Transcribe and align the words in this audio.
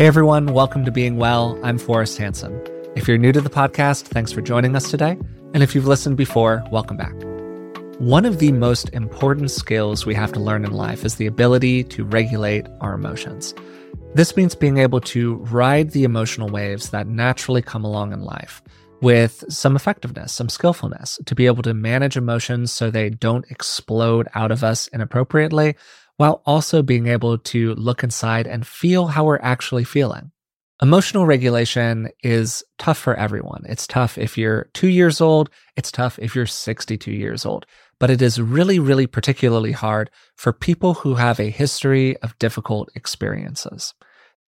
Hey 0.00 0.06
everyone, 0.06 0.54
welcome 0.54 0.86
to 0.86 0.90
Being 0.90 1.18
Well. 1.18 1.60
I'm 1.62 1.76
Forrest 1.76 2.16
Hanson. 2.16 2.58
If 2.96 3.06
you're 3.06 3.18
new 3.18 3.32
to 3.32 3.40
the 3.42 3.50
podcast, 3.50 4.04
thanks 4.04 4.32
for 4.32 4.40
joining 4.40 4.74
us 4.74 4.90
today. 4.90 5.18
And 5.52 5.62
if 5.62 5.74
you've 5.74 5.86
listened 5.86 6.16
before, 6.16 6.64
welcome 6.72 6.96
back. 6.96 7.12
One 7.98 8.24
of 8.24 8.38
the 8.38 8.50
most 8.52 8.88
important 8.94 9.50
skills 9.50 10.06
we 10.06 10.14
have 10.14 10.32
to 10.32 10.40
learn 10.40 10.64
in 10.64 10.72
life 10.72 11.04
is 11.04 11.16
the 11.16 11.26
ability 11.26 11.84
to 11.84 12.04
regulate 12.04 12.66
our 12.80 12.94
emotions. 12.94 13.54
This 14.14 14.34
means 14.38 14.54
being 14.54 14.78
able 14.78 15.02
to 15.02 15.34
ride 15.34 15.90
the 15.90 16.04
emotional 16.04 16.48
waves 16.48 16.88
that 16.88 17.06
naturally 17.06 17.60
come 17.60 17.84
along 17.84 18.14
in 18.14 18.22
life 18.22 18.62
with 19.02 19.44
some 19.50 19.76
effectiveness, 19.76 20.32
some 20.32 20.48
skillfulness, 20.48 21.20
to 21.26 21.34
be 21.34 21.44
able 21.44 21.62
to 21.64 21.74
manage 21.74 22.16
emotions 22.16 22.72
so 22.72 22.90
they 22.90 23.10
don't 23.10 23.44
explode 23.50 24.28
out 24.34 24.50
of 24.50 24.64
us 24.64 24.86
inappropriately, 24.94 25.76
while 26.20 26.42
also 26.44 26.82
being 26.82 27.06
able 27.06 27.38
to 27.38 27.74
look 27.76 28.04
inside 28.04 28.46
and 28.46 28.66
feel 28.66 29.06
how 29.06 29.24
we're 29.24 29.38
actually 29.40 29.84
feeling. 29.84 30.30
Emotional 30.82 31.24
regulation 31.24 32.10
is 32.22 32.62
tough 32.78 32.98
for 32.98 33.14
everyone. 33.14 33.62
It's 33.66 33.86
tough 33.86 34.18
if 34.18 34.36
you're 34.36 34.68
two 34.74 34.88
years 34.88 35.22
old. 35.22 35.48
It's 35.78 35.90
tough 35.90 36.18
if 36.18 36.36
you're 36.36 36.44
62 36.44 37.10
years 37.10 37.46
old. 37.46 37.64
But 37.98 38.10
it 38.10 38.20
is 38.20 38.38
really, 38.38 38.78
really 38.78 39.06
particularly 39.06 39.72
hard 39.72 40.10
for 40.36 40.52
people 40.52 40.92
who 40.92 41.14
have 41.14 41.40
a 41.40 41.48
history 41.48 42.18
of 42.18 42.38
difficult 42.38 42.90
experiences. 42.94 43.94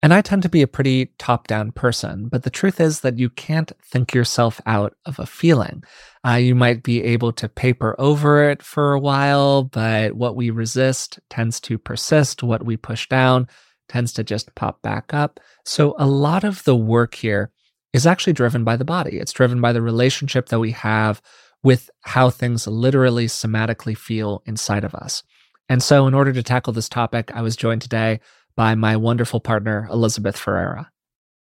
And 0.03 0.13
I 0.15 0.21
tend 0.21 0.41
to 0.43 0.49
be 0.49 0.63
a 0.63 0.67
pretty 0.67 1.11
top 1.19 1.45
down 1.45 1.71
person, 1.71 2.27
but 2.27 2.41
the 2.41 2.49
truth 2.49 2.79
is 2.79 3.01
that 3.01 3.19
you 3.19 3.29
can't 3.29 3.71
think 3.83 4.15
yourself 4.15 4.59
out 4.65 4.95
of 5.05 5.19
a 5.19 5.27
feeling. 5.27 5.83
Uh, 6.25 6.33
you 6.33 6.55
might 6.55 6.81
be 6.81 7.03
able 7.03 7.31
to 7.33 7.47
paper 7.47 7.95
over 7.99 8.49
it 8.49 8.63
for 8.63 8.93
a 8.93 8.99
while, 8.99 9.63
but 9.63 10.13
what 10.13 10.35
we 10.35 10.49
resist 10.49 11.19
tends 11.29 11.59
to 11.61 11.77
persist. 11.77 12.41
What 12.41 12.65
we 12.65 12.77
push 12.77 13.07
down 13.09 13.47
tends 13.89 14.11
to 14.13 14.23
just 14.23 14.55
pop 14.55 14.81
back 14.81 15.13
up. 15.13 15.39
So 15.65 15.93
a 15.99 16.07
lot 16.07 16.43
of 16.43 16.63
the 16.63 16.75
work 16.75 17.13
here 17.13 17.51
is 17.93 18.07
actually 18.07 18.33
driven 18.33 18.63
by 18.63 18.77
the 18.77 18.85
body. 18.85 19.17
It's 19.17 19.33
driven 19.33 19.61
by 19.61 19.73
the 19.73 19.81
relationship 19.81 20.49
that 20.49 20.59
we 20.59 20.71
have 20.71 21.21
with 21.61 21.91
how 22.01 22.31
things 22.31 22.65
literally 22.65 23.27
somatically 23.27 23.95
feel 23.95 24.41
inside 24.47 24.83
of 24.83 24.95
us. 24.95 25.21
And 25.69 25.81
so, 25.81 26.05
in 26.05 26.13
order 26.13 26.33
to 26.33 26.43
tackle 26.43 26.73
this 26.73 26.89
topic, 26.89 27.31
I 27.33 27.41
was 27.41 27.55
joined 27.55 27.81
today 27.81 28.19
by 28.55 28.75
my 28.75 28.95
wonderful 28.95 29.39
partner, 29.39 29.87
Elizabeth 29.91 30.37
Ferreira. 30.37 30.91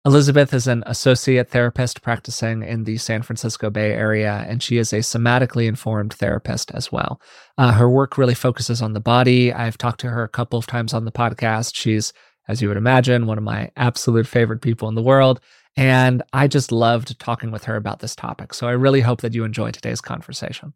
Elizabeth 0.06 0.52
is 0.52 0.66
an 0.66 0.84
associate 0.86 1.48
therapist 1.48 2.02
practicing 2.02 2.62
in 2.62 2.84
the 2.84 2.98
San 2.98 3.22
Francisco 3.22 3.70
Bay 3.70 3.92
Area, 3.92 4.44
and 4.46 4.62
she 4.62 4.76
is 4.76 4.92
a 4.92 4.98
somatically 4.98 5.66
informed 5.66 6.12
therapist 6.12 6.70
as 6.72 6.92
well. 6.92 7.18
Uh, 7.56 7.72
her 7.72 7.88
work 7.88 8.18
really 8.18 8.34
focuses 8.34 8.82
on 8.82 8.92
the 8.92 9.00
body. 9.00 9.50
I've 9.50 9.78
talked 9.78 10.00
to 10.00 10.10
her 10.10 10.22
a 10.22 10.28
couple 10.28 10.58
of 10.58 10.66
times 10.66 10.92
on 10.92 11.06
the 11.06 11.12
podcast. 11.12 11.74
She's, 11.74 12.12
as 12.48 12.60
you 12.60 12.68
would 12.68 12.76
imagine, 12.76 13.24
one 13.26 13.38
of 13.38 13.44
my 13.44 13.70
absolute 13.76 14.26
favorite 14.26 14.60
people 14.60 14.88
in 14.90 14.94
the 14.94 15.02
world. 15.02 15.40
And 15.74 16.22
I 16.34 16.48
just 16.48 16.70
loved 16.70 17.18
talking 17.18 17.50
with 17.50 17.64
her 17.64 17.76
about 17.76 18.00
this 18.00 18.14
topic. 18.14 18.52
So 18.52 18.68
I 18.68 18.72
really 18.72 19.00
hope 19.00 19.22
that 19.22 19.32
you 19.32 19.44
enjoy 19.44 19.70
today's 19.70 20.02
conversation. 20.02 20.74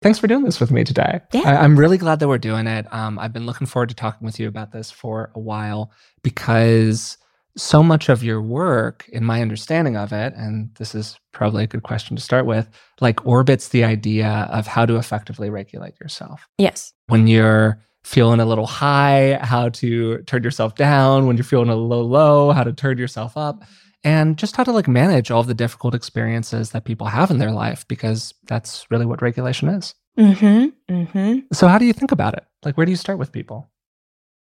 Thanks 0.00 0.18
for 0.18 0.28
doing 0.28 0.44
this 0.44 0.60
with 0.60 0.70
me 0.70 0.84
today. 0.84 1.20
Yeah. 1.32 1.60
I, 1.60 1.64
am 1.64 1.76
really 1.76 1.98
glad 1.98 2.20
that 2.20 2.28
we're 2.28 2.38
doing 2.38 2.66
it. 2.66 2.86
Um, 2.92 3.18
I've 3.18 3.32
been 3.32 3.46
looking 3.46 3.66
forward 3.66 3.88
to 3.88 3.94
talking 3.94 4.24
with 4.24 4.38
you 4.38 4.46
about 4.46 4.70
this 4.70 4.90
for 4.90 5.32
a 5.34 5.40
while 5.40 5.90
because 6.22 7.18
so 7.56 7.82
much 7.82 8.08
of 8.08 8.22
your 8.22 8.40
work, 8.40 9.08
in 9.12 9.24
my 9.24 9.42
understanding 9.42 9.96
of 9.96 10.12
it, 10.12 10.32
and 10.36 10.72
this 10.76 10.94
is 10.94 11.18
probably 11.32 11.64
a 11.64 11.66
good 11.66 11.82
question 11.82 12.14
to 12.16 12.22
start 12.22 12.46
with, 12.46 12.68
like 13.00 13.26
orbits 13.26 13.68
the 13.68 13.82
idea 13.82 14.48
of 14.52 14.68
how 14.68 14.86
to 14.86 14.96
effectively 14.96 15.50
regulate 15.50 15.98
yourself. 16.00 16.46
Yes. 16.58 16.92
When 17.08 17.26
you're 17.26 17.82
feeling 18.04 18.40
a 18.40 18.46
little 18.46 18.66
high, 18.66 19.38
how 19.42 19.68
to 19.68 20.22
turn 20.22 20.42
yourself 20.42 20.76
down. 20.76 21.26
When 21.26 21.36
you're 21.36 21.44
feeling 21.44 21.68
a 21.68 21.76
little 21.76 22.08
low, 22.08 22.52
how 22.52 22.64
to 22.64 22.72
turn 22.72 22.98
yourself 22.98 23.36
up. 23.36 23.64
And 24.04 24.38
just 24.38 24.56
how 24.56 24.64
to 24.64 24.72
like 24.72 24.86
manage 24.88 25.30
all 25.30 25.42
the 25.42 25.54
difficult 25.54 25.94
experiences 25.94 26.70
that 26.70 26.84
people 26.84 27.08
have 27.08 27.30
in 27.30 27.38
their 27.38 27.50
life, 27.50 27.86
because 27.88 28.32
that's 28.44 28.86
really 28.90 29.06
what 29.06 29.22
regulation 29.22 29.68
is. 29.68 29.94
Mm-hmm. 30.18 30.94
Mm-hmm. 30.94 31.38
So 31.52 31.68
how 31.68 31.78
do 31.78 31.84
you 31.84 31.92
think 31.92 32.12
about 32.12 32.34
it? 32.34 32.44
Like 32.64 32.76
where 32.76 32.86
do 32.86 32.92
you 32.92 32.96
start 32.96 33.18
with 33.18 33.32
people? 33.32 33.70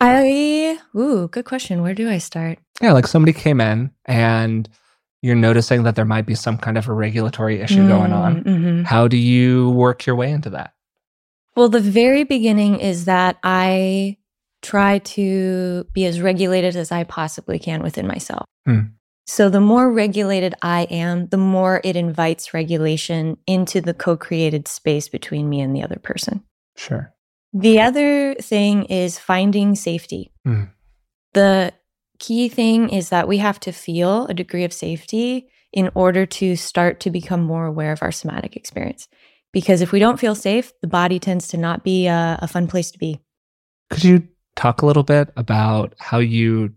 I 0.01 0.79
ooh, 0.97 1.29
good 1.29 1.45
question. 1.45 1.83
Where 1.83 1.95
do 1.95 2.11
I 2.11 2.19
start? 2.19 2.59
Yeah, 2.81 2.93
like 2.93 3.07
somebody 3.07 3.33
came 3.33 3.61
in 3.61 3.93
and 4.07 4.69
you're 5.23 5.37
noticing 5.37 5.85
that 5.85 5.95
there 5.95 6.05
might 6.05 6.27
be 6.27 6.35
some 6.35 6.59
kind 6.59 6.77
of 6.77 6.89
a 6.89 6.93
regulatory 6.93 7.61
issue 7.61 7.83
mm, 7.83 7.89
going 7.89 8.13
on. 8.13 8.43
Mm-hmm. 8.43 8.83
How 8.83 9.07
do 9.07 9.17
you 9.17 9.71
work 9.71 10.05
your 10.05 10.17
way 10.17 10.33
into 10.33 10.51
that? 10.51 10.75
Well, 11.55 11.69
the 11.69 11.81
very 11.81 12.25
beginning 12.25 12.81
is 12.81 13.05
that 13.05 13.39
I 13.45 14.17
try 14.63 14.99
to 14.99 15.87
be 15.93 16.07
as 16.07 16.21
regulated 16.21 16.75
as 16.77 16.91
I 16.91 17.05
possibly 17.05 17.59
can 17.59 17.83
within 17.83 18.07
myself. 18.07 18.47
Hmm. 18.65 18.81
So, 19.25 19.49
the 19.49 19.61
more 19.61 19.91
regulated 19.91 20.55
I 20.63 20.83
am, 20.85 21.29
the 21.29 21.37
more 21.37 21.81
it 21.85 21.95
invites 21.97 22.53
regulation 22.53 23.37
into 23.47 23.81
the 23.81 23.95
co 23.95 24.17
created 24.17 24.67
space 24.67 25.09
between 25.09 25.49
me 25.49 25.61
and 25.61 25.75
the 25.75 25.83
other 25.83 25.99
person. 26.03 26.43
Sure. 26.77 27.15
The 27.53 27.81
other 27.81 28.35
thing 28.35 28.85
is 28.85 29.19
finding 29.19 29.75
safety. 29.75 30.33
Mm. 30.47 30.71
The 31.35 31.73
key 32.19 32.49
thing 32.49 32.89
is 32.89 33.11
that 33.11 33.29
we 33.29 33.39
have 33.39 33.61
to 33.61 33.73
feel 33.73 34.27
a 34.27 34.35
degree 34.35 34.65
of 34.65 34.73
safety 34.73 35.49
in 35.73 35.91
order 35.95 36.27
to 36.27 36.57
start 36.57 37.01
to 37.01 37.11
become 37.11 37.43
more 37.43 37.67
aware 37.67 37.93
of 37.93 38.03
our 38.03 38.13
somatic 38.13 38.57
experience. 38.57 39.09
Because 39.53 39.83
if 39.83 39.93
we 39.93 39.99
don't 39.99 40.21
feel 40.21 40.35
safe, 40.35 40.73
the 40.81 40.89
body 40.89 41.19
tends 41.19 41.49
to 41.49 41.57
not 41.57 41.85
be 41.85 42.07
a, 42.07 42.39
a 42.41 42.49
fun 42.49 42.67
place 42.67 42.91
to 42.91 42.99
be. 42.99 43.21
Could 43.91 44.05
you 44.05 44.29
talk 44.57 44.83
a 44.83 44.87
little 44.87 45.03
bit 45.03 45.31
about 45.37 45.95
how 45.99 46.19
you 46.19 46.73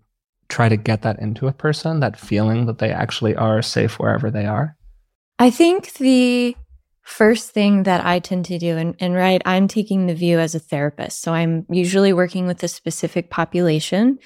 try 0.49 0.69
to 0.69 0.77
get 0.77 1.01
that 1.01 1.19
into 1.19 1.47
a 1.47 1.53
person, 1.53 1.99
that 1.99 2.19
feeling 2.19 2.65
that 2.65 2.79
they 2.79 2.91
actually 2.91 3.35
are 3.35 3.61
safe 3.61 3.99
wherever 3.99 4.29
they 4.29 4.45
are? 4.45 4.75
I 5.39 5.49
think 5.49 5.93
the 5.93 6.55
first 7.01 7.51
thing 7.51 7.83
that 7.83 8.05
I 8.05 8.19
tend 8.19 8.45
to 8.45 8.57
do, 8.57 8.77
and, 8.77 8.95
and 8.99 9.13
right, 9.13 9.41
I'm 9.45 9.67
taking 9.67 10.07
the 10.07 10.15
view 10.15 10.39
as 10.39 10.55
a 10.55 10.59
therapist. 10.59 11.21
So 11.21 11.33
I'm 11.33 11.65
usually 11.69 12.13
working 12.13 12.47
with 12.47 12.63
a 12.63 12.67
specific 12.67 13.29
population. 13.29 14.19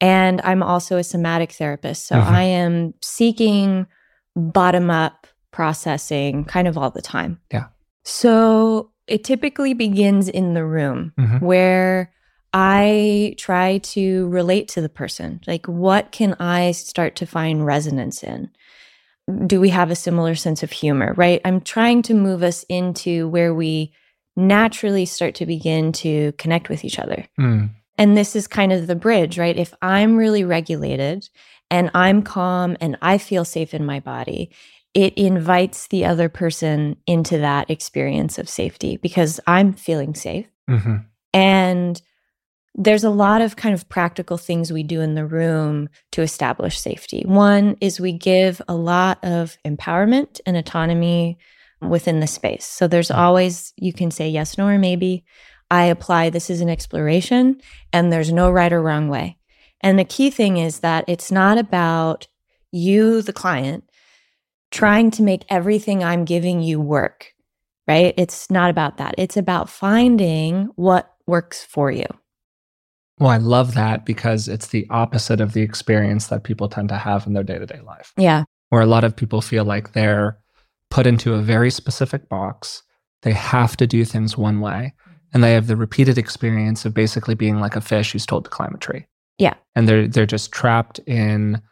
And 0.00 0.40
I'm 0.42 0.62
also 0.64 0.96
a 0.96 1.04
somatic 1.04 1.52
therapist. 1.52 2.06
So 2.08 2.16
mm-hmm. 2.16 2.34
I 2.34 2.42
am 2.42 2.94
seeking 3.00 3.86
bottom 4.34 4.90
up 4.90 5.26
processing 5.52 6.44
kind 6.44 6.66
of 6.66 6.76
all 6.76 6.90
the 6.90 7.02
time. 7.02 7.38
Yeah. 7.52 7.66
So 8.02 8.90
it 9.06 9.22
typically 9.22 9.74
begins 9.74 10.28
in 10.28 10.54
the 10.54 10.64
room 10.64 11.12
mm-hmm. 11.18 11.44
where 11.44 12.12
I 12.52 13.34
try 13.38 13.78
to 13.78 14.28
relate 14.28 14.68
to 14.68 14.80
the 14.80 14.88
person. 14.88 15.40
Like, 15.46 15.66
what 15.66 16.12
can 16.12 16.34
I 16.38 16.72
start 16.72 17.16
to 17.16 17.26
find 17.26 17.64
resonance 17.64 18.22
in? 18.22 18.50
do 19.46 19.60
we 19.60 19.68
have 19.68 19.90
a 19.90 19.96
similar 19.96 20.34
sense 20.34 20.62
of 20.62 20.72
humor, 20.72 21.14
right? 21.16 21.40
I'm 21.44 21.60
trying 21.60 22.02
to 22.02 22.14
move 22.14 22.42
us 22.42 22.64
into 22.68 23.28
where 23.28 23.54
we 23.54 23.92
naturally 24.36 25.04
start 25.04 25.34
to 25.36 25.46
begin 25.46 25.92
to 25.92 26.32
connect 26.32 26.68
with 26.68 26.84
each 26.84 26.98
other. 26.98 27.26
Mm. 27.38 27.70
And 27.98 28.16
this 28.16 28.34
is 28.34 28.48
kind 28.48 28.72
of 28.72 28.86
the 28.86 28.96
bridge, 28.96 29.38
right? 29.38 29.56
If 29.56 29.74
I'm 29.82 30.16
really 30.16 30.44
regulated 30.44 31.28
and 31.70 31.90
I'm 31.94 32.22
calm 32.22 32.76
and 32.80 32.96
I 33.02 33.18
feel 33.18 33.44
safe 33.44 33.74
in 33.74 33.84
my 33.84 34.00
body, 34.00 34.50
it 34.94 35.14
invites 35.14 35.86
the 35.88 36.04
other 36.04 36.28
person 36.28 36.96
into 37.06 37.38
that 37.38 37.70
experience 37.70 38.38
of 38.38 38.48
safety 38.48 38.96
because 38.96 39.38
I'm 39.46 39.72
feeling 39.72 40.14
safe. 40.14 40.46
Mm-hmm. 40.68 40.96
And 41.34 42.02
there's 42.74 43.04
a 43.04 43.10
lot 43.10 43.42
of 43.42 43.56
kind 43.56 43.74
of 43.74 43.88
practical 43.88 44.38
things 44.38 44.72
we 44.72 44.82
do 44.82 45.00
in 45.00 45.14
the 45.14 45.26
room 45.26 45.88
to 46.12 46.22
establish 46.22 46.78
safety. 46.78 47.22
One 47.26 47.76
is 47.80 48.00
we 48.00 48.12
give 48.12 48.62
a 48.66 48.74
lot 48.74 49.22
of 49.22 49.58
empowerment 49.64 50.40
and 50.46 50.56
autonomy 50.56 51.38
within 51.82 52.20
the 52.20 52.26
space. 52.26 52.64
So 52.64 52.88
there's 52.88 53.08
hmm. 53.08 53.16
always, 53.16 53.72
you 53.76 53.92
can 53.92 54.10
say 54.10 54.28
yes, 54.28 54.56
no, 54.56 54.66
or 54.66 54.78
maybe. 54.78 55.24
I 55.70 55.84
apply 55.84 56.28
this 56.28 56.50
is 56.50 56.60
an 56.60 56.68
exploration, 56.68 57.60
and 57.94 58.12
there's 58.12 58.30
no 58.30 58.50
right 58.50 58.72
or 58.72 58.82
wrong 58.82 59.08
way. 59.08 59.38
And 59.80 59.98
the 59.98 60.04
key 60.04 60.30
thing 60.30 60.58
is 60.58 60.80
that 60.80 61.04
it's 61.08 61.32
not 61.32 61.56
about 61.56 62.28
you, 62.70 63.22
the 63.22 63.32
client, 63.32 63.84
trying 64.70 65.10
to 65.12 65.22
make 65.22 65.44
everything 65.48 66.04
I'm 66.04 66.24
giving 66.24 66.60
you 66.60 66.80
work, 66.80 67.32
right? 67.88 68.14
It's 68.18 68.50
not 68.50 68.70
about 68.70 68.98
that. 68.98 69.14
It's 69.16 69.36
about 69.36 69.70
finding 69.70 70.66
what 70.76 71.10
works 71.26 71.64
for 71.64 71.90
you. 71.90 72.06
Well, 73.22 73.30
I 73.30 73.36
love 73.36 73.74
that 73.74 74.04
because 74.04 74.48
it's 74.48 74.66
the 74.66 74.84
opposite 74.90 75.40
of 75.40 75.52
the 75.52 75.62
experience 75.62 76.26
that 76.26 76.42
people 76.42 76.68
tend 76.68 76.88
to 76.88 76.96
have 76.96 77.24
in 77.24 77.34
their 77.34 77.44
day 77.44 77.56
to 77.56 77.66
day 77.66 77.78
life. 77.86 78.12
Yeah. 78.16 78.42
Where 78.70 78.82
a 78.82 78.86
lot 78.86 79.04
of 79.04 79.14
people 79.14 79.40
feel 79.40 79.64
like 79.64 79.92
they're 79.92 80.40
put 80.90 81.06
into 81.06 81.34
a 81.34 81.40
very 81.40 81.70
specific 81.70 82.28
box. 82.28 82.82
They 83.20 83.30
have 83.30 83.76
to 83.76 83.86
do 83.86 84.04
things 84.04 84.36
one 84.36 84.58
way. 84.58 84.94
And 85.32 85.44
they 85.44 85.52
have 85.52 85.68
the 85.68 85.76
repeated 85.76 86.18
experience 86.18 86.84
of 86.84 86.94
basically 86.94 87.36
being 87.36 87.60
like 87.60 87.76
a 87.76 87.80
fish 87.80 88.10
who's 88.10 88.26
told 88.26 88.42
to 88.46 88.50
climb 88.50 88.74
a 88.74 88.78
tree. 88.78 89.06
Yeah. 89.38 89.54
And 89.76 89.88
they're 89.88 90.08
they're 90.08 90.26
just 90.26 90.50
trapped 90.50 90.98
in 91.06 91.62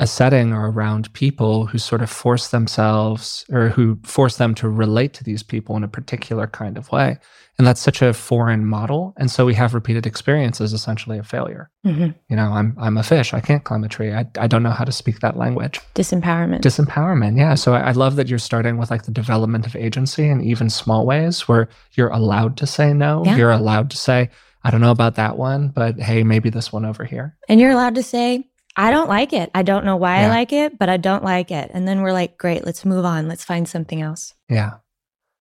a 0.00 0.06
setting 0.06 0.52
or 0.52 0.70
around 0.70 1.12
people 1.12 1.66
who 1.66 1.78
sort 1.78 2.00
of 2.02 2.10
force 2.10 2.48
themselves 2.48 3.44
or 3.52 3.68
who 3.68 3.98
force 4.02 4.36
them 4.38 4.54
to 4.56 4.68
relate 4.68 5.12
to 5.14 5.22
these 5.24 5.42
people 5.42 5.76
in 5.76 5.84
a 5.84 5.88
particular 5.88 6.46
kind 6.46 6.76
of 6.78 6.90
way. 6.90 7.18
And 7.58 7.66
that's 7.66 7.82
such 7.82 8.00
a 8.00 8.14
foreign 8.14 8.64
model. 8.64 9.12
And 9.18 9.30
so 9.30 9.44
we 9.44 9.52
have 9.54 9.74
repeated 9.74 10.06
experiences 10.06 10.72
essentially 10.72 11.18
a 11.18 11.22
failure. 11.22 11.70
Mhm. 11.84 12.14
You 12.30 12.36
know, 12.36 12.50
I'm 12.52 12.74
I'm 12.80 12.96
a 12.96 13.02
fish. 13.02 13.34
I 13.34 13.40
can't 13.40 13.62
climb 13.64 13.84
a 13.84 13.88
tree. 13.88 14.12
I, 14.14 14.24
I 14.38 14.46
don't 14.46 14.62
know 14.62 14.70
how 14.70 14.84
to 14.84 14.92
speak 14.92 15.20
that 15.20 15.36
language. 15.36 15.78
Disempowerment. 15.94 16.62
Disempowerment. 16.62 17.36
Yeah. 17.36 17.54
So 17.54 17.74
I, 17.74 17.80
I 17.88 17.92
love 17.92 18.16
that 18.16 18.28
you're 18.28 18.38
starting 18.38 18.78
with 18.78 18.90
like 18.90 19.02
the 19.04 19.10
development 19.12 19.66
of 19.66 19.76
agency 19.76 20.26
in 20.26 20.40
even 20.40 20.70
small 20.70 21.04
ways 21.04 21.46
where 21.46 21.68
you're 21.92 22.08
allowed 22.08 22.56
to 22.58 22.66
say 22.66 22.94
no. 22.94 23.22
Yeah. 23.26 23.36
You're 23.36 23.50
allowed 23.52 23.90
to 23.90 23.98
say, 23.98 24.30
I 24.64 24.70
don't 24.70 24.80
know 24.80 24.90
about 24.90 25.16
that 25.16 25.36
one, 25.36 25.68
but 25.68 25.98
hey, 26.00 26.22
maybe 26.22 26.48
this 26.50 26.72
one 26.72 26.86
over 26.86 27.04
here. 27.04 27.36
and 27.48 27.60
you're 27.60 27.70
allowed 27.72 27.94
to 27.96 28.02
say, 28.02 28.46
I 28.80 28.90
don't 28.90 29.08
like 29.08 29.32
it. 29.34 29.50
I 29.54 29.62
don't 29.62 29.84
know 29.84 29.96
why 29.96 30.20
I 30.20 30.28
like 30.28 30.52
it, 30.54 30.78
but 30.78 30.88
I 30.88 30.96
don't 30.96 31.22
like 31.22 31.50
it. 31.50 31.70
And 31.74 31.86
then 31.86 32.00
we're 32.00 32.14
like, 32.14 32.38
great, 32.38 32.64
let's 32.64 32.84
move 32.86 33.04
on. 33.04 33.28
Let's 33.28 33.44
find 33.44 33.68
something 33.68 34.00
else. 34.00 34.32
Yeah. 34.48 34.78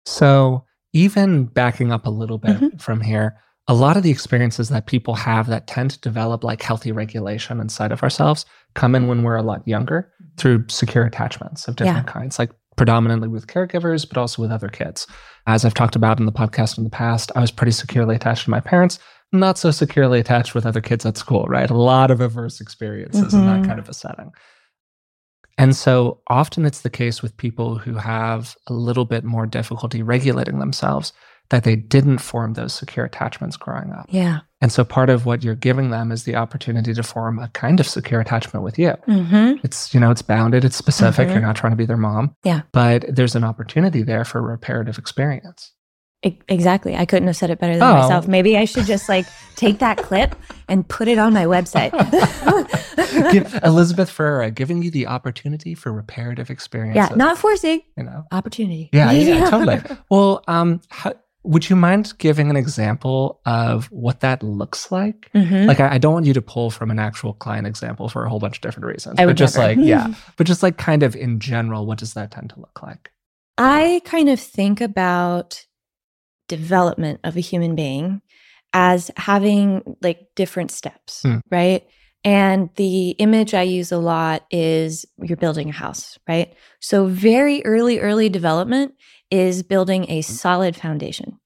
So 0.05 0.65
even 0.93 1.45
backing 1.45 1.91
up 1.91 2.05
a 2.05 2.09
little 2.09 2.37
bit 2.37 2.57
Mm-hmm. 2.57 2.77
from 2.77 2.99
here, 2.99 3.37
a 3.67 3.73
lot 3.73 3.95
of 3.95 4.03
the 4.03 4.11
experiences 4.11 4.67
that 4.69 4.85
people 4.85 5.15
have 5.15 5.47
that 5.47 5.67
tend 5.67 5.91
to 5.91 5.99
develop 6.01 6.43
like 6.43 6.61
healthy 6.61 6.91
regulation 6.91 7.61
inside 7.61 7.91
of 7.93 8.03
ourselves 8.03 8.45
come 8.75 8.95
in 8.95 9.07
when 9.07 9.23
we're 9.23 9.37
a 9.37 9.43
lot 9.43 9.65
younger 9.65 10.11
through 10.37 10.65
secure 10.67 11.05
attachments 11.05 11.67
of 11.69 11.77
different 11.77 12.07
kinds, 12.07 12.37
like 12.37 12.51
predominantly 12.75 13.29
with 13.29 13.47
caregivers, 13.47 14.05
but 14.07 14.17
also 14.17 14.41
with 14.41 14.51
other 14.51 14.67
kids. 14.67 15.07
As 15.47 15.63
I've 15.63 15.73
talked 15.73 15.95
about 15.95 16.19
in 16.19 16.25
the 16.25 16.31
podcast 16.31 16.77
in 16.77 16.83
the 16.83 16.89
past, 16.89 17.31
I 17.35 17.39
was 17.39 17.51
pretty 17.51 17.71
securely 17.71 18.15
attached 18.15 18.43
to 18.45 18.49
my 18.49 18.59
parents, 18.59 18.99
not 19.31 19.57
so 19.57 19.71
securely 19.71 20.19
attached 20.19 20.53
with 20.55 20.65
other 20.65 20.81
kids 20.81 21.05
at 21.05 21.17
school, 21.17 21.45
right? 21.45 21.69
A 21.69 21.77
lot 21.77 22.11
of 22.11 22.19
adverse 22.21 22.59
experiences 22.61 23.33
in 23.33 23.45
that 23.45 23.61
Mhm. 23.61 23.65
kind 23.67 23.79
of 23.79 23.87
a 23.89 23.93
setting. 23.93 24.31
And 25.57 25.75
so 25.75 26.21
often 26.27 26.65
it's 26.65 26.81
the 26.81 26.89
case 26.89 27.21
with 27.21 27.37
people 27.37 27.77
who 27.77 27.95
have 27.95 28.55
a 28.67 28.73
little 28.73 29.05
bit 29.05 29.23
more 29.23 29.45
difficulty 29.45 30.01
regulating 30.01 30.59
themselves 30.59 31.13
that 31.49 31.63
they 31.65 31.75
didn't 31.75 32.19
form 32.19 32.53
those 32.53 32.73
secure 32.73 33.05
attachments 33.05 33.57
growing 33.57 33.91
up. 33.91 34.05
Yeah. 34.09 34.39
And 34.61 34.71
so 34.71 34.85
part 34.85 35.09
of 35.09 35.25
what 35.25 35.43
you're 35.43 35.53
giving 35.55 35.89
them 35.89 36.09
is 36.11 36.23
the 36.23 36.35
opportunity 36.37 36.93
to 36.93 37.03
form 37.03 37.39
a 37.39 37.49
kind 37.49 37.79
of 37.81 37.87
secure 37.87 38.21
attachment 38.21 38.63
with 38.63 38.79
you. 38.79 38.93
Mm-hmm. 39.07 39.59
It's, 39.63 39.93
you 39.93 39.99
know, 39.99 40.11
it's 40.11 40.21
bounded, 40.21 40.63
it's 40.63 40.77
specific. 40.77 41.27
Mhm. 41.27 41.31
You're 41.33 41.41
not 41.41 41.57
trying 41.57 41.73
to 41.73 41.77
be 41.77 41.85
their 41.85 41.97
mom. 41.97 42.35
Yeah. 42.43 42.61
But 42.71 43.03
there's 43.09 43.35
an 43.35 43.43
opportunity 43.43 44.01
there 44.01 44.23
for 44.23 44.41
reparative 44.41 44.97
experience. 44.97 45.73
Exactly. 46.23 46.95
I 46.95 47.05
couldn't 47.05 47.27
have 47.27 47.35
said 47.35 47.49
it 47.49 47.59
better 47.59 47.73
than 47.77 47.81
Oh. 47.83 47.95
myself. 48.01 48.27
Maybe 48.27 48.55
I 48.57 48.65
should 48.65 48.85
just 48.85 49.09
like 49.09 49.25
take 49.55 49.79
that 49.79 49.97
clip 49.97 50.35
and 50.67 50.87
put 50.87 51.07
it 51.07 51.17
on 51.17 51.33
my 51.33 51.45
website. 51.45 51.91
Give, 53.31 53.59
Elizabeth 53.63 54.09
Ferreira 54.09 54.51
giving 54.51 54.83
you 54.83 54.91
the 54.91 55.07
opportunity 55.07 55.73
for 55.73 55.91
reparative 55.91 56.49
experiences. 56.49 57.09
yeah, 57.09 57.15
not 57.15 57.37
forcing 57.37 57.81
you 57.97 58.03
know. 58.03 58.25
opportunity. 58.31 58.89
Yeah, 58.93 59.11
yeah, 59.11 59.35
yeah, 59.35 59.49
totally. 59.49 59.81
Well, 60.09 60.43
um, 60.47 60.81
how, 60.89 61.13
would 61.43 61.69
you 61.69 61.75
mind 61.75 62.13
giving 62.19 62.51
an 62.51 62.55
example 62.55 63.41
of 63.47 63.85
what 63.91 64.19
that 64.19 64.43
looks 64.43 64.91
like? 64.91 65.29
Mhm. 65.33 65.65
Like, 65.65 65.79
I, 65.79 65.95
I 65.95 65.97
don't 65.97 66.13
want 66.13 66.27
you 66.27 66.33
to 66.33 66.41
pull 66.41 66.69
from 66.69 66.91
an 66.91 66.99
actual 66.99 67.33
client 67.33 67.65
example 67.65 68.09
for 68.09 68.25
a 68.25 68.29
whole 68.29 68.37
bunch 68.39 68.57
of 68.57 68.61
different 68.61 68.85
reasons, 68.85 69.15
I 69.17 69.23
but 69.23 69.27
would 69.29 69.37
just 69.37 69.57
never. 69.57 69.69
like, 69.69 69.77
yeah, 69.87 70.13
but 70.37 70.45
just 70.45 70.61
like 70.61 70.77
kind 70.77 71.01
of 71.01 71.15
in 71.15 71.39
general, 71.39 71.87
what 71.87 71.97
does 71.97 72.13
that 72.13 72.29
tend 72.31 72.51
to 72.51 72.59
look 72.59 72.83
like? 72.83 73.09
I 73.57 74.01
kind 74.05 74.29
of 74.29 74.39
think 74.39 74.81
about 74.81 75.65
development 76.57 77.19
of 77.23 77.35
a 77.37 77.39
human 77.51 77.73
being 77.75 78.21
as 78.73 79.11
having 79.17 79.81
like 80.01 80.19
different 80.35 80.71
steps, 80.71 81.21
Hmm. 81.23 81.39
right? 81.49 81.83
And 82.23 82.69
the 82.75 83.11
image 83.25 83.53
I 83.53 83.63
use 83.63 83.91
a 83.91 83.97
lot 83.97 84.45
is 84.51 85.05
you're 85.27 85.37
building 85.45 85.69
a 85.69 85.79
house, 85.85 86.19
right? 86.27 86.53
So, 86.79 87.07
very 87.07 87.65
early, 87.65 87.99
early 87.99 88.29
development 88.29 88.93
is 89.31 89.63
building 89.63 90.05
a 90.09 90.21
solid 90.21 90.75
foundation. 90.75 91.39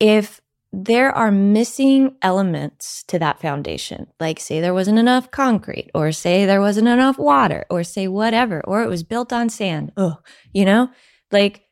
If 0.00 0.40
there 0.72 1.10
are 1.12 1.30
missing 1.30 2.16
elements 2.22 3.04
to 3.08 3.18
that 3.18 3.40
foundation, 3.40 4.06
like 4.18 4.40
say 4.40 4.60
there 4.60 4.74
wasn't 4.74 4.98
enough 4.98 5.30
concrete, 5.30 5.90
or 5.94 6.10
say 6.10 6.46
there 6.46 6.60
wasn't 6.60 6.88
enough 6.88 7.18
water, 7.18 7.64
or 7.70 7.84
say 7.84 8.08
whatever, 8.08 8.60
or 8.66 8.82
it 8.82 8.88
was 8.88 9.04
built 9.04 9.32
on 9.32 9.48
sand, 9.48 9.92
oh, 9.96 10.16
you 10.52 10.64
know, 10.64 10.88
like 11.30 11.63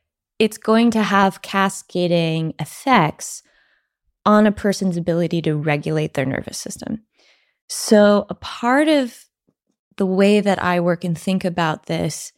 it's 0.42 0.58
going 0.58 0.90
to 0.90 1.04
have 1.04 1.40
cascading 1.40 2.52
effects 2.58 3.44
on 4.26 4.44
a 4.44 4.50
person's 4.50 4.96
ability 4.96 5.40
to 5.40 5.54
regulate 5.54 6.14
their 6.14 6.26
nervous 6.26 6.58
system. 6.58 7.04
So, 7.68 8.26
a 8.28 8.34
part 8.34 8.88
of 8.88 9.16
the 9.98 10.04
way 10.04 10.40
that 10.40 10.60
I 10.60 10.80
work 10.80 11.04
and 11.04 11.16
think 11.16 11.44
about 11.44 11.86
this 11.86 12.32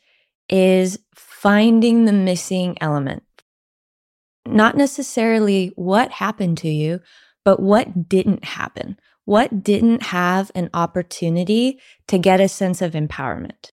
is 0.51 0.99
finding 1.15 2.05
the 2.05 2.13
missing 2.13 2.77
element. 2.79 3.23
Not 4.47 4.77
necessarily 4.77 5.73
what 5.75 6.11
happened 6.11 6.59
to 6.59 6.69
you, 6.69 7.01
but 7.43 7.59
what 7.59 8.07
didn't 8.07 8.45
happen. 8.45 8.99
What 9.25 9.63
didn't 9.63 10.03
have 10.03 10.53
an 10.55 10.69
opportunity 10.75 11.81
to 12.09 12.19
get 12.19 12.43
a 12.43 12.49
sense 12.49 12.83
of 12.83 12.93
empowerment. 12.93 13.71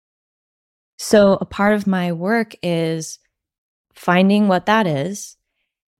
So, 0.97 1.37
a 1.41 1.45
part 1.45 1.73
of 1.73 1.85
my 1.85 2.13
work 2.13 2.55
is 2.63 3.19
finding 4.01 4.47
what 4.47 4.65
that 4.65 4.87
is 4.87 5.37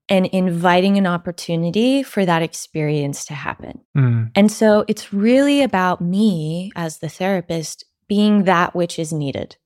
and 0.08 0.26
inviting 0.26 0.98
an 0.98 1.06
opportunity 1.06 2.02
for 2.02 2.26
that 2.26 2.42
experience 2.42 3.24
to 3.24 3.32
happen. 3.32 3.80
Mm, 3.96 4.32
And 4.34 4.50
so 4.50 4.84
it's 4.88 5.12
really 5.12 5.62
about 5.62 6.00
me 6.00 6.72
as 6.74 6.98
the 6.98 7.08
therapist 7.08 7.84
being 8.08 8.42
that 8.44 8.74
which 8.74 8.98
is 8.98 9.12
needed. 9.12 9.56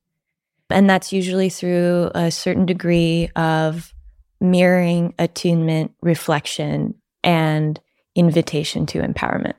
And 0.69 0.87
that's 0.87 1.11
usually 1.11 1.49
through 1.49 2.11
a 2.13 2.29
certain 2.29 2.67
degree 2.67 3.31
of 3.35 3.91
mirroring, 4.39 5.15
attunement, 5.17 5.93
reflection, 6.01 6.93
and 7.23 7.79
invitation 8.13 8.85
to 8.87 8.99
empowerment. 8.99 9.55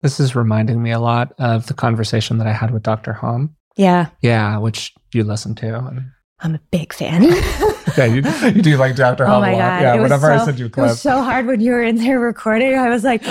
This 0.00 0.18
is 0.18 0.34
reminding 0.34 0.82
me 0.82 0.90
a 0.90 1.00
lot 1.00 1.34
of 1.38 1.66
the 1.66 1.74
conversation 1.74 2.38
that 2.38 2.46
I 2.46 2.52
had 2.52 2.70
with 2.70 2.82
Dr. 2.82 3.12
Hom. 3.12 3.54
Yeah, 3.76 4.08
Yeah, 4.22 4.56
which 4.56 4.94
you 5.12 5.22
listen 5.22 5.54
to. 5.56 5.76
And, 5.76 6.10
I'm 6.40 6.54
a 6.54 6.60
big 6.70 6.92
fan. 6.94 7.22
yeah, 7.96 8.04
you, 8.06 8.22
you 8.50 8.62
do 8.62 8.76
like 8.76 8.96
Dr. 8.96 9.24
Oh 9.26 9.40
my. 9.40 9.52
God. 9.52 9.82
Yeah, 9.82 9.94
it 9.96 10.00
whenever 10.00 10.30
I 10.30 10.38
so- 10.38 10.46
send 10.46 10.58
you 10.58 10.66
It 10.66 10.76
was 10.76 11.00
so 11.00 11.22
hard 11.22 11.46
when 11.46 11.60
you 11.60 11.72
were 11.72 11.82
in 11.82 11.96
there 11.96 12.18
recording. 12.20 12.74
I 12.78 12.88
was 12.88 13.04
like, 13.04 13.22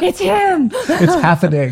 it's 0.00 0.18
him. 0.18 0.70
it's 0.72 1.14
happening. 1.22 1.70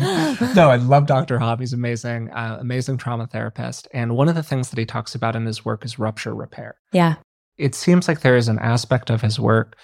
No, 0.55 0.69
I 0.69 0.77
love 0.77 1.05
Dr. 1.07 1.37
Hobb. 1.37 1.59
He's 1.59 1.73
amazing, 1.73 2.29
uh, 2.31 2.57
amazing 2.59 2.97
trauma 2.97 3.27
therapist. 3.27 3.87
And 3.93 4.15
one 4.15 4.29
of 4.29 4.35
the 4.35 4.43
things 4.43 4.69
that 4.69 4.79
he 4.79 4.85
talks 4.85 5.15
about 5.15 5.35
in 5.35 5.45
his 5.45 5.65
work 5.65 5.83
is 5.85 5.99
rupture 5.99 6.33
repair. 6.33 6.75
Yeah. 6.91 7.15
It 7.57 7.75
seems 7.75 8.07
like 8.07 8.21
there 8.21 8.37
is 8.37 8.47
an 8.47 8.59
aspect 8.59 9.09
of 9.09 9.21
his 9.21 9.39
work 9.39 9.75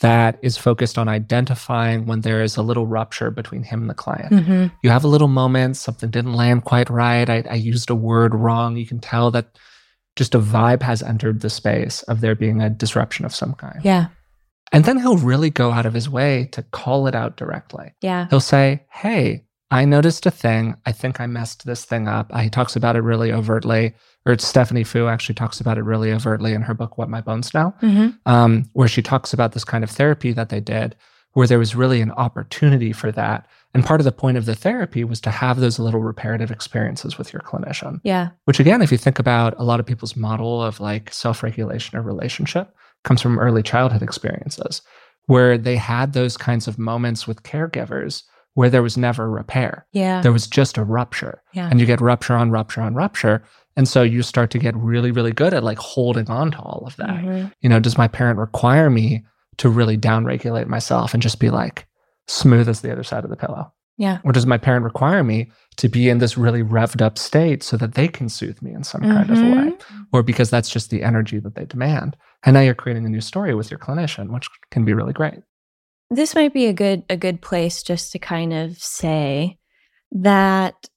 that 0.00 0.38
is 0.42 0.56
focused 0.58 0.98
on 0.98 1.08
identifying 1.08 2.04
when 2.06 2.20
there 2.20 2.42
is 2.42 2.56
a 2.56 2.62
little 2.62 2.86
rupture 2.86 3.30
between 3.30 3.62
him 3.62 3.80
and 3.80 3.90
the 3.90 3.94
client. 3.94 4.44
hmm 4.44 4.66
You 4.82 4.90
have 4.90 5.04
a 5.04 5.08
little 5.08 5.28
moment, 5.28 5.76
something 5.78 6.10
didn't 6.10 6.34
land 6.34 6.64
quite 6.64 6.90
right. 6.90 7.28
I, 7.28 7.42
I 7.50 7.54
used 7.54 7.88
a 7.90 7.94
word 7.94 8.34
wrong. 8.34 8.76
You 8.76 8.86
can 8.86 9.00
tell 9.00 9.30
that 9.30 9.58
just 10.16 10.34
a 10.34 10.38
vibe 10.40 10.82
has 10.82 11.02
entered 11.02 11.40
the 11.40 11.50
space 11.50 12.02
of 12.04 12.20
there 12.20 12.34
being 12.34 12.60
a 12.62 12.70
disruption 12.70 13.24
of 13.24 13.34
some 13.34 13.54
kind. 13.54 13.80
Yeah. 13.84 14.08
And 14.72 14.84
then 14.84 14.98
he'll 14.98 15.18
really 15.18 15.50
go 15.50 15.70
out 15.70 15.86
of 15.86 15.94
his 15.94 16.08
way 16.08 16.48
to 16.52 16.62
call 16.62 17.06
it 17.06 17.14
out 17.14 17.36
directly. 17.36 17.94
Yeah. 18.00 18.26
He'll 18.30 18.40
say, 18.40 18.84
Hey, 18.90 19.44
I 19.70 19.84
noticed 19.84 20.26
a 20.26 20.30
thing. 20.30 20.76
I 20.86 20.92
think 20.92 21.20
I 21.20 21.26
messed 21.26 21.66
this 21.66 21.84
thing 21.84 22.08
up. 22.08 22.32
Uh, 22.34 22.38
He 22.38 22.50
talks 22.50 22.76
about 22.76 22.96
it 22.96 23.00
really 23.02 23.32
overtly, 23.32 23.94
or 24.24 24.38
Stephanie 24.38 24.84
Foo 24.84 25.06
actually 25.06 25.34
talks 25.36 25.60
about 25.60 25.78
it 25.78 25.82
really 25.82 26.12
overtly 26.12 26.52
in 26.52 26.62
her 26.62 26.74
book, 26.74 26.98
What 26.98 27.08
My 27.10 27.20
Bones 27.20 27.52
Know, 27.54 27.74
hmm 27.80 28.08
um, 28.26 28.64
where 28.72 28.88
she 28.88 29.02
talks 29.02 29.32
about 29.32 29.52
this 29.52 29.64
kind 29.64 29.84
of 29.84 29.90
therapy 29.90 30.32
that 30.32 30.48
they 30.48 30.60
did, 30.60 30.96
where 31.32 31.46
there 31.46 31.58
was 31.58 31.76
really 31.76 32.00
an 32.00 32.12
opportunity 32.12 32.92
for 32.92 33.12
that. 33.12 33.46
And 33.76 33.84
part 33.84 34.00
of 34.00 34.04
the 34.04 34.12
point 34.12 34.38
of 34.38 34.46
the 34.46 34.54
therapy 34.54 35.04
was 35.04 35.20
to 35.20 35.30
have 35.30 35.60
those 35.60 35.78
little 35.78 36.00
reparative 36.00 36.50
experiences 36.50 37.18
with 37.18 37.32
your 37.32 37.42
clinician, 37.42 38.00
Yeah. 38.04 38.30
which 38.46 38.58
again, 38.58 38.80
if 38.82 38.90
you 38.90 38.98
think 38.98 39.18
about 39.18 39.54
a 39.58 39.64
lot 39.64 39.80
of 39.80 39.86
people's 39.86 40.16
model 40.16 40.62
of 40.62 40.80
like 40.80 41.12
self 41.12 41.42
regulation 41.42 41.98
or 41.98 42.02
relationship, 42.02 42.74
comes 43.04 43.20
from 43.20 43.38
early 43.38 43.62
childhood 43.62 44.02
experiences 44.02 44.82
where 45.26 45.58
they 45.58 45.76
had 45.76 46.12
those 46.12 46.36
kinds 46.36 46.66
of 46.68 46.78
moments 46.78 47.26
with 47.28 47.42
caregivers 47.42 48.22
where 48.54 48.70
there 48.70 48.82
was 48.82 48.96
never 48.96 49.28
repair. 49.28 49.86
Yeah. 49.92 50.22
There 50.22 50.32
was 50.32 50.46
just 50.46 50.78
a 50.78 50.84
rupture. 50.84 51.42
Yeah. 51.52 51.68
And 51.70 51.78
you 51.78 51.84
get 51.86 52.00
rupture 52.00 52.34
on 52.34 52.50
rupture 52.50 52.80
on 52.80 52.94
rupture. 52.94 53.42
And 53.76 53.86
so 53.86 54.02
you 54.02 54.22
start 54.22 54.50
to 54.52 54.58
get 54.58 54.74
really, 54.76 55.10
really 55.10 55.32
good 55.32 55.52
at 55.52 55.62
like 55.62 55.78
holding 55.78 56.30
on 56.30 56.52
to 56.52 56.58
all 56.58 56.84
of 56.86 56.96
that. 56.96 57.10
Mhm. 57.22 57.52
You 57.60 57.68
know, 57.68 57.78
does 57.80 57.98
my 57.98 58.08
parent 58.08 58.38
require 58.38 58.88
me 58.88 59.26
to 59.58 59.68
really 59.68 59.98
downregulate 59.98 60.66
myself 60.68 61.12
and 61.12 61.22
just 61.22 61.38
be 61.38 61.50
like 61.50 61.85
smooth 62.28 62.68
as 62.68 62.80
the 62.80 62.92
other 62.92 63.04
side 63.04 63.24
of 63.24 63.30
the 63.30 63.36
pillow? 63.36 63.72
Yeah. 63.98 64.18
Or 64.24 64.32
does 64.32 64.44
my 64.44 64.58
parent 64.58 64.84
require 64.84 65.24
me 65.24 65.50
to 65.78 65.88
be 65.88 66.10
in 66.10 66.18
this 66.18 66.36
really 66.36 66.62
revved 66.62 67.00
up 67.00 67.16
state 67.16 67.62
so 67.62 67.78
that 67.78 67.94
they 67.94 68.08
can 68.08 68.28
soothe 68.28 68.60
me 68.60 68.72
in 68.72 68.84
some 68.84 69.00
kind 69.00 69.30
of 69.30 69.38
a 69.38 69.42
way? 69.42 69.70
Mhm. 69.70 70.06
Or 70.12 70.22
because 70.22 70.50
that's 70.50 70.68
just 70.68 70.90
the 70.90 71.02
energy 71.02 71.38
that 71.38 71.54
they 71.54 71.64
demand? 71.64 72.16
And 72.44 72.54
now 72.54 72.60
you're 72.60 72.74
creating 72.74 73.06
a 73.06 73.08
new 73.08 73.22
story 73.22 73.54
with 73.54 73.70
your 73.70 73.78
clinician, 73.78 74.32
which 74.32 74.48
can 74.70 74.84
be 74.84 74.92
really 74.92 75.14
great. 75.14 75.40
This 76.10 76.34
might 76.34 76.52
be 76.52 76.66
a 76.66 76.72
good 76.72 77.04
a 77.08 77.16
good 77.16 77.40
place 77.40 77.82
just 77.82 78.12
to 78.12 78.18
kind 78.18 78.52
of 78.52 78.78
say 78.78 79.58
that 80.12 80.88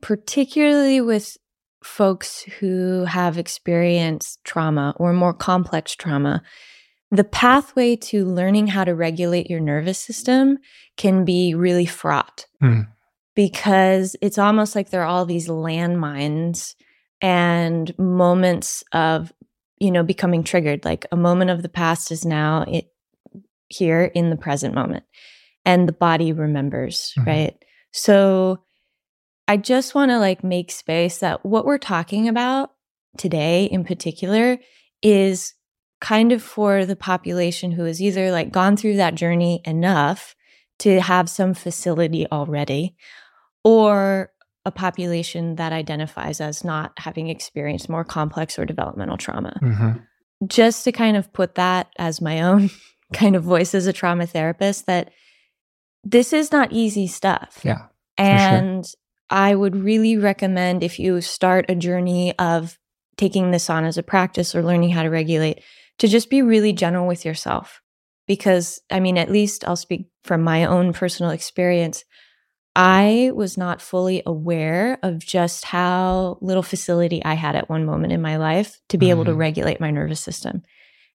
particularly 0.00 1.00
with 1.00 1.36
folks 1.82 2.42
who 2.58 3.04
have 3.04 3.38
experienced 3.38 4.38
trauma 4.44 4.94
or 4.98 5.12
more 5.12 5.34
complex 5.34 5.94
trauma, 5.94 6.42
the 7.10 7.24
pathway 7.24 7.96
to 7.96 8.24
learning 8.24 8.66
how 8.68 8.84
to 8.84 8.94
regulate 8.94 9.48
your 9.48 9.60
nervous 9.60 9.98
system 9.98 10.58
can 10.96 11.24
be 11.24 11.54
really 11.54 11.86
fraught 11.86 12.46
Mm. 12.62 12.86
because 13.34 14.16
it's 14.22 14.38
almost 14.38 14.74
like 14.74 14.90
there 14.90 15.02
are 15.02 15.06
all 15.06 15.26
these 15.26 15.48
landmines 15.48 16.74
and 17.20 17.96
moments 17.98 18.82
of 18.92 19.32
you 19.78 19.90
know 19.90 20.02
becoming 20.02 20.42
triggered 20.42 20.84
like 20.84 21.06
a 21.12 21.16
moment 21.16 21.50
of 21.50 21.62
the 21.62 21.68
past 21.68 22.10
is 22.10 22.24
now 22.24 22.62
it 22.68 22.86
here 23.68 24.04
in 24.14 24.30
the 24.30 24.36
present 24.36 24.74
moment 24.74 25.04
and 25.64 25.88
the 25.88 25.92
body 25.92 26.32
remembers 26.32 27.12
Mhm. 27.18 27.26
right 27.26 27.64
so 27.92 28.58
i 29.48 29.56
just 29.56 29.94
want 29.94 30.10
to 30.10 30.18
like 30.18 30.42
make 30.44 30.70
space 30.70 31.18
that 31.18 31.44
what 31.44 31.64
we're 31.66 31.78
talking 31.78 32.28
about 32.28 32.72
today 33.18 33.64
in 33.64 33.84
particular 33.84 34.58
is 35.02 35.54
kind 36.00 36.32
of 36.32 36.42
for 36.42 36.84
the 36.84 36.96
population 36.96 37.72
who 37.72 37.84
has 37.84 38.02
either 38.02 38.30
like 38.30 38.52
gone 38.52 38.76
through 38.76 38.96
that 38.96 39.14
journey 39.14 39.60
enough 39.64 40.34
to 40.78 41.00
have 41.00 41.28
some 41.30 41.54
facility 41.54 42.26
already 42.30 42.94
or 43.64 44.30
a 44.64 44.70
population 44.70 45.54
that 45.56 45.72
identifies 45.72 46.40
as 46.40 46.64
not 46.64 46.92
having 46.98 47.28
experienced 47.28 47.88
more 47.88 48.04
complex 48.04 48.58
or 48.58 48.64
developmental 48.66 49.16
trauma. 49.16 49.58
Mhm. 49.62 50.02
Just 50.46 50.84
to 50.84 50.92
kind 50.92 51.16
of 51.16 51.32
put 51.32 51.54
that 51.54 51.88
as 51.98 52.20
my 52.20 52.42
own 52.42 52.70
kind 53.12 53.36
of 53.36 53.44
voice 53.44 53.74
as 53.74 53.86
a 53.86 53.92
trauma 53.92 54.26
therapist, 54.26 54.86
that 54.86 55.10
this 56.04 56.32
is 56.32 56.52
not 56.52 56.72
easy 56.72 57.06
stuff. 57.06 57.60
Yeah. 57.62 57.78
sure. 57.78 57.86
And 58.18 58.84
I 59.30 59.54
would 59.54 59.76
really 59.76 60.16
recommend 60.16 60.82
if 60.82 60.98
you 60.98 61.20
start 61.20 61.66
a 61.68 61.74
journey 61.74 62.36
of 62.38 62.78
taking 63.16 63.50
this 63.50 63.70
on 63.70 63.84
as 63.84 63.98
a 63.98 64.02
practice 64.02 64.54
or 64.54 64.62
learning 64.62 64.90
how 64.90 65.02
to 65.02 65.10
regulate, 65.10 65.62
to 65.98 66.08
just 66.08 66.30
be 66.30 66.42
really 66.42 66.72
gentle 66.72 67.06
with 67.06 67.24
yourself. 67.24 67.80
Because, 68.26 68.80
I 68.90 68.98
mean, 69.00 69.18
at 69.18 69.30
least 69.30 69.66
I'll 69.66 69.76
speak 69.76 70.08
from 70.24 70.42
my 70.42 70.64
own 70.64 70.92
personal 70.92 71.30
experience. 71.30 72.04
I 72.74 73.30
was 73.34 73.56
not 73.56 73.80
fully 73.80 74.22
aware 74.26 74.98
of 75.02 75.18
just 75.24 75.64
how 75.64 76.36
little 76.40 76.62
facility 76.62 77.24
I 77.24 77.34
had 77.34 77.56
at 77.56 77.70
one 77.70 77.86
moment 77.86 78.12
in 78.12 78.20
my 78.20 78.36
life 78.36 78.80
to 78.90 78.98
be 78.98 79.10
able 79.10 79.24
to 79.26 79.30
Mhm. 79.32 79.38
regulate 79.38 79.80
my 79.80 79.90
nervous 79.90 80.20
system. 80.20 80.62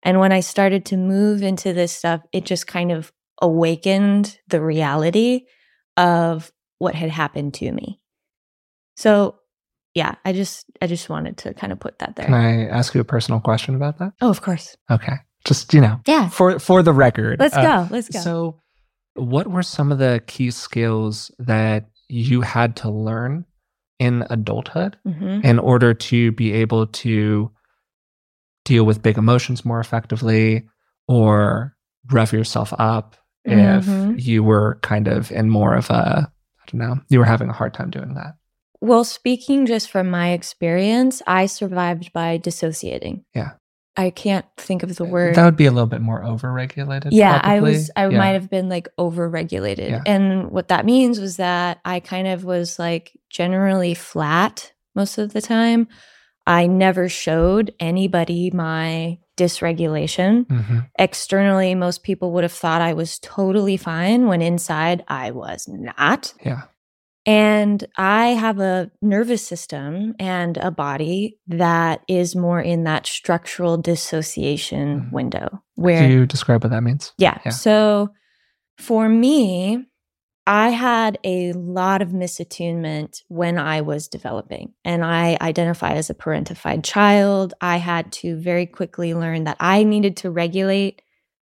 And 0.04 0.20
when 0.20 0.32
I 0.32 0.40
started 0.40 0.86
to 0.86 0.98
move 0.98 1.42
into 1.44 1.74
this 1.74 1.92
stuff, 1.92 2.22
it 2.32 2.46
just 2.46 2.68
kind 2.68 2.92
of 2.92 3.12
awakened 3.42 4.38
the 4.48 4.62
reality 4.62 5.46
of 5.98 6.52
what 6.78 6.96
had 6.96 7.10
happened 7.10 7.54
to 7.56 7.72
me. 7.72 8.00
So, 8.96 9.36
yeah, 9.96 10.16
I 10.26 10.34
just 10.34 10.66
I 10.82 10.88
just 10.88 11.10
wanted 11.10 11.38
to 11.38 11.54
kind 11.54 11.74
of 11.74 11.80
put 11.80 12.00
that 12.00 12.16
there. 12.16 12.26
Can 12.26 12.34
I 12.36 12.68
ask 12.68 12.94
you 12.94 13.02
a 13.02 13.06
personal 13.06 13.40
question 13.40 13.76
about 13.76 13.98
that? 14.00 14.14
oh, 14.22 14.30
of 14.30 14.42
course. 14.42 14.76
Okay. 14.90 15.14
Just, 15.46 15.74
you 15.74 15.82
know, 15.82 16.00
Yeah. 16.08 16.30
for 16.30 16.60
for 16.60 16.84
the 16.84 16.94
record. 16.94 17.40
Let's 17.40 17.56
uh, 17.56 17.62
go. 17.62 17.88
Let's 17.92 18.10
go. 18.10 18.20
So, 18.20 18.62
what 19.16 19.48
were 19.48 19.64
some 19.64 19.92
of 19.92 19.98
the 19.98 20.22
key 20.28 20.52
skills 20.52 21.32
that 21.40 21.90
you 22.08 22.42
had 22.42 22.76
to 22.78 22.90
learn 22.90 23.46
in 24.00 24.26
adulthood 24.30 24.98
Mhm. 25.08 25.44
in 25.44 25.60
order 25.60 25.94
to 25.94 26.32
be 26.34 26.54
able 26.54 26.88
to 26.88 27.52
deal 28.66 28.84
with 28.86 29.02
big 29.02 29.18
emotions 29.18 29.66
more 29.66 29.80
effectively 29.80 30.68
or 31.08 31.76
rev 32.12 32.32
yourself 32.34 32.74
up 32.80 33.16
if 33.46 33.86
Mhm. 33.86 34.22
you 34.22 34.44
were 34.44 34.78
kind 34.82 35.08
of 35.08 35.32
in 35.32 35.50
more 35.50 35.74
of 35.76 35.90
a, 35.90 36.30
I 36.62 36.72
don't 36.72 36.80
know, 36.80 37.00
you 37.10 37.20
were 37.20 37.26
having 37.26 37.50
a 37.50 37.54
hard 37.54 37.74
time 37.74 37.90
doing 37.90 38.14
that? 38.16 38.36
Well, 38.82 39.04
speaking 39.04 39.66
just 39.66 39.90
from 39.92 40.10
my 40.10 40.30
experience, 40.32 41.22
I 41.28 41.48
survived 41.48 42.14
by 42.14 42.38
dissociating. 42.38 43.26
Yeah. 43.36 43.52
I 43.98 44.12
can't 44.12 44.46
think 44.58 44.84
of 44.84 44.96
the 44.96 45.04
word. 45.04 45.36
That 45.36 45.44
would 45.44 45.58
be 45.58 45.66
a 45.66 45.72
little 45.72 45.88
bit 45.88 46.00
more 46.00 46.22
overregulated. 46.24 47.10
yeah, 47.12 47.42
I 47.44 47.60
was 47.60 47.92
I 47.98 48.08
Yeah. 48.08 48.18
might 48.18 48.30
have 48.30 48.50
been 48.50 48.70
like 48.70 48.88
overregulated. 48.98 49.90
Yeah. 49.90 50.02
And 50.06 50.52
what 50.52 50.70
that 50.70 50.86
means 50.86 51.20
was 51.20 51.36
that 51.38 51.80
I 51.84 52.00
kind 52.00 52.28
of 52.28 52.46
was 52.46 52.80
like 52.80 53.12
generally 53.30 53.94
flat 53.94 54.72
most 54.96 55.18
of 55.18 55.34
the 55.34 55.42
time. 55.42 55.88
I 56.48 56.66
never 56.68 57.10
showed 57.10 57.74
anybody 57.80 58.50
my 58.52 59.18
dysregulation. 59.36 60.46
Mhm. 60.46 60.88
Externally, 60.98 61.76
most 61.76 62.04
people 62.04 62.32
would 62.32 62.44
have 62.44 62.54
thought 62.54 62.82
I 62.82 62.94
was 62.94 63.20
totally 63.20 63.76
fine 63.78 64.28
when 64.28 64.42
inside 64.42 65.04
I 65.10 65.32
was 65.32 65.68
not. 65.68 66.34
Yeah. 66.46 66.62
And 67.26 67.86
I 67.98 68.28
have 68.30 68.60
a 68.60 68.90
nervous 69.02 69.46
system 69.46 70.16
and 70.20 70.58
a 70.58 70.72
body 70.72 71.38
that 71.48 72.02
is 72.08 72.36
more 72.36 72.62
in 72.62 72.86
that 72.86 73.06
structural 73.06 73.78
dissociation 73.78 75.02
Mhm. 75.02 75.12
window 75.12 75.62
where 75.76 76.00
Can 76.00 76.12
you 76.12 76.26
describe 76.26 76.64
what 76.64 76.72
that 76.72 76.84
means? 76.84 77.14
yeah. 77.18 77.38
Yeah. 77.46 77.52
So 77.52 78.10
for 78.78 79.10
me, 79.10 79.86
I 80.48 80.70
had 80.70 81.20
a 81.24 81.54
lot 81.54 82.02
of 82.02 82.10
misattunement 82.10 83.22
when 83.28 83.60
I 83.60 83.82
was 83.82 84.08
developing, 84.08 84.74
and 84.84 85.06
I 85.06 85.38
identify 85.42 85.92
as 85.92 86.10
a 86.10 86.16
parentified 86.16 86.84
child. 86.84 87.54
I 87.62 87.78
had 87.78 88.12
to 88.14 88.36
very 88.38 88.66
quickly 88.66 89.14
learn 89.14 89.44
that 89.44 89.58
I 89.60 89.84
needed 89.84 90.18
to 90.18 90.32
regulate 90.32 91.04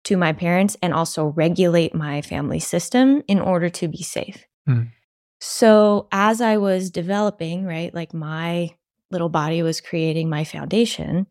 to 0.05 0.15
my 0.15 0.31
parents 0.31 0.77
and 0.81 0.93
also 0.93 1.25
regulate 1.25 1.93
my 1.93 2.21
family 2.21 2.59
system 2.59 3.21
in 3.27 3.39
order 3.41 3.67
to 3.69 3.87
be 3.89 4.01
safe. 4.03 4.45
Mm. 4.69 4.89
So 5.39 6.07
as 6.11 6.41
I 6.41 6.57
was 6.57 6.89
developing, 6.89 7.65
right, 7.65 7.93
like 7.93 8.13
my 8.13 8.71
little 9.11 9.29
body 9.29 9.61
was 9.61 9.81
creating 9.81 10.29
my 10.29 10.43
foundation, 10.43 11.27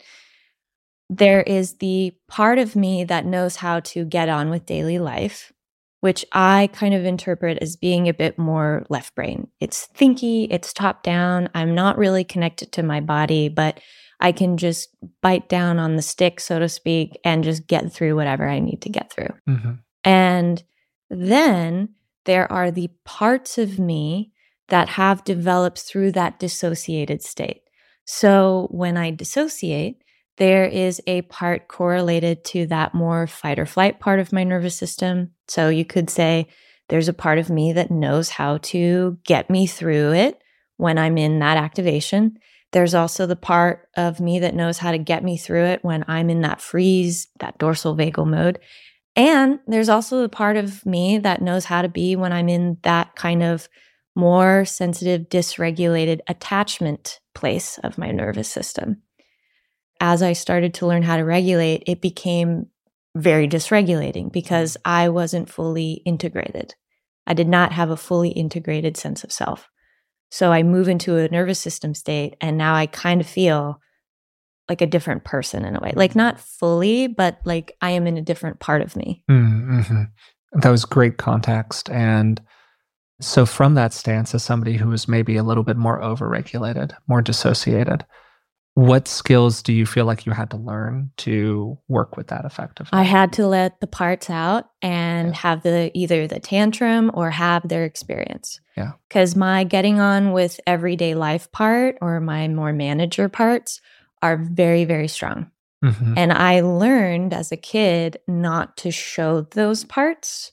there 1.10 1.42
is 1.42 1.74
the 1.78 2.14
part 2.28 2.58
of 2.58 2.76
me 2.76 3.04
that 3.04 3.26
knows 3.26 3.56
how 3.56 3.80
to 3.80 4.04
get 4.04 4.28
on 4.28 4.50
with 4.50 4.66
daily 4.66 4.98
life, 4.98 5.52
which 6.00 6.24
I 6.32 6.70
kind 6.72 6.94
of 6.94 7.04
interpret 7.04 7.58
as 7.60 7.76
being 7.76 8.08
a 8.08 8.14
bit 8.14 8.38
more 8.38 8.84
left 8.88 9.14
brain. 9.14 9.48
It's 9.60 9.88
thinky, 9.96 10.46
it's 10.50 10.72
top 10.72 11.02
down. 11.02 11.48
I'm 11.54 11.74
not 11.74 11.98
really 11.98 12.24
connected 12.24 12.72
to 12.72 12.82
my 12.82 13.00
body, 13.00 13.48
but 13.48 13.80
I 14.20 14.32
can 14.32 14.56
just 14.56 14.88
bite 15.22 15.48
down 15.48 15.78
on 15.78 15.96
the 15.96 16.02
stick, 16.02 16.40
so 16.40 16.58
to 16.58 16.68
speak, 16.68 17.18
and 17.24 17.44
just 17.44 17.66
get 17.66 17.92
through 17.92 18.16
whatever 18.16 18.48
I 18.48 18.60
need 18.60 18.80
to 18.82 18.88
get 18.88 19.12
through. 19.12 19.34
Mhm. 19.48 19.80
And 20.04 20.62
then 21.10 21.90
there 22.24 22.50
are 22.50 22.70
the 22.70 22.90
parts 23.04 23.58
of 23.58 23.78
me 23.78 24.32
that 24.68 24.90
have 24.90 25.24
developed 25.24 25.80
through 25.80 26.12
that 26.12 26.38
dissociated 26.38 27.22
state. 27.22 27.62
So 28.04 28.68
when 28.70 28.96
I 28.96 29.10
dissociate, 29.10 30.02
there 30.36 30.64
is 30.64 31.00
a 31.06 31.22
part 31.22 31.68
correlated 31.68 32.44
to 32.44 32.66
that 32.66 32.94
more 32.94 33.26
fight 33.26 33.58
or 33.58 33.66
flight 33.66 34.00
part 34.00 34.18
of 34.18 34.32
my 34.32 34.42
nervous 34.42 34.74
system. 34.74 35.30
So 35.48 35.68
you 35.68 35.84
could 35.84 36.10
say 36.10 36.48
there's 36.88 37.08
a 37.08 37.14
part 37.14 37.38
of 37.38 37.50
me 37.50 37.72
that 37.72 37.90
knows 37.90 38.30
how 38.30 38.58
to 38.58 39.18
get 39.24 39.48
me 39.48 39.66
through 39.66 40.12
it 40.12 40.40
when 40.76 40.98
I'm 40.98 41.16
in 41.18 41.38
that 41.38 41.56
activation. 41.56 42.38
There's 42.72 42.94
also 42.94 43.26
the 43.26 43.36
part 43.36 43.88
of 43.96 44.20
me 44.20 44.40
that 44.40 44.54
knows 44.54 44.78
how 44.78 44.90
to 44.90 44.98
get 44.98 45.22
me 45.22 45.36
through 45.36 45.64
it 45.66 45.84
when 45.84 46.04
I'm 46.08 46.28
in 46.28 46.40
that 46.40 46.60
freeze, 46.60 47.28
that 47.38 47.58
dorsal 47.58 47.96
vagal 47.96 48.26
mode. 48.26 48.58
And 49.16 49.60
there's 49.66 49.88
also 49.88 50.22
the 50.22 50.28
part 50.28 50.56
of 50.56 50.84
me 50.84 51.18
that 51.18 51.42
knows 51.42 51.64
how 51.64 51.82
to 51.82 51.88
be 51.88 52.16
when 52.16 52.32
I'm 52.32 52.48
in 52.48 52.78
that 52.82 53.14
kind 53.14 53.42
of 53.42 53.68
more 54.16 54.64
sensitive, 54.64 55.28
dysregulated 55.28 56.20
attachment 56.28 57.20
place 57.34 57.78
of 57.78 57.98
my 57.98 58.10
nervous 58.10 58.48
system. 58.48 59.02
As 60.00 60.22
I 60.22 60.32
started 60.32 60.74
to 60.74 60.86
learn 60.86 61.02
how 61.02 61.16
to 61.16 61.24
regulate, 61.24 61.84
it 61.86 62.00
became 62.00 62.66
very 63.16 63.48
dysregulating 63.48 64.32
because 64.32 64.76
I 64.84 65.08
wasn't 65.08 65.50
fully 65.50 66.02
integrated. 66.04 66.74
I 67.26 67.34
did 67.34 67.48
not 67.48 67.72
have 67.72 67.90
a 67.90 67.96
fully 67.96 68.30
integrated 68.30 68.96
sense 68.96 69.24
of 69.24 69.32
self. 69.32 69.68
So 70.30 70.52
I 70.52 70.64
move 70.64 70.88
into 70.88 71.16
a 71.16 71.28
nervous 71.28 71.60
system 71.60 71.94
state, 71.94 72.34
and 72.40 72.58
now 72.58 72.74
I 72.74 72.86
kind 72.86 73.20
of 73.20 73.26
feel 73.26 73.80
like 74.68 74.80
a 74.80 74.86
different 74.86 75.24
person 75.24 75.64
in 75.64 75.76
a 75.76 75.80
way. 75.80 75.92
Like 75.94 76.14
not 76.16 76.40
fully, 76.40 77.06
but 77.06 77.38
like 77.44 77.76
I 77.80 77.90
am 77.90 78.06
in 78.06 78.16
a 78.16 78.22
different 78.22 78.60
part 78.60 78.82
of 78.82 78.96
me. 78.96 79.22
Mm-hmm. 79.30 80.02
That 80.60 80.70
was 80.70 80.84
great 80.84 81.18
context. 81.18 81.90
And 81.90 82.40
so, 83.20 83.46
from 83.46 83.74
that 83.74 83.92
stance, 83.92 84.34
as 84.34 84.42
somebody 84.42 84.76
who 84.76 84.90
is 84.92 85.06
maybe 85.08 85.36
a 85.36 85.42
little 85.44 85.62
bit 85.64 85.76
more 85.76 86.00
overregulated, 86.00 86.92
more 87.08 87.22
dissociated, 87.22 88.04
what 88.74 89.06
skills 89.06 89.62
do 89.62 89.72
you 89.72 89.86
feel 89.86 90.04
like 90.04 90.26
you 90.26 90.32
had 90.32 90.50
to 90.50 90.56
learn 90.56 91.12
to 91.18 91.78
work 91.86 92.16
with 92.16 92.26
that 92.28 92.44
effectively? 92.44 92.90
I 92.92 93.04
had 93.04 93.32
to 93.34 93.46
let 93.46 93.80
the 93.80 93.86
parts 93.86 94.30
out 94.30 94.64
and 94.82 95.28
Yeah. 95.28 95.34
have 95.36 95.62
the 95.62 95.90
either 95.94 96.26
the 96.26 96.40
tantrum 96.40 97.10
or 97.14 97.30
have 97.30 97.68
their 97.68 97.84
experience. 97.84 98.60
Yeah. 98.76 98.92
Cuz 99.10 99.36
my 99.36 99.62
getting 99.62 100.00
on 100.00 100.32
with 100.32 100.58
everyday 100.66 101.14
life 101.14 101.52
part 101.52 101.98
or 102.00 102.20
my 102.20 102.48
more 102.48 102.72
manager 102.72 103.28
parts 103.28 103.80
are 104.24 104.36
very 104.36 104.84
very 104.84 105.08
strong. 105.08 105.50
Mhm. 105.84 106.14
And 106.16 106.32
I 106.32 106.60
learned 106.60 107.34
as 107.34 107.52
a 107.52 107.56
kid 107.56 108.16
not 108.26 108.76
to 108.78 108.90
show 108.90 109.42
those 109.42 109.84
parts. 109.84 110.52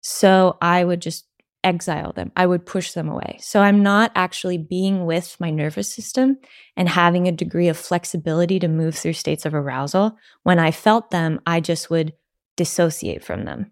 So 0.00 0.58
I 0.60 0.84
would 0.84 1.00
just 1.00 1.26
exile 1.64 2.12
them. 2.12 2.32
I 2.36 2.46
would 2.46 2.66
push 2.66 2.90
them 2.90 3.08
away. 3.08 3.38
So 3.40 3.60
I'm 3.60 3.84
not 3.84 4.10
actually 4.16 4.58
being 4.58 5.06
with 5.06 5.36
my 5.38 5.50
nervous 5.50 5.92
system 5.92 6.38
and 6.76 6.88
having 6.88 7.28
a 7.28 7.32
degree 7.32 7.68
of 7.68 7.76
flexibility 7.76 8.58
to 8.58 8.66
move 8.66 8.96
through 8.96 9.12
states 9.12 9.46
of 9.46 9.54
arousal. 9.54 10.18
When 10.42 10.58
I 10.58 10.72
felt 10.72 11.12
them, 11.12 11.40
I 11.46 11.60
just 11.60 11.88
would 11.88 12.14
dissociate 12.56 13.22
from 13.22 13.44
them. 13.44 13.70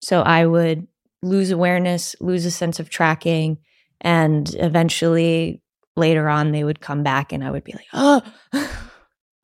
So 0.00 0.22
I 0.22 0.46
would 0.46 0.86
lose 1.22 1.50
awareness, 1.50 2.16
lose 2.20 2.46
a 2.46 2.50
sense 2.50 2.80
of 2.80 2.88
tracking, 2.88 3.58
and 4.00 4.54
eventually 4.54 5.62
later 5.96 6.28
on 6.28 6.52
they 6.52 6.64
would 6.64 6.80
come 6.80 7.02
back 7.02 7.32
and 7.32 7.42
I 7.42 7.50
would 7.50 7.64
be 7.64 7.72
like, 7.72 7.86
oh. 7.92 8.22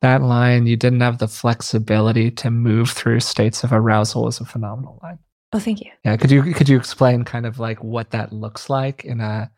that 0.03 0.23
line, 0.23 0.67
you 0.67 0.77
didn't 0.77 1.01
have 1.01 1.19
the 1.19 1.29
flexibility 1.29 2.31
to 2.33 2.51
move 2.51 2.91
through 2.91 3.21
states 3.21 3.65
of 3.65 3.73
arousal, 3.73 4.29
is 4.29 4.41
a 4.41 4.45
phenomenal 4.45 4.99
line. 5.03 5.19
Oh, 5.53 5.59
thank 5.59 5.81
you. 5.81 5.91
Yeah, 6.05 6.17
could 6.17 6.31
you 6.31 6.43
could 6.55 6.69
you 6.69 6.79
explain 6.79 7.25
kind 7.25 7.45
of 7.45 7.59
like 7.59 7.83
what 7.85 8.11
that 8.13 8.33
looks 8.33 8.71
like 8.71 9.05
in 9.05 9.21
a 9.21 9.51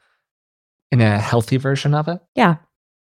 in 0.90 1.00
a 1.00 1.18
healthy 1.18 1.56
version 1.56 1.94
of 1.94 2.08
it? 2.08 2.20
Yeah. 2.34 2.56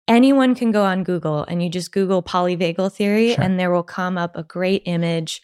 Anyone 0.08 0.56
can 0.56 0.72
go 0.72 0.82
on 0.82 1.04
Google 1.04 1.44
and 1.44 1.62
you 1.62 1.70
just 1.70 1.92
Google 1.92 2.22
polyvagal 2.22 2.92
theory 2.92 3.34
Sure. 3.34 3.44
and 3.44 3.58
there 3.58 3.70
will 3.70 3.84
come 3.84 4.18
up 4.18 4.36
a 4.36 4.42
great 4.42 4.82
image. 4.84 5.42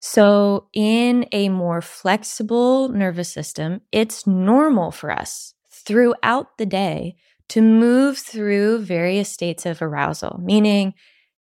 So, 0.00 0.68
in 0.72 1.26
a 1.32 1.48
more 1.50 1.82
flexible 1.82 2.88
nervous 2.88 3.28
system, 3.30 3.82
it's 3.92 4.26
normal 4.26 4.92
for 4.92 5.10
us 5.10 5.54
throughout 5.70 6.56
the 6.56 6.66
day 6.66 7.16
to 7.50 7.62
move 7.62 8.18
through 8.18 8.80
various 8.80 9.30
states 9.30 9.66
of 9.66 9.82
arousal, 9.82 10.40
meaning 10.42 10.94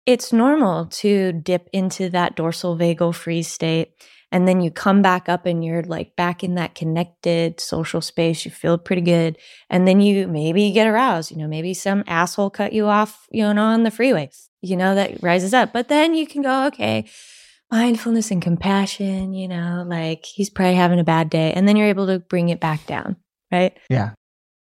it's 0.06 0.32
normal 0.32 0.86
to 0.86 1.32
dip 1.32 1.68
into 1.72 2.08
that 2.10 2.36
dorsal 2.36 2.76
vagal 2.76 3.14
freeze 3.14 3.48
state 3.48 3.92
and 4.32 4.46
then 4.46 4.60
you 4.60 4.70
come 4.70 5.02
back 5.02 5.28
up 5.28 5.46
and 5.46 5.64
you're 5.64 5.82
like 5.82 6.16
back 6.16 6.42
in 6.42 6.54
that 6.56 6.74
connected 6.74 7.60
social 7.60 8.00
space 8.00 8.44
you 8.44 8.50
feel 8.50 8.78
pretty 8.78 9.02
good 9.02 9.36
and 9.70 9.86
then 9.86 10.00
you 10.00 10.26
maybe 10.26 10.70
get 10.72 10.86
aroused 10.86 11.30
you 11.30 11.36
know 11.36 11.48
maybe 11.48 11.74
some 11.74 12.04
asshole 12.06 12.50
cut 12.50 12.72
you 12.72 12.86
off 12.86 13.26
you 13.30 13.42
know 13.52 13.62
on 13.62 13.82
the 13.82 13.90
freeway 13.90 14.30
you 14.62 14.76
know 14.76 14.94
that 14.94 15.22
rises 15.22 15.54
up 15.54 15.72
but 15.72 15.88
then 15.88 16.14
you 16.14 16.26
can 16.26 16.42
go 16.42 16.66
okay 16.66 17.08
mindfulness 17.70 18.30
and 18.30 18.42
compassion 18.42 19.32
you 19.32 19.48
know 19.48 19.84
like 19.86 20.24
he's 20.24 20.50
probably 20.50 20.74
having 20.74 21.00
a 21.00 21.04
bad 21.04 21.30
day 21.30 21.52
and 21.52 21.66
then 21.66 21.76
you're 21.76 21.88
able 21.88 22.06
to 22.06 22.18
bring 22.18 22.48
it 22.48 22.60
back 22.60 22.86
down 22.86 23.16
right 23.50 23.76
Yeah. 23.90 24.10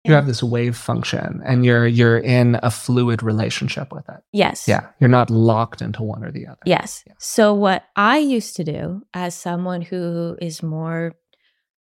You 0.09 0.15
have 0.15 0.27
this 0.27 0.43
wave 0.43 0.77
function 0.77 1.41
and 1.45 1.65
you're 1.65 1.87
you're 1.87 2.19
in 2.19 2.59
a 2.63 2.71
fluid 2.71 3.23
relationship 3.23 3.93
with 3.93 4.09
it. 4.09 4.21
yes 4.33 4.67
Yeah. 4.69 4.87
You're 5.01 5.11
not 5.11 5.31
locked 5.31 5.81
into 5.83 6.03
one 6.03 6.25
or 6.25 6.31
the 6.33 6.47
other. 6.47 6.59
Yes. 6.65 7.03
Yeah. 7.07 7.13
So, 7.19 7.55
what 7.55 7.85
I 7.97 8.19
used 8.19 8.57
to 8.57 8.65
do 8.65 9.03
as 9.15 9.35
someone 9.35 9.83
who 9.83 10.37
is 10.41 10.63
more 10.63 11.13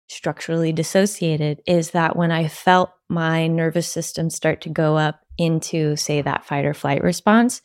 structurally 0.07 0.71
dissociated 0.71 1.61
is 1.65 1.91
that 1.91 2.15
when 2.15 2.31
I 2.31 2.47
felt 2.47 2.91
my 3.09 3.47
nervous 3.47 3.87
system 3.87 4.29
start 4.29 4.61
to 4.61 4.69
go 4.69 4.97
up 4.97 5.19
into, 5.37 5.95
say, 5.95 6.21
that 6.21 6.45
fight 6.45 6.65
or 6.65 6.73
flight 6.73 7.03
response, 7.03 7.61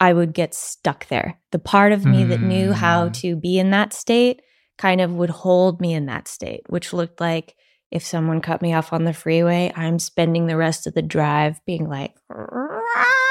I 0.00 0.12
would 0.12 0.32
get 0.34 0.54
stuck 0.54 1.06
there. 1.08 1.38
The 1.52 1.58
part 1.58 1.92
of 1.92 2.04
me 2.04 2.24
that 2.24 2.40
knew 2.42 2.72
how 2.72 3.08
Mm. 3.08 3.14
to 3.20 3.36
be 3.36 3.58
in 3.58 3.70
that 3.70 3.92
state 3.92 4.40
kind 4.78 5.00
of 5.00 5.12
would 5.12 5.30
hold 5.30 5.80
me 5.80 5.94
in 5.94 6.06
that 6.06 6.26
state, 6.26 6.62
which 6.68 6.92
looked 6.92 7.20
like 7.20 7.54
if 7.94 8.04
someone 8.04 8.40
cut 8.42 8.60
me 8.60 8.74
off 8.74 8.92
on 8.92 9.04
the 9.04 9.12
freeway, 9.14 9.72
I'm 9.74 9.98
spending 9.98 10.46
the 10.46 10.56
rest 10.56 10.86
of 10.86 10.92
the 10.94 11.00
drive 11.02 11.64
being 11.64 11.88
like, 11.88 12.14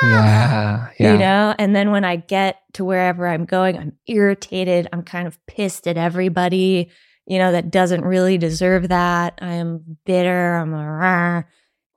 Yeah. 0.02 0.90
Yeah. 1.00 1.14
you 1.14 1.18
know 1.18 1.56
and 1.58 1.74
then 1.76 1.92
when 1.92 2.04
i 2.04 2.18
get 2.18 2.58
to 2.74 2.84
wherever 2.84 3.26
i'm 3.26 3.46
going 3.46 3.78
i'm 3.78 3.94
irritated 4.06 4.88
i'm 4.92 5.02
kind 5.04 5.28
of 5.28 5.40
pissed 5.48 5.88
at 5.88 5.98
everybody 5.98 6.90
you 7.26 7.38
know 7.38 7.52
that 7.54 7.72
doesn't 7.72 8.04
really 8.04 8.38
deserve 8.38 8.90
that 8.90 9.40
i 9.42 9.54
am 9.54 9.98
bitter 10.06 10.56
i'm 10.56 10.74
a 10.74 10.92
rah, 10.92 11.44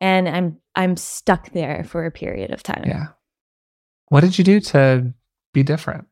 and 0.00 0.28
i'm 0.28 0.56
i'm 0.76 0.96
stuck 0.96 1.50
there 1.52 1.82
for 1.84 2.06
a 2.06 2.10
period 2.12 2.52
of 2.52 2.62
time 2.62 2.84
Yeah. 2.86 3.06
What 4.08 4.20
did 4.20 4.38
you 4.38 4.44
do 4.44 4.60
to 4.60 5.12
be 5.52 5.64
different? 5.64 6.06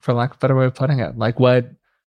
For 0.00 0.12
lack 0.12 0.30
of 0.32 0.36
a 0.38 0.40
better 0.40 0.56
way 0.56 0.66
of 0.66 0.74
putting 0.74 0.98
it. 0.98 1.16
Like 1.16 1.38
what 1.38 1.70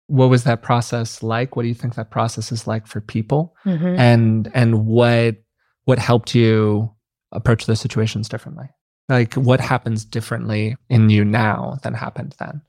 what 0.09 0.30
was 0.30 0.44
that 0.44 0.62
process 0.62 1.23
like? 1.23 1.56
What 1.56 1.62
do 1.62 1.68
you 1.68 1.75
think 1.75 1.94
that 1.94 2.11
process 2.11 2.53
is 2.53 2.66
like 2.66 2.87
for 2.87 3.00
people? 3.00 3.55
Mhm. 3.64 3.98
And 3.98 4.50
and 4.55 4.87
what 4.87 5.37
what 5.85 5.98
helped 5.98 6.35
you 6.35 6.90
approach 7.33 7.66
those 7.66 7.81
situations 7.81 8.29
differently? 8.29 8.66
Like 9.09 9.35
what 9.35 9.61
happens 9.61 10.05
differently 10.05 10.76
in 10.88 11.11
you 11.11 11.24
now 11.24 11.79
than 11.83 11.94
happened 11.94 12.35
then? 12.38 12.62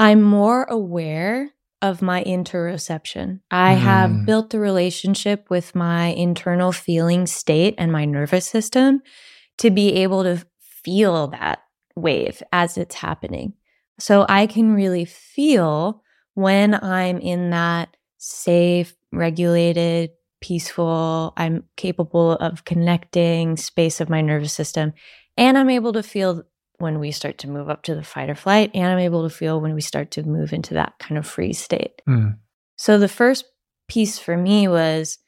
i'm 0.00 0.20
more 0.22 0.64
aware 0.64 1.50
of 1.80 2.02
my 2.02 2.24
interoception 2.24 3.38
i 3.52 3.74
have 3.74 4.10
Mm. 4.10 4.26
built 4.26 4.52
a 4.52 4.58
relationship 4.58 5.48
with 5.50 5.72
my 5.76 6.06
internal 6.08 6.72
feeling 6.72 7.26
state 7.26 7.74
and 7.78 7.92
my 7.92 8.04
nervous 8.04 8.44
system 8.46 9.02
to 9.58 9.70
be 9.70 9.92
able 10.02 10.24
to 10.24 10.44
feel 10.58 11.28
that 11.28 11.60
wave 11.96 12.42
as 12.52 12.76
it's 12.76 12.96
happening. 12.96 13.52
So 14.00 14.26
I 14.28 14.46
can 14.48 14.74
really 14.74 15.04
feel 15.04 16.02
when 16.34 16.74
I'm 16.74 17.18
in 17.18 17.50
that 17.50 17.96
safe, 18.18 18.94
regulated, 19.12 20.10
peaceful, 20.40 21.32
I'm 21.36 21.64
capable 21.76 22.32
of 22.32 22.64
connecting 22.64 23.56
space 23.56 24.00
of 24.00 24.10
my 24.10 24.20
nervous 24.20 24.52
system. 24.52 24.92
And 25.36 25.56
I'm 25.56 25.70
able 25.70 25.92
to 25.94 26.02
feel 26.02 26.44
when 26.78 26.98
we 26.98 27.12
start 27.12 27.38
to 27.38 27.48
move 27.48 27.70
up 27.70 27.82
to 27.84 27.94
the 27.94 28.02
fight 28.02 28.30
or 28.30 28.34
flight. 28.34 28.70
And 28.74 28.86
I'm 28.86 28.98
able 28.98 29.22
to 29.28 29.34
feel 29.34 29.60
when 29.60 29.74
we 29.74 29.80
start 29.80 30.10
to 30.12 30.22
move 30.22 30.52
into 30.52 30.74
that 30.74 30.98
kind 30.98 31.18
of 31.18 31.26
freeze 31.26 31.58
state. 31.58 32.02
Hmm. 32.06 32.30
So 32.76 32.98
the 32.98 33.08
first 33.08 33.44
piece 33.88 34.18
for 34.18 34.36
me 34.36 34.68
was 34.68 35.18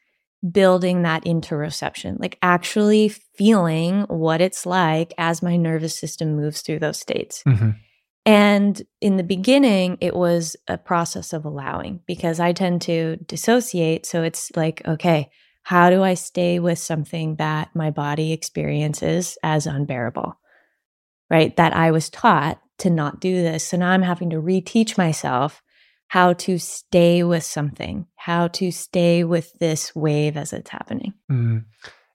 building 0.50 1.02
that 1.02 1.24
interoception, 1.24 2.20
like 2.20 2.38
actually 2.42 3.08
feeling 3.08 4.02
what 4.02 4.40
it's 4.40 4.66
like 4.66 5.14
as 5.18 5.42
my 5.42 5.56
nervous 5.56 5.98
system 5.98 6.36
moves 6.36 6.62
through 6.62 6.78
those 6.78 6.98
states. 6.98 7.42
Mhm. 7.46 7.76
And 8.26 8.82
in 9.00 9.16
the 9.16 9.22
beginning, 9.22 9.98
it 10.00 10.14
was 10.14 10.56
a 10.66 10.76
process 10.76 11.32
of 11.32 11.44
allowing 11.44 12.00
because 12.06 12.40
I 12.40 12.52
tend 12.52 12.82
to 12.82 13.16
dissociate. 13.26 14.04
So 14.04 14.24
it's 14.24 14.50
like, 14.56 14.82
okay, 14.86 15.30
how 15.62 15.90
do 15.90 16.02
I 16.02 16.14
stay 16.14 16.58
with 16.58 16.80
something 16.80 17.36
that 17.36 17.70
my 17.74 17.90
body 17.90 18.32
experiences 18.32 19.38
as 19.44 19.66
unbearable? 19.66 20.36
Right? 21.30 21.56
That 21.56 21.74
I 21.74 21.92
was 21.92 22.10
taught 22.10 22.60
to 22.78 22.90
not 22.90 23.20
do 23.20 23.42
this. 23.42 23.64
So 23.64 23.76
now 23.76 23.90
I'm 23.90 24.02
having 24.02 24.30
to 24.30 24.42
reteach 24.42 24.98
myself 24.98 25.62
how 26.08 26.32
to 26.34 26.58
stay 26.58 27.22
with 27.22 27.42
something, 27.42 28.06
how 28.16 28.48
to 28.48 28.70
stay 28.70 29.24
with 29.24 29.52
this 29.58 29.94
wave 29.94 30.36
as 30.36 30.52
it's 30.52 30.70
happening. 30.70 31.14
Mm. 31.30 31.64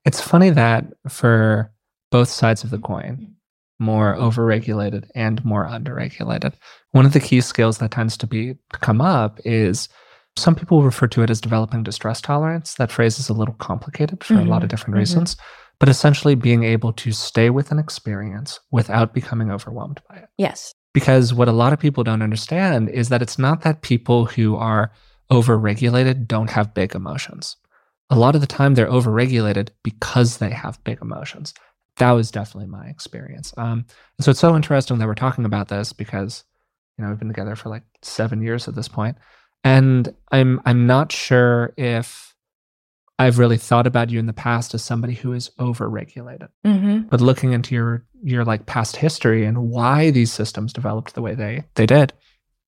It's 0.05 0.21
funny 0.21 0.49
that 0.49 0.85
for 1.09 1.71
both 2.09 2.29
sides 2.29 2.63
of 2.63 2.69
the 2.69 2.79
coin, 2.79 3.35
more 3.81 4.15
overregulated 4.15 5.09
and 5.15 5.43
more 5.43 5.65
underregulated, 5.65 6.53
one 6.91 7.05
of 7.05 7.13
the 7.13 7.19
key 7.19 7.41
skills 7.41 7.79
that 7.79 7.91
tends 7.91 8.15
to 8.17 8.27
be 8.27 8.53
to 8.71 8.79
come 8.79 9.01
up 9.01 9.39
is 9.43 9.89
some 10.37 10.55
people 10.55 10.83
refer 10.83 11.07
to 11.07 11.23
it 11.23 11.29
as 11.29 11.41
developing 11.41 11.83
distress 11.83 12.21
tolerance. 12.21 12.75
That 12.75 12.91
phrase 12.91 13.19
is 13.19 13.27
a 13.27 13.33
little 13.33 13.55
complicated 13.55 14.23
for 14.23 14.35
a 14.35 14.45
lot 14.45 14.63
of 14.63 14.67
Mhm, 14.67 14.69
different 14.69 14.95
mhm. 14.95 14.99
reasons, 14.99 15.35
but 15.79 15.89
essentially 15.89 16.35
being 16.35 16.63
able 16.63 16.93
to 16.93 17.11
stay 17.11 17.49
with 17.49 17.71
an 17.71 17.79
experience 17.79 18.59
without 18.71 19.13
becoming 19.13 19.51
overwhelmed 19.51 19.99
by 20.07 20.17
it. 20.17 20.29
Yes. 20.37 20.73
Because 20.93 21.33
what 21.33 21.49
a 21.49 21.53
lot 21.53 21.73
of 21.73 21.79
people 21.79 22.03
don't 22.03 22.21
understand 22.21 22.87
is 22.89 23.09
that 23.09 23.21
it's 23.21 23.39
not 23.39 23.61
that 23.63 23.81
people 23.81 24.25
who 24.25 24.55
are 24.55 24.91
overregulated 25.31 26.27
don't 26.27 26.49
have 26.51 26.73
big 26.73 26.93
emotions. 26.93 27.55
A 28.09 28.15
lot 28.15 28.35
of 28.35 28.41
the 28.41 28.47
time, 28.47 28.75
they're 28.75 28.87
overregulated 28.89 29.69
because 29.83 30.37
they 30.37 30.49
have 30.49 30.83
big 30.83 30.99
emotions. 31.01 31.53
That 32.01 32.11
was 32.11 32.31
definitely 32.31 32.69
my 32.69 32.87
experience. 32.87 33.53
Um, 33.57 33.85
and 34.17 34.25
so 34.25 34.31
it's 34.31 34.39
so 34.39 34.55
interesting 34.55 34.97
that 34.97 35.07
we're 35.07 35.15
talking 35.15 35.45
about 35.45 35.67
this 35.69 35.93
because, 35.93 36.43
you 36.97 37.03
know, 37.03 37.09
we've 37.09 37.19
been 37.19 37.27
together 37.27 37.55
for 37.55 37.69
like 37.69 37.83
seven 38.01 38.41
years 38.41 38.67
at 38.67 38.75
this 38.75 38.87
point, 38.87 39.17
and 39.63 40.13
I'm 40.31 40.59
I'm 40.65 40.87
not 40.87 41.11
sure 41.11 41.73
if 41.77 42.35
I've 43.19 43.37
really 43.37 43.57
thought 43.57 43.85
about 43.85 44.09
you 44.09 44.17
in 44.17 44.25
the 44.25 44.33
past 44.33 44.73
as 44.73 44.83
somebody 44.83 45.13
who 45.13 45.33
is 45.33 45.51
overregulated 45.59 46.49
Mm-hmm. 46.65 47.07
but 47.09 47.21
looking 47.21 47.51
into 47.53 47.75
your 47.75 48.03
your 48.23 48.43
like 48.45 48.65
past 48.65 48.95
history 48.95 49.45
and 49.45 49.69
why 49.69 50.09
these 50.11 50.31
systems 50.33 50.73
developed 50.73 51.13
the 51.13 51.21
way 51.21 51.35
they 51.35 51.63
they 51.75 51.85
did 51.85 52.13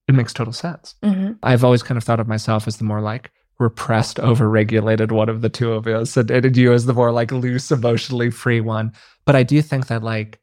it 0.08 0.13
makes 0.15 0.34
total 0.34 0.54
sense 0.54 0.96
Mm-hmm. 1.04 1.34
i've 1.41 1.63
always 1.63 1.82
kind 1.82 1.98
of 1.98 2.04
thought 2.04 2.19
of 2.19 2.28
myself 2.28 2.67
as 2.67 2.78
the 2.78 2.84
more 2.84 3.02
like 3.02 3.32
repressed 3.60 4.18
overregulated 4.18 5.12
one 5.12 5.30
of 5.30 5.42
the 5.42 5.50
two 5.50 5.72
of 5.74 5.88
us 5.88 6.18
and, 6.18 6.30
and 6.32 6.58
you 6.58 6.74
as 6.74 6.86
the 6.86 6.94
more 6.94 7.12
like 7.12 7.32
loose 7.32 7.72
emotionally 7.72 8.30
free 8.32 8.60
one 8.62 8.92
but 9.26 9.36
i 9.36 9.44
do 9.44 9.62
think 9.62 9.88
that 9.88 10.04
like 10.04 10.39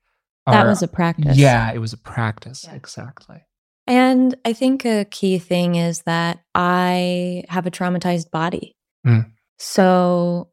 That 0.46 0.66
was 0.66 0.82
a 0.82 0.88
practice. 0.88 1.36
yeah 1.36 1.72
it 1.72 1.78
was 1.78 1.92
a 1.92 1.98
practice 1.98 2.64
Yeah. 2.66 2.74
exactly 2.74 3.42
And 3.86 4.36
I 4.44 4.52
think 4.52 4.84
a 4.84 5.04
key 5.04 5.38
thing 5.40 5.74
is 5.74 6.02
that 6.02 6.38
I 6.54 7.42
have 7.48 7.66
a 7.66 7.70
traumatized 7.72 8.30
body. 8.30 8.76
Mm. 9.04 9.32
So 9.58 10.50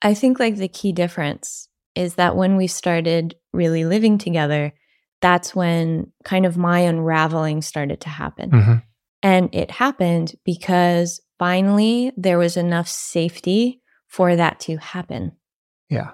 I 0.00 0.14
think 0.14 0.38
like 0.40 0.56
the 0.56 0.68
key 0.68 0.92
difference 0.92 1.68
is 1.94 2.14
that 2.14 2.34
when 2.36 2.56
we 2.56 2.66
started 2.66 3.34
really 3.52 3.84
living 3.84 4.16
together, 4.16 4.72
that's 5.20 5.54
when 5.54 6.12
kind 6.24 6.46
of 6.46 6.56
my 6.56 6.80
unraveling 6.80 7.60
started 7.62 8.00
to 8.02 8.08
happen. 8.08 8.50
Mhm. 8.50 8.82
And 9.22 9.54
it 9.54 9.70
happened 9.70 10.34
because 10.44 11.20
finally 11.38 12.12
there 12.16 12.38
was 12.38 12.56
enough 12.56 12.88
safety 12.88 13.82
for 14.06 14.36
that 14.36 14.60
to 14.60 14.76
happen. 14.76 15.32
Yeah. 15.88 16.12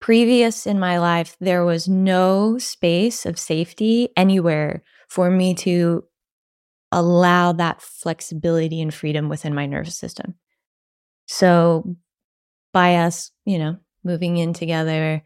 Previous 0.00 0.66
in 0.66 0.78
my 0.78 0.98
life, 0.98 1.36
there 1.40 1.64
was 1.64 1.88
no 1.88 2.58
space 2.58 3.24
of 3.24 3.38
safety 3.38 4.10
anywhere 4.16 4.82
for 5.08 5.30
me 5.30 5.54
to 5.54 6.04
allow 6.92 7.52
that 7.52 7.80
flexibility 7.80 8.80
and 8.80 8.92
freedom 8.92 9.28
within 9.28 9.54
my 9.54 9.66
nervous 9.66 9.96
system. 9.96 10.34
So, 11.26 11.96
by 12.72 12.96
us, 12.96 13.32
you 13.44 13.58
know, 13.58 13.78
moving 14.04 14.36
in 14.36 14.52
together, 14.52 15.22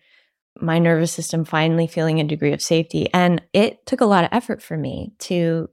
my 0.61 0.79
nervous 0.79 1.13
system 1.13 1.45
finally 1.45 1.87
feeling 1.87 2.21
a 2.21 2.25
degree 2.25 2.53
of 2.53 2.63
safety. 2.63 3.09
And 3.13 3.43
it 3.53 3.85
took 3.87 4.01
a 4.01 4.07
lot 4.07 4.25
of 4.25 4.31
effort 4.33 4.63
for 4.63 4.77
me 4.77 5.13
to 5.21 5.69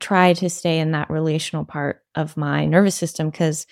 try 0.00 0.32
to 0.34 0.50
stay 0.50 0.78
in 0.78 0.92
that 0.92 1.10
relational 1.10 1.64
part 1.64 2.02
of 2.14 2.36
my 2.36 2.64
nervous 2.64 2.96
system 2.96 3.30
because, 3.30 3.66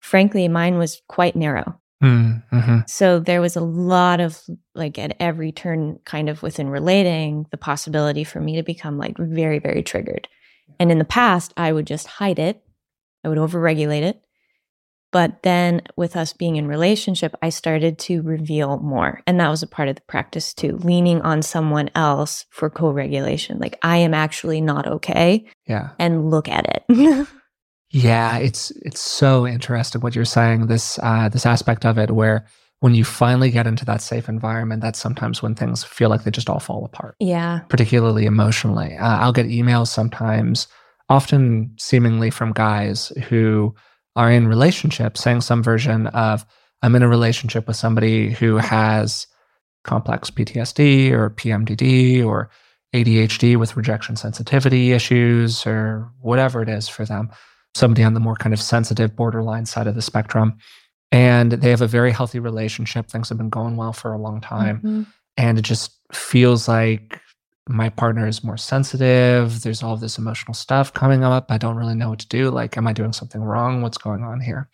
frankly, 0.00 0.48
mine 0.48 0.78
was 0.78 1.02
quite 1.08 1.36
narrow. 1.36 1.78
Mm-hmm. 2.02 2.78
So 2.86 3.20
there 3.20 3.42
was 3.42 3.56
a 3.56 3.60
lot 3.60 4.20
of 4.20 4.40
like 4.74 4.98
at 4.98 5.16
every 5.20 5.52
turn, 5.52 5.98
kind 6.04 6.30
of 6.30 6.42
within 6.42 6.70
relating, 6.70 7.46
the 7.50 7.58
possibility 7.58 8.24
for 8.24 8.40
me 8.40 8.56
to 8.56 8.62
become 8.62 8.96
like 8.96 9.16
very, 9.18 9.58
very 9.58 9.82
triggered. 9.82 10.26
And 10.78 10.90
in 10.90 10.98
the 10.98 11.04
past, 11.04 11.52
I 11.56 11.72
would 11.72 11.86
just 11.86 12.06
hide 12.06 12.38
it, 12.38 12.62
I 13.22 13.28
would 13.28 13.38
overregulate 13.38 14.02
it. 14.02 14.22
But 15.12 15.42
then 15.42 15.82
with 15.96 16.16
us 16.16 16.32
being 16.32 16.56
in 16.56 16.68
relationship, 16.68 17.34
I 17.42 17.48
started 17.48 17.98
to 18.00 18.22
reveal 18.22 18.78
more. 18.78 19.20
And 19.26 19.40
that 19.40 19.48
was 19.48 19.62
a 19.62 19.66
part 19.66 19.88
of 19.88 19.96
the 19.96 20.02
practice 20.02 20.54
too, 20.54 20.76
leaning 20.78 21.20
on 21.22 21.42
someone 21.42 21.90
else 21.94 22.46
for 22.50 22.70
co-regulation. 22.70 23.58
Like 23.58 23.78
I 23.82 23.98
am 23.98 24.14
actually 24.14 24.60
not 24.60 24.86
okay. 24.86 25.46
Yeah. 25.66 25.90
And 25.98 26.30
look 26.30 26.48
at 26.48 26.84
it. 26.88 27.28
yeah, 27.90 28.38
it's 28.38 28.70
it's 28.82 29.00
so 29.00 29.46
interesting 29.46 30.00
what 30.00 30.14
you're 30.14 30.24
saying. 30.24 30.68
This 30.68 30.98
uh 31.02 31.28
this 31.28 31.46
aspect 31.46 31.84
of 31.84 31.98
it 31.98 32.12
where 32.12 32.46
when 32.80 32.94
you 32.94 33.04
finally 33.04 33.50
get 33.50 33.66
into 33.66 33.84
that 33.84 34.00
safe 34.00 34.28
environment, 34.28 34.80
that's 34.80 34.98
sometimes 34.98 35.42
when 35.42 35.54
things 35.54 35.84
feel 35.84 36.08
like 36.08 36.24
they 36.24 36.30
just 36.30 36.48
all 36.48 36.60
fall 36.60 36.84
apart. 36.84 37.14
Yeah. 37.20 37.60
Particularly 37.68 38.24
emotionally. 38.24 38.96
Uh, 38.96 39.18
I'll 39.18 39.34
get 39.34 39.46
emails 39.46 39.88
sometimes, 39.88 40.66
often 41.10 41.74
seemingly 41.78 42.30
from 42.30 42.52
guys 42.52 43.08
who 43.28 43.74
are 44.16 44.30
in 44.30 44.48
relationships 44.48 45.22
saying 45.22 45.40
some 45.40 45.62
version 45.62 46.08
of 46.08 46.44
I'm 46.82 46.94
in 46.94 47.02
a 47.02 47.08
relationship 47.08 47.66
with 47.66 47.76
somebody 47.76 48.30
who 48.30 48.56
has 48.56 49.26
complex 49.84 50.30
PTSD 50.30 51.10
or 51.12 51.30
PMDD 51.30 52.24
or 52.24 52.50
ADHD 52.94 53.56
with 53.56 53.76
rejection 53.76 54.16
sensitivity 54.16 54.92
issues 54.92 55.66
or 55.66 56.10
whatever 56.20 56.62
it 56.62 56.68
is 56.68 56.88
for 56.88 57.04
them, 57.04 57.30
somebody 57.74 58.02
on 58.02 58.14
the 58.14 58.20
more 58.20 58.34
kind 58.34 58.52
of 58.52 58.60
sensitive 58.60 59.14
borderline 59.14 59.66
side 59.66 59.86
of 59.86 59.94
the 59.94 60.02
spectrum. 60.02 60.56
And 61.12 61.52
they 61.52 61.70
have 61.70 61.82
a 61.82 61.86
very 61.86 62.12
healthy 62.12 62.38
relationship. 62.38 63.08
Things 63.08 63.28
have 63.28 63.38
been 63.38 63.48
going 63.48 63.76
well 63.76 63.92
for 63.92 64.12
a 64.12 64.18
long 64.18 64.40
time. 64.40 64.78
Mm-hmm. 64.78 65.02
And 65.36 65.58
it 65.58 65.62
just 65.62 65.92
feels 66.12 66.68
like 66.68 67.20
my 67.70 67.88
partner 67.88 68.26
is 68.26 68.42
more 68.42 68.56
sensitive. 68.56 69.62
There's 69.62 69.82
all 69.82 69.96
this 69.96 70.18
emotional 70.18 70.54
stuff 70.54 70.92
coming 70.92 71.22
up. 71.22 71.46
I 71.50 71.58
don't 71.58 71.76
really 71.76 71.94
know 71.94 72.10
what 72.10 72.18
to 72.18 72.28
do. 72.28 72.50
Like, 72.50 72.76
am 72.76 72.86
I 72.86 72.92
doing 72.92 73.12
something 73.12 73.40
wrong? 73.40 73.80
What's 73.80 73.98
going 73.98 74.22
on 74.22 74.40
here? 74.40 74.68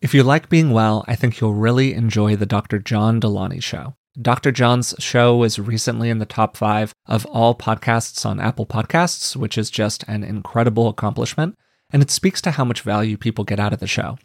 If 0.00 0.14
you 0.14 0.22
like 0.22 0.48
being 0.48 0.70
well, 0.70 1.04
I 1.08 1.16
think 1.16 1.40
you'll 1.40 1.54
really 1.54 1.92
enjoy 1.92 2.36
the 2.36 2.46
Dr. 2.46 2.78
John 2.78 3.20
Delony 3.20 3.62
show. 3.62 3.94
Dr. 4.20 4.50
John's 4.50 4.94
show 4.98 5.36
was 5.36 5.58
recently 5.58 6.10
in 6.10 6.18
the 6.18 6.26
top 6.26 6.56
five 6.56 6.92
of 7.06 7.26
all 7.26 7.54
podcasts 7.54 8.24
on 8.24 8.40
Apple 8.40 8.66
Podcasts, 8.66 9.36
which 9.36 9.58
is 9.58 9.70
just 9.70 10.04
an 10.08 10.24
incredible 10.24 10.88
accomplishment, 10.88 11.56
and 11.92 12.02
it 12.02 12.10
speaks 12.10 12.40
to 12.42 12.52
how 12.52 12.64
much 12.64 12.82
value 12.82 13.16
people 13.16 13.44
get 13.44 13.60
out 13.60 13.72
of 13.72 13.80
the 13.80 13.86
show. 13.86 14.16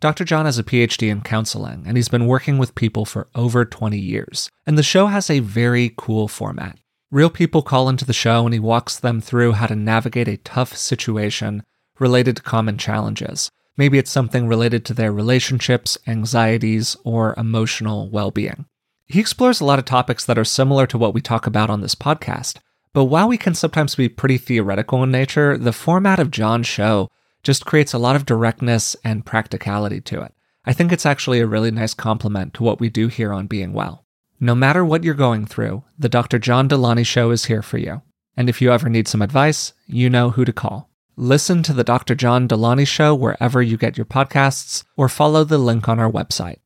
Dr. 0.00 0.24
John 0.24 0.44
has 0.44 0.58
a 0.58 0.64
PhD 0.64 1.10
in 1.10 1.22
counseling, 1.22 1.84
and 1.86 1.96
he's 1.96 2.08
been 2.08 2.26
working 2.26 2.58
with 2.58 2.74
people 2.74 3.04
for 3.04 3.28
over 3.34 3.64
20 3.64 3.98
years. 3.98 4.50
And 4.66 4.76
the 4.76 4.82
show 4.82 5.06
has 5.06 5.30
a 5.30 5.38
very 5.38 5.94
cool 5.96 6.28
format. 6.28 6.78
Real 7.14 7.30
people 7.30 7.62
call 7.62 7.88
into 7.88 8.04
the 8.04 8.12
show 8.12 8.44
and 8.44 8.52
he 8.52 8.58
walks 8.58 8.98
them 8.98 9.20
through 9.20 9.52
how 9.52 9.68
to 9.68 9.76
navigate 9.76 10.26
a 10.26 10.36
tough 10.38 10.76
situation 10.76 11.62
related 12.00 12.34
to 12.34 12.42
common 12.42 12.76
challenges. 12.76 13.52
Maybe 13.76 13.98
it's 13.98 14.10
something 14.10 14.48
related 14.48 14.84
to 14.84 14.94
their 14.94 15.12
relationships, 15.12 15.96
anxieties, 16.08 16.96
or 17.04 17.32
emotional 17.36 18.10
well 18.10 18.32
being. 18.32 18.66
He 19.06 19.20
explores 19.20 19.60
a 19.60 19.64
lot 19.64 19.78
of 19.78 19.84
topics 19.84 20.24
that 20.24 20.36
are 20.36 20.44
similar 20.44 20.88
to 20.88 20.98
what 20.98 21.14
we 21.14 21.20
talk 21.20 21.46
about 21.46 21.70
on 21.70 21.82
this 21.82 21.94
podcast. 21.94 22.56
But 22.92 23.04
while 23.04 23.28
we 23.28 23.38
can 23.38 23.54
sometimes 23.54 23.94
be 23.94 24.08
pretty 24.08 24.36
theoretical 24.36 25.00
in 25.04 25.12
nature, 25.12 25.56
the 25.56 25.72
format 25.72 26.18
of 26.18 26.32
John's 26.32 26.66
show 26.66 27.12
just 27.44 27.64
creates 27.64 27.92
a 27.92 27.98
lot 27.98 28.16
of 28.16 28.26
directness 28.26 28.96
and 29.04 29.24
practicality 29.24 30.00
to 30.00 30.20
it. 30.22 30.34
I 30.64 30.72
think 30.72 30.90
it's 30.90 31.06
actually 31.06 31.38
a 31.38 31.46
really 31.46 31.70
nice 31.70 31.94
complement 31.94 32.54
to 32.54 32.64
what 32.64 32.80
we 32.80 32.88
do 32.88 33.06
here 33.06 33.32
on 33.32 33.46
Being 33.46 33.72
Well. 33.72 34.03
No 34.40 34.54
matter 34.54 34.84
what 34.84 35.04
you're 35.04 35.14
going 35.14 35.46
through, 35.46 35.84
the 35.98 36.08
Dr. 36.08 36.38
John 36.38 36.68
Delony 36.68 37.06
Show 37.06 37.30
is 37.30 37.44
here 37.44 37.62
for 37.62 37.78
you. 37.78 38.02
And 38.36 38.48
if 38.48 38.60
you 38.60 38.72
ever 38.72 38.88
need 38.88 39.06
some 39.06 39.22
advice, 39.22 39.72
you 39.86 40.10
know 40.10 40.30
who 40.30 40.44
to 40.44 40.52
call. 40.52 40.90
Listen 41.16 41.62
to 41.62 41.72
the 41.72 41.84
Dr. 41.84 42.16
John 42.16 42.48
Delony 42.48 42.86
Show 42.86 43.14
wherever 43.14 43.62
you 43.62 43.76
get 43.76 43.96
your 43.96 44.04
podcasts 44.04 44.82
or 44.96 45.08
follow 45.08 45.44
the 45.44 45.58
link 45.58 45.88
on 45.88 46.00
our 46.00 46.10
website. 46.10 46.58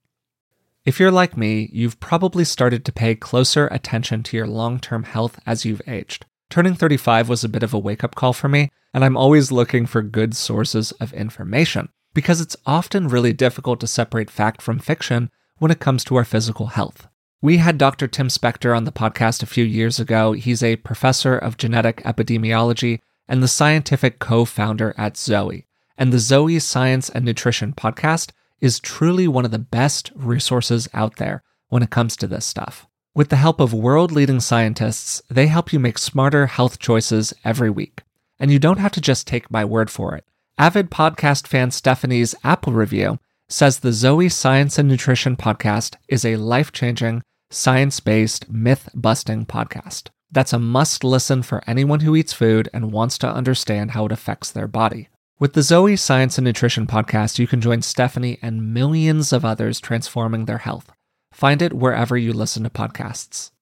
If 0.87 0.99
you're 0.99 1.11
like 1.11 1.37
me, 1.37 1.69
you've 1.71 2.01
probably 2.01 2.45
started 2.45 2.87
to 2.87 2.93
pay 2.93 3.15
closer 3.15 3.67
attention 3.67 4.23
to 4.23 4.37
your 4.39 4.47
long 4.47 4.81
term 4.81 5.03
health 5.03 5.39
as 5.45 5.67
you've 5.67 5.83
aged. 5.87 6.25
Turning 6.49 6.75
35 6.75 7.29
was 7.29 7.45
a 7.45 7.49
bit 7.49 7.63
of 7.63 7.75
a 7.75 7.79
wake 7.79 8.03
up 8.03 8.15
call 8.15 8.33
for 8.33 8.49
me, 8.49 8.71
and 8.95 9.05
I'm 9.05 9.17
always 9.17 9.53
looking 9.53 9.85
for 9.85 10.01
good 10.01 10.35
sources 10.35 10.93
of 10.93 11.13
information 11.13 11.91
because 12.15 12.41
it's 12.41 12.57
often 12.65 13.09
really 13.09 13.35
difficult 13.35 13.81
to 13.81 13.87
separate 13.87 14.31
fact 14.31 14.63
from 14.63 14.79
fiction 14.79 15.29
when 15.59 15.71
it 15.71 15.81
comes 15.81 16.05
to 16.05 16.17
our 16.17 16.25
physical 16.25 16.69
health. 16.69 17.07
We 17.41 17.59
had 17.59 17.79
Dr. 17.79 18.09
Tim 18.09 18.27
Spector 18.27 18.77
on 18.77 18.83
the 18.83 18.91
podcast 18.91 19.45
a 19.45 19.47
few 19.47 19.65
years 19.65 20.01
ago. 20.01 20.33
He's 20.33 20.61
a 20.61 20.75
professor 20.75 21.39
of 21.39 21.57
genetic 21.57 21.99
epidemiology 21.99 22.99
and 23.29 23.41
the 23.41 23.47
scientific 23.47 24.19
co 24.19 24.45
founder 24.45 24.93
at 24.99 25.17
Zoe. 25.17 25.65
And 25.97 26.13
the 26.13 26.19
Zoe 26.19 26.59
Science 26.59 27.09
and 27.09 27.25
Nutrition 27.25 27.75
podcast 27.75 28.33
is 28.61 28.81
truly 28.81 29.29
one 29.29 29.45
of 29.45 29.53
the 29.53 29.59
best 29.61 30.11
resources 30.17 30.89
out 30.93 31.17
there 31.17 31.45
when 31.69 31.81
it 31.81 31.91
comes 31.91 32.17
to 32.17 32.27
this 32.27 32.45
stuff. 32.45 32.89
With 33.15 33.29
the 33.29 33.37
help 33.37 33.61
of 33.61 33.73
world 33.73 34.11
leading 34.11 34.41
scientists, 34.41 35.23
they 35.31 35.47
help 35.47 35.73
you 35.73 35.79
make 35.79 35.99
smarter 35.99 36.47
health 36.47 36.81
choices 36.81 37.33
every 37.45 37.71
week. 37.71 38.03
And 38.41 38.51
you 38.51 38.59
don't 38.59 38.81
have 38.81 38.93
to 38.93 39.01
just 39.01 39.29
take 39.29 39.49
my 39.49 39.65
word 39.65 39.91
for 39.91 40.17
it. 40.17 40.25
Avid 40.59 40.91
podcast 40.91 41.47
fan 41.47 41.71
Stephanie's 41.71 42.35
Apple 42.43 42.73
review 42.73 43.21
says 43.49 43.79
the 43.79 43.93
Zoe 43.93 44.29
Science 44.29 44.77
and 44.77 44.89
Nutrition 44.89 45.37
podcast 45.37 45.95
is 46.09 46.25
a 46.25 46.37
life 46.37 46.73
changing, 46.73 47.23
science 47.51 48.01
based, 48.01 48.51
myth 48.51 48.89
busting 48.95 49.47
podcast. 49.47 50.09
That's 50.31 50.53
a 50.53 50.59
must 50.59 51.05
listen 51.05 51.43
for 51.43 51.63
anyone 51.67 52.01
who 52.01 52.15
eats 52.15 52.33
food 52.33 52.69
and 52.75 52.93
wants 52.93 53.17
to 53.19 53.29
understand 53.33 53.93
how 53.93 54.07
it 54.07 54.13
affects 54.13 54.51
their 54.51 54.69
body. 54.69 55.09
With 55.39 55.55
the 55.55 55.63
Zoe 55.63 55.97
Science 55.97 56.37
and 56.37 56.45
Nutrition 56.45 56.87
podcast, 56.87 57.39
you 57.39 57.47
can 57.47 57.61
join 57.61 57.81
Stephanie 57.81 58.39
and 58.43 58.75
millions 58.75 59.33
of 59.33 59.45
others 59.45 59.81
transforming 59.81 60.45
their 60.45 60.59
health. 60.59 60.93
Find 61.33 61.63
it 61.63 61.73
wherever 61.73 62.17
you 62.17 62.33
listen 62.33 62.65
to 62.65 62.71
podcasts. 62.71 63.53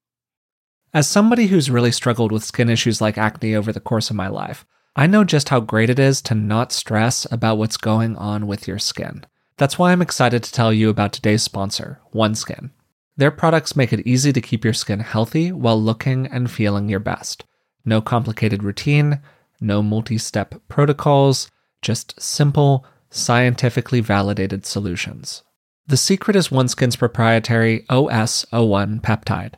As 0.94 1.06
somebody 1.06 1.48
who's 1.48 1.70
really 1.70 1.92
struggled 1.92 2.32
with 2.32 2.42
skin 2.42 2.70
issues 2.70 3.00
like 3.00 3.18
acne 3.18 3.54
over 3.54 3.72
the 3.72 3.80
course 3.80 4.10
of 4.10 4.16
my 4.16 4.28
life, 4.28 4.64
I 4.96 5.06
know 5.06 5.24
just 5.24 5.50
how 5.50 5.60
great 5.60 5.90
it 5.90 5.98
is 5.98 6.22
to 6.22 6.34
not 6.34 6.72
stress 6.72 7.26
about 7.30 7.58
what's 7.58 7.76
going 7.76 8.16
on 8.16 8.46
with 8.46 8.66
your 8.66 8.78
skin. 8.78 9.26
That's 9.58 9.78
why 9.78 9.92
I'm 9.92 10.02
excited 10.02 10.42
to 10.42 10.52
tell 10.52 10.72
you 10.72 10.88
about 10.88 11.12
today's 11.12 11.42
sponsor, 11.42 12.00
OneSkin. 12.14 12.70
Their 13.16 13.30
products 13.30 13.76
make 13.76 13.92
it 13.92 14.06
easy 14.06 14.32
to 14.32 14.40
keep 14.40 14.64
your 14.64 14.74
skin 14.74 15.00
healthy 15.00 15.50
while 15.50 15.80
looking 15.80 16.26
and 16.26 16.50
feeling 16.50 16.88
your 16.88 17.00
best. 17.00 17.44
No 17.84 18.00
complicated 18.00 18.62
routine, 18.62 19.20
no 19.60 19.82
multi 19.82 20.18
step 20.18 20.54
protocols, 20.68 21.50
just 21.80 22.20
simple, 22.20 22.84
scientifically 23.10 24.00
validated 24.00 24.66
solutions. 24.66 25.42
The 25.86 25.96
secret 25.96 26.36
is 26.36 26.48
OneSkin's 26.48 26.96
proprietary 26.96 27.86
OS01 27.88 29.00
peptide. 29.00 29.54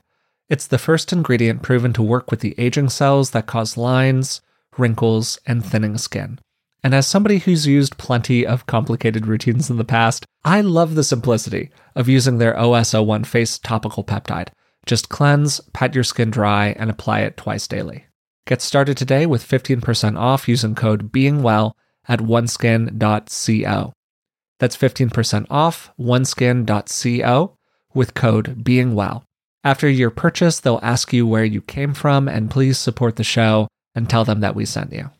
It's 0.48 0.66
the 0.66 0.78
first 0.78 1.12
ingredient 1.12 1.62
proven 1.62 1.92
to 1.94 2.02
work 2.02 2.30
with 2.30 2.40
the 2.40 2.54
aging 2.58 2.90
cells 2.90 3.30
that 3.30 3.46
cause 3.46 3.76
lines, 3.76 4.40
wrinkles, 4.76 5.38
and 5.46 5.64
thinning 5.64 5.98
skin. 5.98 6.38
And 6.82 6.94
as 6.94 7.06
somebody 7.06 7.38
who's 7.38 7.66
used 7.66 7.98
plenty 7.98 8.46
of 8.46 8.66
complicated 8.66 9.26
routines 9.26 9.68
in 9.68 9.76
the 9.76 9.84
past, 9.84 10.24
I 10.44 10.60
love 10.60 10.94
the 10.94 11.04
simplicity 11.04 11.70
of 11.94 12.08
using 12.08 12.38
their 12.38 12.54
OS01 12.54 13.26
face 13.26 13.58
topical 13.58 14.04
peptide. 14.04 14.48
Just 14.86 15.08
cleanse, 15.08 15.60
pat 15.72 15.94
your 15.94 16.04
skin 16.04 16.30
dry, 16.30 16.68
and 16.78 16.88
apply 16.88 17.20
it 17.20 17.36
twice 17.36 17.66
daily. 17.66 18.06
Get 18.46 18.62
started 18.62 18.96
today 18.96 19.26
with 19.26 19.46
15% 19.46 20.18
off 20.18 20.48
using 20.48 20.74
code 20.74 21.12
BEINGWELL 21.12 21.72
at 22.06 22.20
oneskin.co. 22.20 23.92
That's 24.58 24.76
15% 24.76 25.46
off 25.50 25.90
oneskin.co 26.00 27.56
with 27.92 28.14
code 28.14 28.64
BEINGWELL. 28.64 29.24
After 29.64 29.88
your 29.88 30.10
purchase, 30.10 30.60
they'll 30.60 30.80
ask 30.82 31.12
you 31.12 31.26
where 31.26 31.44
you 31.44 31.60
came 31.60 31.92
from, 31.92 32.28
and 32.28 32.50
please 32.50 32.78
support 32.78 33.16
the 33.16 33.24
show 33.24 33.68
and 33.94 34.08
tell 34.08 34.24
them 34.24 34.40
that 34.40 34.54
we 34.54 34.64
sent 34.64 34.92
you. 34.92 35.10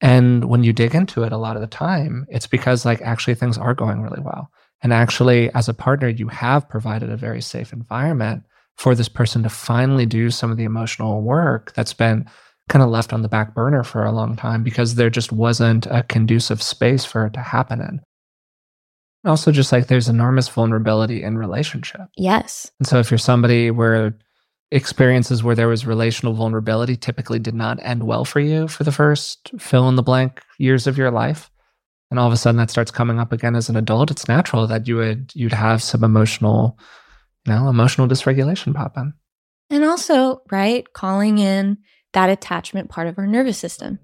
And 0.00 0.46
when 0.46 0.64
you 0.64 0.72
dig 0.72 0.94
into 0.94 1.22
it 1.22 1.32
a 1.32 1.38
lot 1.38 1.56
of 1.56 1.62
the 1.62 1.68
time, 1.68 2.26
it's 2.28 2.46
because 2.46 2.84
like 2.84 3.00
actually 3.02 3.34
things 3.34 3.58
are 3.58 3.74
going 3.74 4.02
really 4.02 4.20
well. 4.20 4.50
And 4.82 4.92
actually, 4.92 5.52
as 5.54 5.68
a 5.68 5.74
partner, 5.74 6.08
you 6.08 6.28
have 6.28 6.68
provided 6.68 7.10
a 7.10 7.16
very 7.16 7.40
safe 7.40 7.72
environment 7.72 8.42
for 8.76 8.94
this 8.94 9.08
person 9.08 9.42
to 9.42 9.48
finally 9.48 10.04
do 10.04 10.30
some 10.30 10.50
of 10.50 10.56
the 10.56 10.64
emotional 10.64 11.22
work 11.22 11.72
that's 11.74 11.94
been 11.94 12.28
kind 12.68 12.82
of 12.82 12.90
left 12.90 13.12
on 13.12 13.22
the 13.22 13.28
back 13.28 13.54
burner 13.54 13.82
for 13.82 14.04
a 14.04 14.12
long 14.12 14.36
time 14.36 14.62
because 14.62 14.94
there 14.94 15.10
just 15.10 15.32
wasn't 15.32 15.86
a 15.86 16.02
conducive 16.02 16.62
space 16.62 17.04
for 17.04 17.26
it 17.26 17.32
to 17.34 17.40
happen 17.40 17.80
in. 17.80 18.00
Also, 19.26 19.52
just 19.52 19.72
like 19.72 19.86
there's 19.86 20.08
enormous 20.08 20.48
vulnerability 20.48 21.22
in 21.22 21.38
relationship. 21.38 22.02
Yes. 22.16 22.70
And 22.78 22.86
so, 22.86 22.98
if 22.98 23.10
you're 23.10 23.16
somebody 23.16 23.70
where 23.70 24.18
experiences 24.70 25.42
where 25.42 25.54
there 25.54 25.68
was 25.68 25.86
relational 25.86 26.34
vulnerability 26.34 26.96
typically 26.96 27.38
did 27.38 27.54
not 27.54 27.78
end 27.82 28.02
well 28.04 28.24
for 28.24 28.40
you 28.40 28.66
for 28.68 28.84
the 28.84 28.92
first 28.92 29.50
fill 29.58 29.88
in 29.88 29.96
the 29.96 30.02
blank 30.02 30.42
years 30.58 30.86
of 30.86 30.98
your 30.98 31.10
life, 31.10 31.50
and 32.10 32.18
all 32.18 32.26
of 32.26 32.32
a 32.32 32.36
sudden 32.36 32.58
that 32.58 32.70
starts 32.70 32.90
coming 32.90 33.18
up 33.18 33.32
again 33.32 33.56
as 33.56 33.68
an 33.68 33.76
adult, 33.76 34.10
it's 34.10 34.28
natural 34.28 34.66
that 34.66 34.86
you 34.86 34.96
would 34.96 35.32
you'd 35.34 35.52
have 35.52 35.82
some 35.82 36.04
emotional, 36.04 36.78
you 37.46 37.52
know, 37.52 37.68
emotional 37.68 38.08
dysregulation 38.08 38.74
pop 38.74 38.96
in. 38.96 39.12
And 39.70 39.84
also, 39.84 40.42
right, 40.50 40.90
calling 40.92 41.38
in 41.38 41.78
that 42.12 42.30
attachment 42.30 42.90
part 42.90 43.08
of 43.08 43.18
our 43.18 43.26
nervous 43.26 43.58
system. 43.58 43.98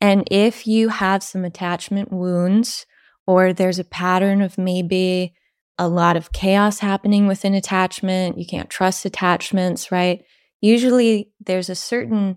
And 0.00 0.26
if 0.30 0.66
you 0.66 0.88
have 0.88 1.22
some 1.22 1.44
attachment 1.44 2.10
wounds 2.10 2.86
or 3.26 3.52
there's 3.52 3.78
a 3.78 3.84
pattern 3.84 4.42
of 4.42 4.58
maybe 4.58 5.34
a 5.78 5.88
lot 5.88 6.16
of 6.16 6.32
chaos 6.32 6.78
happening 6.78 7.26
within 7.26 7.54
attachment, 7.54 8.38
you 8.38 8.46
can't 8.46 8.70
trust 8.70 9.04
attachments, 9.04 9.90
right? 9.90 10.22
Usually 10.60 11.30
there's 11.44 11.70
a 11.70 11.74
certain 11.74 12.36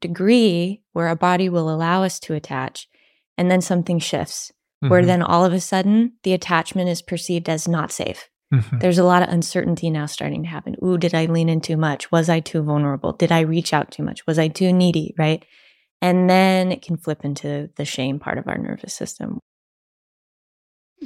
degree 0.00 0.82
where 0.92 1.08
a 1.08 1.16
body 1.16 1.48
will 1.48 1.68
allow 1.68 2.02
us 2.02 2.18
to 2.20 2.34
attach, 2.34 2.88
and 3.36 3.50
then 3.50 3.60
something 3.60 3.98
shifts, 3.98 4.52
mm-hmm. 4.82 4.90
where 4.90 5.04
then 5.04 5.22
all 5.22 5.44
of 5.44 5.52
a 5.52 5.60
sudden 5.60 6.12
the 6.22 6.32
attachment 6.32 6.88
is 6.88 7.02
perceived 7.02 7.48
as 7.48 7.68
not 7.68 7.92
safe. 7.92 8.28
Mm-hmm. 8.54 8.78
There's 8.78 8.98
a 8.98 9.04
lot 9.04 9.22
of 9.22 9.28
uncertainty 9.28 9.90
now 9.90 10.06
starting 10.06 10.44
to 10.44 10.48
happen. 10.48 10.76
Ooh, 10.82 10.96
did 10.96 11.14
I 11.14 11.26
lean 11.26 11.48
in 11.48 11.60
too 11.60 11.76
much? 11.76 12.12
Was 12.12 12.28
I 12.28 12.40
too 12.40 12.62
vulnerable? 12.62 13.12
Did 13.12 13.32
I 13.32 13.40
reach 13.40 13.72
out 13.72 13.90
too 13.90 14.04
much? 14.04 14.26
Was 14.26 14.38
I 14.38 14.48
too 14.48 14.72
needy? 14.72 15.14
Right. 15.18 15.44
And 16.00 16.30
then 16.30 16.70
it 16.70 16.82
can 16.82 16.96
flip 16.96 17.24
into 17.24 17.70
the 17.76 17.84
shame 17.84 18.20
part 18.20 18.38
of 18.38 18.46
our 18.46 18.58
nervous 18.58 18.94
system. 18.94 19.40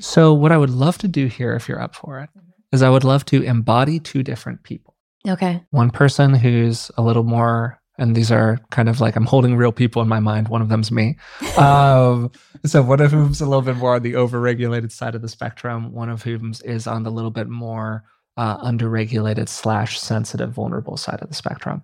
So, 0.01 0.33
what 0.33 0.53
I 0.53 0.59
would 0.59 0.71
love 0.71 0.99
to 0.99 1.09
do 1.09 1.27
here, 1.27 1.55
if 1.55 1.69
you're 1.69 1.81
up 1.81 1.95
for 1.95 2.21
it, 2.21 2.31
mm-hmm. 2.37 2.85
I 2.85 2.89
would 2.89 3.05
love 3.05 3.25
to 3.27 3.43
embody 3.43 3.99
two 3.99 4.23
different 4.23 4.63
people. 4.63 4.95
Okay. 5.29 5.63
One 5.71 5.91
person 5.91 6.35
who's 6.35 6.91
a 6.97 7.03
little 7.03 7.25
more, 7.25 7.79
and 7.99 8.15
these 8.15 8.31
are 8.31 8.59
kind 8.71 8.89
of 8.89 9.01
like 9.01 9.17
I'm 9.17 9.27
holding 9.27 9.57
real 9.57 9.73
people 9.73 10.01
in 10.01 10.09
my 10.09 10.21
mind. 10.21 10.49
One 10.49 10.63
of 10.63 10.69
them's 10.69 10.91
me. 10.91 11.19
um, 11.59 12.31
so, 12.65 12.83
one 12.83 13.01
of 13.01 13.11
whom's 13.11 13.41
a 13.41 13.47
little 13.47 13.63
bit 13.63 13.77
more 13.77 13.97
on 13.97 14.03
the 14.03 14.15
overregulated 14.15 14.93
side 14.93 15.15
of 15.15 15.23
the 15.23 15.29
spectrum. 15.29 15.93
One 15.93 16.09
of 16.09 16.23
whom's 16.23 16.63
is 16.63 16.87
on 16.87 17.03
the 17.03 17.11
little 17.11 17.33
bit 17.33 17.49
more 17.49 18.05
uh, 18.37 18.59
underregulated 18.65 19.49
slash 19.49 19.99
sensitive, 19.99 20.53
vulnerable 20.53 20.97
side 20.97 21.21
of 21.21 21.29
the 21.29 21.35
spectrum. 21.35 21.83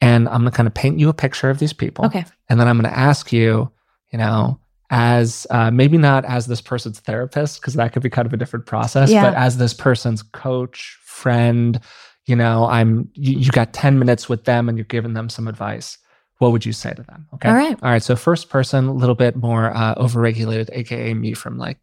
And 0.00 0.28
I'm 0.28 0.42
going 0.42 0.52
to 0.52 0.56
kind 0.56 0.66
of 0.66 0.74
paint 0.74 0.98
you 0.98 1.08
a 1.08 1.14
picture 1.14 1.50
of 1.50 1.58
these 1.58 1.72
people. 1.72 2.06
Okay. 2.06 2.24
And 2.48 2.60
then 2.60 2.68
I'm 2.68 2.80
going 2.80 2.90
to 2.90 2.98
ask 2.98 3.32
you, 3.32 3.70
you 4.12 4.18
know, 4.18 4.60
as 4.90 5.46
uh, 5.50 5.70
maybe 5.70 5.98
not 5.98 6.24
as 6.24 6.46
this 6.46 6.60
person's 6.60 7.00
therapist 7.00 7.60
because 7.60 7.74
that 7.74 7.92
could 7.92 8.02
be 8.02 8.10
kind 8.10 8.26
of 8.26 8.32
a 8.32 8.36
different 8.36 8.66
process 8.66 9.10
yeah. 9.10 9.22
but 9.22 9.34
as 9.34 9.58
this 9.58 9.74
person's 9.74 10.22
coach 10.22 10.98
friend 11.02 11.80
you 12.26 12.34
know 12.34 12.66
i'm 12.66 13.10
you, 13.14 13.38
you, 13.38 13.50
got 13.50 13.72
10 13.72 13.98
minutes 13.98 14.28
with 14.28 14.44
them 14.44 14.68
and 14.68 14.78
you're 14.78 14.84
giving 14.84 15.14
them 15.14 15.28
some 15.28 15.48
advice. 15.48 15.98
What 16.38 16.52
would 16.52 16.64
you 16.64 16.72
say 16.72 16.94
to 16.94 17.02
them? 17.02 17.26
Okay? 17.34 17.48
All 17.48 17.54
right. 17.54 17.76
All 17.82 17.90
right 17.90 18.02
so 18.02 18.16
first 18.16 18.48
person 18.48 18.86
a 18.86 18.92
little 18.92 19.14
bit 19.14 19.36
more 19.36 19.76
uh, 19.76 19.94
overregulated 19.96 20.70
aka 20.72 21.12
me 21.14 21.34
from 21.34 21.58
like 21.58 21.78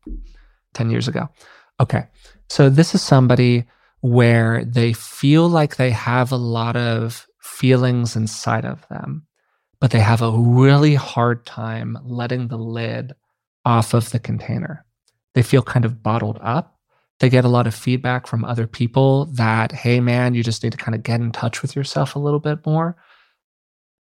10 0.74 0.90
years 0.90 1.08
ago. 1.08 1.30
Okay 1.80 2.08
so 2.50 2.70
this 2.70 2.96
is 2.96 3.02
somebody 3.02 3.66
where 4.02 4.64
they 4.66 4.94
feel 4.94 5.50
like 5.50 5.76
they 5.76 5.90
have 5.90 6.32
a 6.32 6.38
lot 6.38 6.76
of 6.76 7.28
feelings 7.40 8.16
inside 8.16 8.66
of 8.66 8.88
them 8.90 9.26
but 9.86 9.92
they 9.92 10.00
have 10.00 10.24
a 10.24 10.32
really 10.32 10.96
hard 10.96 11.46
time 11.46 11.96
letting 12.04 12.48
the 12.48 12.58
lid 12.58 13.14
off 13.66 13.94
of 13.94 14.10
the 14.10 14.18
container. 14.18 14.84
They 15.36 15.44
feel 15.44 15.62
kind 15.62 15.86
of 15.86 16.02
bottled 16.02 16.40
up. 16.42 16.80
They 17.20 17.30
get 17.30 17.46
a 17.46 17.50
lot 17.50 17.68
of 17.68 17.76
feedback 17.76 18.26
from 18.26 18.44
other 18.44 18.66
people 18.66 19.26
that, 19.26 19.72
hey, 19.72 20.00
man, 20.00 20.34
you 20.34 20.42
just 20.42 20.64
need 20.64 20.72
to 20.72 20.78
kind 20.80 20.96
of 20.96 21.04
get 21.04 21.22
in 21.22 21.32
touch 21.32 21.62
with 21.62 21.76
yourself 21.76 22.16
a 22.16 22.20
little 22.20 22.40
bit 22.40 22.66
more. 22.66 22.98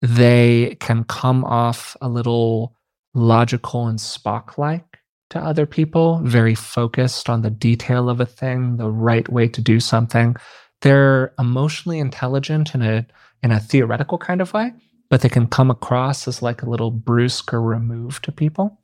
They 0.00 0.78
can 0.80 1.04
come 1.04 1.44
off 1.44 1.98
a 2.00 2.08
little 2.08 2.74
logical 3.12 3.86
and 3.86 3.98
Spock 3.98 4.56
like 4.56 5.00
to 5.28 5.38
other 5.38 5.66
people, 5.66 6.18
very 6.24 6.54
focused 6.54 7.28
on 7.28 7.42
the 7.42 7.50
detail 7.50 8.08
of 8.08 8.22
a 8.22 8.26
thing, 8.26 8.78
the 8.78 8.90
right 8.90 9.28
way 9.28 9.48
to 9.48 9.60
do 9.60 9.80
something. 9.80 10.34
They're 10.80 11.34
emotionally 11.38 11.98
intelligent 11.98 12.74
in 12.74 12.80
a 12.80 13.06
in 13.42 13.52
a 13.52 13.60
theoretical 13.60 14.16
kind 14.16 14.40
of 14.40 14.54
way, 14.54 14.72
but 15.14 15.20
they 15.20 15.28
can 15.28 15.46
come 15.46 15.70
across 15.70 16.26
as 16.26 16.42
like 16.42 16.60
a 16.60 16.68
little 16.68 16.90
brusque 16.90 17.54
or 17.54 17.62
removed 17.62 18.24
to 18.24 18.32
people. 18.32 18.80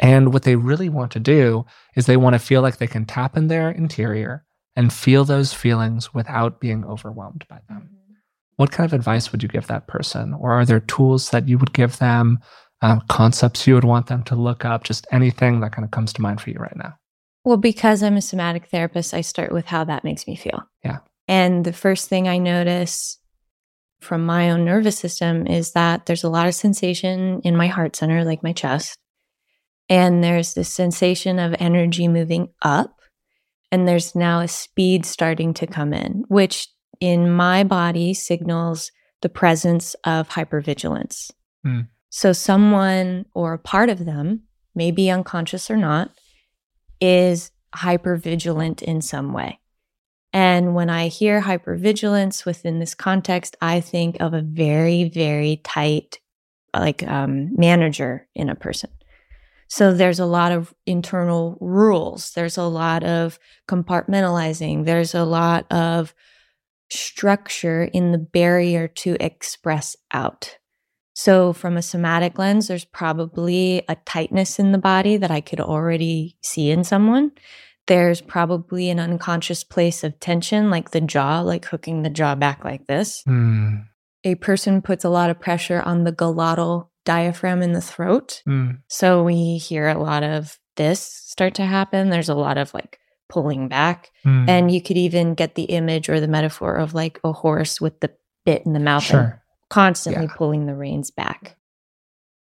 And 0.00 0.32
what 0.32 0.42
they 0.42 0.56
really 0.56 0.88
want 0.88 1.12
to 1.12 1.20
do 1.20 1.66
is 1.94 2.06
they 2.06 2.16
want 2.16 2.34
to 2.34 2.40
feel 2.40 2.62
like 2.62 2.78
they 2.78 2.88
can 2.88 3.04
tap 3.04 3.36
in 3.36 3.46
their 3.46 3.70
interior 3.70 4.44
and 4.74 4.92
feel 4.92 5.24
those 5.24 5.54
feelings 5.54 6.12
without 6.12 6.58
being 6.58 6.84
overwhelmed 6.84 7.44
by 7.48 7.60
them. 7.68 7.90
Mm-hmm. 7.94 8.14
What 8.56 8.72
kind 8.72 8.86
of 8.86 8.92
advice 8.92 9.30
would 9.30 9.40
you 9.40 9.48
give 9.48 9.68
that 9.68 9.86
person? 9.86 10.34
Or 10.34 10.50
are 10.50 10.64
there 10.64 10.80
tools 10.80 11.30
that 11.30 11.46
you 11.46 11.58
would 11.58 11.72
give 11.72 11.98
them, 11.98 12.40
uh, 12.82 12.98
concepts 13.08 13.68
you 13.68 13.74
would 13.74 13.84
want 13.84 14.08
them 14.08 14.24
to 14.24 14.34
look 14.34 14.64
up, 14.64 14.82
just 14.82 15.06
anything 15.12 15.60
that 15.60 15.70
kind 15.70 15.84
of 15.84 15.92
comes 15.92 16.12
to 16.14 16.22
mind 16.22 16.40
for 16.40 16.50
you 16.50 16.58
right 16.58 16.76
now? 16.76 16.94
Well, 17.44 17.56
because 17.56 18.02
I'm 18.02 18.16
a 18.16 18.20
somatic 18.20 18.66
therapist, 18.66 19.14
I 19.14 19.20
start 19.20 19.52
with 19.52 19.66
how 19.66 19.84
that 19.84 20.02
makes 20.02 20.26
me 20.26 20.34
feel. 20.34 20.60
Yeah. 20.82 20.98
And 21.28 21.64
the 21.64 21.72
first 21.72 22.08
thing 22.08 22.26
I 22.26 22.38
notice 22.38 23.17
from 24.00 24.24
my 24.24 24.50
own 24.50 24.64
nervous 24.64 24.98
system 24.98 25.46
is 25.46 25.72
that 25.72 26.06
there's 26.06 26.24
a 26.24 26.28
lot 26.28 26.46
of 26.46 26.54
sensation 26.54 27.40
in 27.42 27.56
my 27.56 27.66
heart 27.66 27.96
center, 27.96 28.24
like 28.24 28.42
my 28.42 28.52
chest. 28.52 28.98
And 29.88 30.22
there's 30.22 30.54
this 30.54 30.72
sensation 30.72 31.38
of 31.38 31.54
energy 31.58 32.08
moving 32.08 32.48
up. 32.62 33.00
And 33.70 33.86
there's 33.86 34.14
now 34.14 34.40
a 34.40 34.48
speed 34.48 35.04
starting 35.04 35.52
to 35.54 35.66
come 35.66 35.92
in, 35.92 36.24
which 36.28 36.68
in 37.00 37.30
my 37.30 37.64
body 37.64 38.14
signals 38.14 38.90
the 39.20 39.28
presence 39.28 39.94
of 40.04 40.28
hypervigilance. 40.28 41.30
Mm. 41.66 41.88
So, 42.10 42.32
someone 42.32 43.26
or 43.34 43.54
a 43.54 43.58
part 43.58 43.90
of 43.90 44.04
them, 44.04 44.44
maybe 44.74 45.10
unconscious 45.10 45.70
or 45.70 45.76
not, 45.76 46.10
is 47.00 47.50
hypervigilant 47.74 48.82
in 48.82 49.02
some 49.02 49.32
way. 49.32 49.60
And 50.32 50.74
when 50.74 50.90
I 50.90 51.08
hear 51.08 51.40
hypervigilance 51.40 52.44
within 52.44 52.78
this 52.78 52.94
context, 52.94 53.56
I 53.60 53.80
think 53.80 54.16
of 54.20 54.34
a 54.34 54.42
very, 54.42 55.08
very 55.08 55.60
tight, 55.64 56.20
like 56.76 57.02
um, 57.06 57.54
manager 57.56 58.28
in 58.34 58.50
a 58.50 58.54
person. 58.54 58.90
So 59.68 59.92
there's 59.92 60.18
a 60.18 60.26
lot 60.26 60.52
of 60.52 60.74
internal 60.86 61.56
rules. 61.60 62.32
There's 62.32 62.56
a 62.56 62.64
lot 62.64 63.04
of 63.04 63.38
compartmentalizing. 63.68 64.84
There's 64.84 65.14
a 65.14 65.24
lot 65.24 65.70
of 65.70 66.14
structure 66.90 67.84
in 67.84 68.12
the 68.12 68.18
barrier 68.18 68.88
to 68.88 69.16
express 69.20 69.96
out. 70.12 70.58
So, 71.14 71.52
from 71.52 71.76
a 71.76 71.82
somatic 71.82 72.38
lens, 72.38 72.68
there's 72.68 72.84
probably 72.84 73.82
a 73.88 73.96
tightness 74.06 74.60
in 74.60 74.70
the 74.70 74.78
body 74.78 75.16
that 75.16 75.32
I 75.32 75.40
could 75.40 75.60
already 75.60 76.36
see 76.42 76.70
in 76.70 76.84
someone 76.84 77.32
there's 77.88 78.20
probably 78.20 78.90
an 78.90 79.00
unconscious 79.00 79.64
place 79.64 80.04
of 80.04 80.20
tension, 80.20 80.70
like 80.70 80.90
the 80.90 81.00
jaw, 81.00 81.40
like 81.40 81.64
hooking 81.64 82.02
the 82.02 82.10
jaw 82.10 82.34
back 82.34 82.64
like 82.64 82.86
this. 82.86 83.22
Mm. 83.26 83.86
A 84.24 84.34
person 84.36 84.82
puts 84.82 85.04
a 85.04 85.08
lot 85.08 85.30
of 85.30 85.40
pressure 85.40 85.82
on 85.84 86.04
the 86.04 86.12
glottal 86.12 86.88
diaphragm 87.04 87.62
in 87.62 87.72
the 87.72 87.80
throat. 87.80 88.42
Mm. 88.46 88.80
So 88.88 89.24
we 89.24 89.56
hear 89.56 89.88
a 89.88 89.98
lot 89.98 90.22
of 90.22 90.58
this 90.76 91.00
start 91.00 91.54
to 91.54 91.64
happen. 91.64 92.10
There's 92.10 92.28
a 92.28 92.34
lot 92.34 92.58
of 92.58 92.72
like 92.74 92.98
pulling 93.30 93.68
back. 93.68 94.10
Mm. 94.24 94.48
And 94.48 94.70
you 94.70 94.82
could 94.82 94.98
even 94.98 95.34
get 95.34 95.54
the 95.54 95.64
image 95.64 96.08
or 96.10 96.20
the 96.20 96.28
metaphor 96.28 96.76
of 96.76 96.94
like 96.94 97.18
a 97.24 97.32
horse 97.32 97.80
with 97.80 98.00
the 98.00 98.10
bit 98.44 98.62
in 98.66 98.74
the 98.74 98.80
mouth 98.80 99.04
sure. 99.04 99.42
constantly 99.70 100.26
yeah. 100.26 100.34
pulling 100.36 100.66
the 100.66 100.74
reins 100.74 101.10
back. 101.10 101.56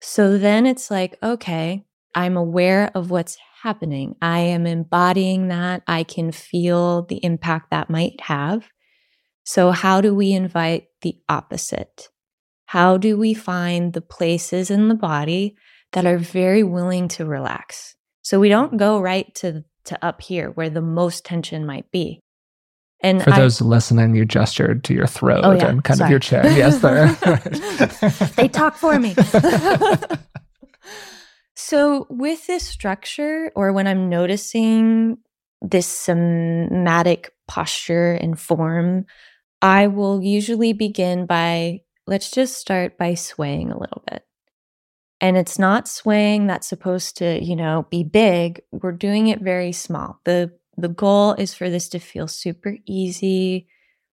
So 0.01 0.37
then 0.37 0.65
it's 0.65 0.89
like, 0.89 1.17
okay, 1.21 1.85
I'm 2.15 2.37
aware 2.37 2.91
of 2.95 3.11
what's 3.11 3.37
happening. 3.65 4.15
I 4.21 4.39
am 4.41 4.67
embodying 4.67 5.47
that. 5.47 5.81
I 5.87 6.03
can 6.03 6.31
feel 6.31 7.01
the 7.01 7.19
impact 7.25 7.71
that 7.71 7.89
might 7.89 8.21
have. 8.21 8.69
So, 9.43 9.71
how 9.71 10.01
do 10.01 10.13
we 10.13 10.33
invite 10.33 10.85
the 11.01 11.17
opposite? 11.27 12.09
How 12.67 12.97
do 12.97 13.17
we 13.17 13.33
find 13.33 13.93
the 13.93 14.01
places 14.01 14.69
in 14.69 14.87
the 14.87 14.95
body 14.95 15.55
that 15.93 16.05
are 16.05 16.19
very 16.19 16.61
willing 16.61 17.07
to 17.09 17.25
relax? 17.25 17.95
So, 18.21 18.39
we 18.39 18.49
don't 18.49 18.77
go 18.77 18.99
right 18.99 19.33
to, 19.35 19.63
to 19.85 20.05
up 20.05 20.21
here 20.21 20.51
where 20.51 20.69
the 20.69 20.81
most 20.81 21.25
tension 21.25 21.65
might 21.65 21.89
be. 21.89 22.19
And 23.01 23.23
for 23.23 23.31
I, 23.31 23.39
those 23.39 23.61
listening, 23.61 24.15
you 24.15 24.25
gestured 24.25 24.83
to 24.83 24.93
your 24.93 25.07
throat 25.07 25.41
oh, 25.43 25.53
yeah. 25.53 25.67
and 25.67 25.83
kind 25.83 25.97
Sorry. 25.97 26.07
of 26.07 26.11
your 26.11 26.19
chair. 26.19 26.45
Yes, 26.51 26.79
there. 26.79 27.07
they 28.35 28.47
talk 28.47 28.75
for 28.75 28.99
me. 28.99 29.15
So, 31.55 32.05
with 32.09 32.47
this 32.47 32.67
structure, 32.67 33.51
or 33.55 33.71
when 33.71 33.87
I'm 33.87 34.09
noticing 34.09 35.17
this 35.61 35.87
somatic 35.87 37.33
posture 37.47 38.11
and 38.13 38.39
form, 38.39 39.05
I 39.61 39.87
will 39.87 40.23
usually 40.23 40.73
begin 40.73 41.25
by 41.25 41.81
let's 42.07 42.31
just 42.31 42.57
start 42.57 42.97
by 42.97 43.15
swaying 43.15 43.71
a 43.71 43.79
little 43.79 44.03
bit. 44.11 44.23
And 45.21 45.37
it's 45.37 45.59
not 45.59 45.87
swaying 45.87 46.47
that's 46.47 46.67
supposed 46.67 47.17
to, 47.17 47.43
you 47.43 47.55
know, 47.55 47.87
be 47.89 48.03
big. 48.03 48.61
We're 48.71 48.91
doing 48.91 49.27
it 49.27 49.41
very 49.41 49.71
small. 49.71 50.19
The 50.25 50.51
the 50.77 50.89
goal 50.89 51.33
is 51.35 51.53
for 51.53 51.69
this 51.69 51.89
to 51.89 51.99
feel 51.99 52.27
super 52.27 52.75
easy, 52.85 53.67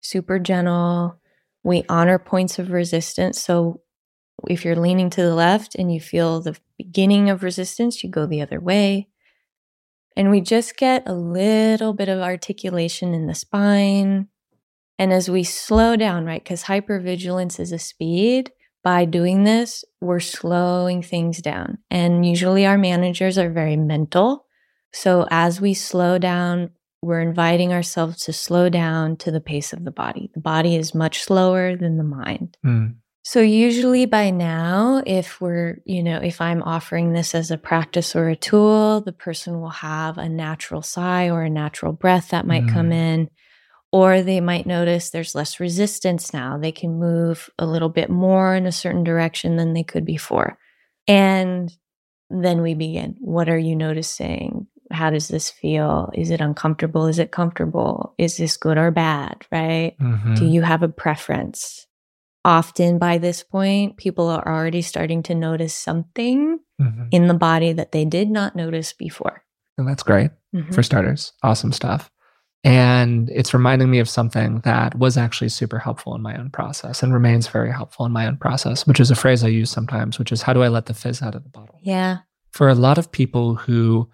super 0.02 0.40
gentle. 0.40 1.20
We 1.64 1.86
honor 1.90 2.20
points 2.20 2.60
of 2.60 2.72
resistance. 2.72 3.42
So 3.42 3.82
if 4.48 4.64
you're 4.64 4.76
leaning 4.76 5.10
to 5.12 5.22
the 5.22 5.36
left 5.36 5.76
and 5.76 5.94
you 5.94 6.00
feel 6.00 6.42
the 6.42 6.58
beginning 6.78 7.30
of 7.30 7.44
resistance, 7.44 8.04
you 8.04 8.10
go 8.10 8.26
the 8.26 8.42
other 8.42 8.60
way. 8.60 9.08
And 10.16 10.30
we 10.30 10.42
just 10.42 10.78
get 10.78 11.08
a 11.08 11.14
little 11.14 11.94
bit 11.94 12.10
of 12.10 12.20
articulation 12.20 13.14
in 13.14 13.28
the 13.28 13.36
spine. 13.36 14.28
And 14.98 15.14
as 15.14 15.30
we 15.30 15.44
slow 15.44 15.96
down, 15.96 16.26
right, 16.26 16.44
because 16.44 16.64
hypervigilance 16.64 17.60
is 17.60 17.72
a 17.72 17.80
speed, 17.80 18.52
by 18.84 19.06
doing 19.06 19.44
this, 19.44 19.84
we're 20.02 20.20
slowing 20.20 21.02
things 21.02 21.42
down. 21.42 21.80
And 21.90 22.26
usually 22.26 22.66
our 22.66 22.78
managers 22.78 23.38
are 23.38 23.50
very 23.50 23.76
mental. 23.76 24.46
So 24.94 25.28
as 25.30 25.60
we 25.60 25.74
slow 25.74 26.18
down, 26.18 26.72
we're 27.02 27.22
inviting 27.22 27.72
ourselves 27.72 28.24
to 28.24 28.34
slow 28.34 28.70
down 28.70 29.18
to 29.18 29.32
the 29.32 29.42
pace 29.42 29.74
of 29.74 29.86
the 29.86 29.92
body. 29.92 30.32
The 30.34 30.42
body 30.42 30.76
is 30.76 30.96
much 30.96 31.22
slower 31.22 31.76
than 31.76 31.98
the 31.98 32.04
mind. 32.04 32.58
Mm. 32.66 32.96
So 33.24 33.42
usually 33.42 34.06
by 34.06 34.30
now, 34.30 35.04
if 35.06 35.42
we're, 35.42 35.80
you 35.86 36.02
know, 36.02 36.18
if 36.18 36.42
I'm 36.42 36.64
offering 36.64 37.14
this 37.14 37.36
as 37.36 37.52
a 37.52 37.58
practice 37.58 38.16
or 38.16 38.30
a 38.30 38.36
tool, 38.36 39.02
the 39.02 39.12
person 39.12 39.60
will 39.60 39.70
have 39.70 40.18
a 40.18 40.30
natural 40.30 40.82
sigh 40.82 41.30
or 41.30 41.44
a 41.44 41.50
natural 41.50 41.92
breath 41.94 42.30
that 42.30 42.48
might 42.48 42.64
mm. 42.64 42.74
come 42.74 42.92
in. 42.92 43.30
Or 43.92 44.22
they 44.22 44.40
might 44.40 44.68
notice 44.68 45.10
there's 45.10 45.34
less 45.34 45.60
resistance 45.60 46.32
now. 46.32 46.58
They 46.58 46.72
can 46.72 47.00
move 47.00 47.50
a 47.58 47.66
little 47.66 47.90
bit 47.90 48.10
more 48.10 48.56
in 48.56 48.68
a 48.68 48.72
certain 48.72 49.04
direction 49.04 49.56
than 49.56 49.74
they 49.74 49.84
could 49.84 50.06
before. 50.06 50.58
And 51.08 51.72
then 52.30 52.62
we 52.62 52.76
begin. 52.76 53.16
What 53.20 53.50
are 53.50 53.58
you 53.58 53.76
noticing? 53.76 54.68
How 54.92 55.10
does 55.10 55.28
this 55.28 55.50
feel? 55.50 56.12
Is 56.14 56.30
it 56.30 56.40
uncomfortable? 56.40 57.08
Is 57.08 57.18
it 57.18 57.32
comfortable? 57.32 58.14
Is 58.20 58.38
this 58.38 58.58
good 58.58 58.78
or 58.78 58.92
bad? 58.92 59.46
Right? 59.52 59.96
Mm-hmm. 60.00 60.36
Do 60.36 60.46
you 60.46 60.62
have 60.62 60.84
a 60.84 60.90
preference? 60.90 61.88
Often 62.46 63.00
by 63.00 63.18
this 63.18 63.44
point, 63.44 63.98
people 63.98 64.28
are 64.28 64.48
already 64.48 64.82
starting 64.82 65.24
to 65.24 65.36
notice 65.36 65.74
something 65.74 66.60
mm-hmm. 66.82 67.04
in 67.12 67.28
the 67.28 67.34
body 67.34 67.74
that 67.74 67.92
they 67.92 68.06
did 68.06 68.30
not 68.30 68.56
notice 68.56 68.94
before. 68.94 69.44
And 69.78 69.88
that's 69.88 70.04
great 70.04 70.32
mm-hmm. 70.56 70.72
for 70.72 70.82
starters. 70.82 71.34
Awesome 71.44 71.72
stuff. 71.72 72.10
And 72.64 73.30
it's 73.30 73.54
reminding 73.54 73.90
me 73.90 74.00
of 74.00 74.10
something 74.10 74.60
that 74.62 74.98
was 74.98 75.18
actually 75.18 75.50
super 75.50 75.80
helpful 75.80 76.14
in 76.16 76.22
my 76.22 76.38
own 76.38 76.50
process 76.50 77.02
and 77.02 77.14
remains 77.14 77.48
very 77.48 77.72
helpful 77.72 78.06
in 78.06 78.12
my 78.12 78.28
own 78.28 78.36
process, 78.36 78.86
which 78.86 79.00
is 79.00 79.12
a 79.12 79.16
phrase 79.16 79.44
I 79.44 79.48
use 79.48 79.70
sometimes, 79.70 80.20
which 80.20 80.32
is 80.32 80.42
how 80.42 80.52
do 80.52 80.62
I 80.62 80.68
let 80.68 80.86
the 80.86 80.94
fizz 80.94 81.22
out 81.22 81.36
of 81.36 81.44
the 81.44 81.50
bottle? 81.50 81.80
Yeah. 81.82 82.20
For 82.52 82.68
a 82.68 82.76
lot 82.76 82.98
of 82.98 83.12
people 83.12 83.56
who, 83.56 84.10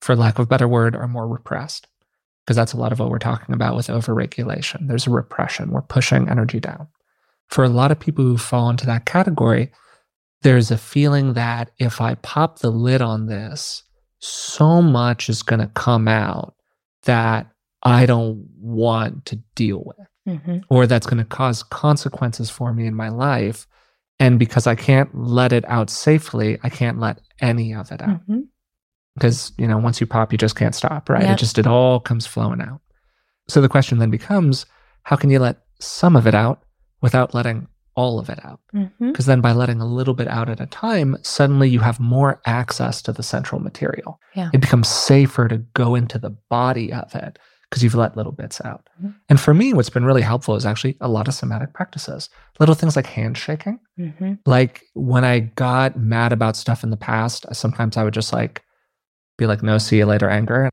for 0.00 0.14
lack 0.14 0.38
of 0.38 0.44
a 0.44 0.48
better 0.48 0.68
word, 0.68 0.94
are 0.94 1.08
more 1.08 1.26
repressed, 1.26 1.88
because 2.46 2.56
that's 2.56 2.72
a 2.72 2.76
lot 2.76 2.92
of 2.92 3.00
what 3.00 3.10
we're 3.10 3.18
talking 3.18 3.54
about 3.54 3.74
with 3.74 3.88
overregulation. 3.88 4.86
There's 4.86 5.08
a 5.08 5.10
repression, 5.10 5.70
we're 5.70 5.82
pushing 5.82 6.28
energy 6.28 6.60
down. 6.60 6.86
For 7.50 7.64
a 7.64 7.68
lot 7.68 7.90
of 7.90 7.98
people 7.98 8.24
who 8.24 8.38
fall 8.38 8.70
into 8.70 8.86
that 8.86 9.06
category, 9.06 9.72
there's 10.42 10.70
a 10.70 10.78
feeling 10.78 11.34
that 11.34 11.70
if 11.78 12.00
I 12.00 12.14
pop 12.16 12.60
the 12.60 12.70
lid 12.70 13.02
on 13.02 13.26
this, 13.26 13.82
so 14.20 14.80
much 14.80 15.28
is 15.28 15.42
going 15.42 15.60
to 15.60 15.66
come 15.68 16.06
out 16.06 16.54
that 17.04 17.50
I 17.82 18.06
don't 18.06 18.46
want 18.58 19.24
to 19.26 19.36
deal 19.54 19.82
with, 19.84 20.06
mm-hmm. 20.28 20.58
or 20.68 20.86
that's 20.86 21.06
going 21.06 21.18
to 21.18 21.24
cause 21.24 21.62
consequences 21.62 22.50
for 22.50 22.72
me 22.72 22.86
in 22.86 22.94
my 22.94 23.08
life. 23.08 23.66
And 24.18 24.38
because 24.38 24.66
I 24.66 24.74
can't 24.74 25.14
let 25.14 25.52
it 25.52 25.64
out 25.66 25.88
safely, 25.88 26.58
I 26.62 26.68
can't 26.68 27.00
let 27.00 27.20
any 27.40 27.74
of 27.74 27.90
it 27.90 28.02
out. 28.02 28.20
Mm-hmm. 28.20 28.40
Because, 29.14 29.52
you 29.58 29.66
know, 29.66 29.78
once 29.78 30.00
you 30.00 30.06
pop, 30.06 30.30
you 30.30 30.38
just 30.38 30.56
can't 30.56 30.74
stop, 30.74 31.08
right? 31.08 31.22
Yep. 31.22 31.32
It 31.32 31.38
just, 31.38 31.58
it 31.58 31.66
all 31.66 32.00
comes 32.00 32.26
flowing 32.26 32.60
out. 32.60 32.80
So 33.48 33.60
the 33.60 33.68
question 33.68 33.98
then 33.98 34.10
becomes 34.10 34.66
how 35.02 35.16
can 35.16 35.30
you 35.30 35.38
let 35.38 35.62
some 35.80 36.16
of 36.16 36.26
it 36.26 36.34
out 36.34 36.62
without 37.00 37.34
letting 37.34 37.68
all 37.94 38.18
of 38.18 38.28
it 38.28 38.44
out? 38.44 38.60
Because 38.72 38.90
mm-hmm. 39.00 39.22
then 39.22 39.40
by 39.40 39.52
letting 39.52 39.80
a 39.80 39.86
little 39.86 40.14
bit 40.14 40.28
out 40.28 40.48
at 40.48 40.60
a 40.60 40.66
time, 40.66 41.16
suddenly 41.22 41.68
you 41.68 41.80
have 41.80 42.00
more 42.00 42.40
access 42.46 43.02
to 43.02 43.12
the 43.12 43.22
central 43.22 43.60
material. 43.60 44.20
Yeah. 44.34 44.50
It 44.52 44.60
becomes 44.60 44.88
safer 44.88 45.48
to 45.48 45.58
go 45.74 45.94
into 45.94 46.18
the 46.18 46.30
body 46.48 46.92
of 46.92 47.14
it 47.14 47.38
because 47.68 47.84
you've 47.84 47.94
let 47.94 48.16
little 48.16 48.32
bits 48.32 48.60
out. 48.64 48.88
Mm-hmm. 48.98 49.10
And 49.28 49.40
for 49.40 49.54
me, 49.54 49.72
what's 49.72 49.90
been 49.90 50.04
really 50.04 50.22
helpful 50.22 50.56
is 50.56 50.66
actually 50.66 50.96
a 51.00 51.08
lot 51.08 51.28
of 51.28 51.34
somatic 51.34 51.72
practices, 51.72 52.28
little 52.58 52.74
things 52.74 52.96
like 52.96 53.06
handshaking. 53.06 53.78
Mm-hmm. 53.98 54.34
Like 54.44 54.82
when 54.94 55.24
I 55.24 55.40
got 55.40 55.96
mad 55.96 56.32
about 56.32 56.56
stuff 56.56 56.82
in 56.82 56.90
the 56.90 56.96
past, 56.96 57.46
sometimes 57.52 57.96
I 57.96 58.02
would 58.02 58.14
just 58.14 58.32
like 58.32 58.62
be 59.38 59.46
like, 59.46 59.62
no, 59.62 59.78
see 59.78 59.98
you 59.98 60.06
later, 60.06 60.28
anger. 60.28 60.68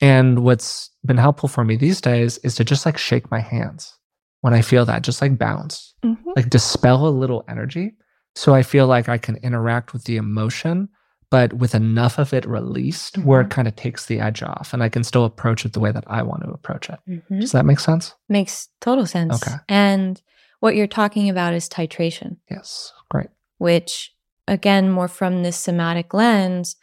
And 0.00 0.40
what's 0.40 0.90
been 1.04 1.16
helpful 1.16 1.48
for 1.48 1.64
me 1.64 1.76
these 1.76 2.00
days 2.00 2.38
is 2.38 2.54
to 2.56 2.64
just 2.64 2.84
like 2.84 2.98
shake 2.98 3.30
my 3.30 3.40
hands 3.40 3.96
when 4.42 4.54
I 4.54 4.60
feel 4.60 4.84
that, 4.84 5.02
just 5.02 5.20
like 5.20 5.38
bounce, 5.38 5.94
mm-hmm. 6.04 6.30
like 6.36 6.50
dispel 6.50 7.08
a 7.08 7.10
little 7.10 7.44
energy. 7.48 7.94
So 8.34 8.54
I 8.54 8.62
feel 8.62 8.86
like 8.86 9.08
I 9.08 9.18
can 9.18 9.36
interact 9.36 9.92
with 9.92 10.04
the 10.04 10.16
emotion 10.16 10.88
but 11.32 11.54
with 11.54 11.74
enough 11.74 12.18
of 12.18 12.34
it 12.34 12.44
released 12.44 13.14
mm-hmm. 13.14 13.26
where 13.26 13.40
it 13.40 13.44
mm-hmm. 13.44 13.52
kind 13.52 13.66
of 13.66 13.74
takes 13.74 14.04
the 14.04 14.20
edge 14.20 14.42
off 14.42 14.74
and 14.74 14.82
I 14.82 14.90
can 14.90 15.02
still 15.02 15.24
approach 15.24 15.64
it 15.64 15.72
the 15.72 15.80
way 15.80 15.90
that 15.90 16.04
I 16.06 16.22
want 16.22 16.42
to 16.42 16.50
approach 16.50 16.90
it. 16.90 16.98
Mm-hmm. 17.08 17.40
Does 17.40 17.52
that 17.52 17.64
make 17.64 17.80
sense? 17.80 18.14
Makes 18.28 18.68
total 18.82 19.06
sense. 19.06 19.42
Okay. 19.42 19.56
And 19.66 20.20
what 20.60 20.76
you're 20.76 20.86
talking 20.86 21.30
about 21.30 21.54
is 21.54 21.70
titration. 21.70 22.36
Yes. 22.50 22.92
Great. 23.10 23.28
Which, 23.56 24.12
again, 24.46 24.90
more 24.90 25.08
from 25.08 25.42
this 25.42 25.56
somatic 25.56 26.12
lens, 26.12 26.76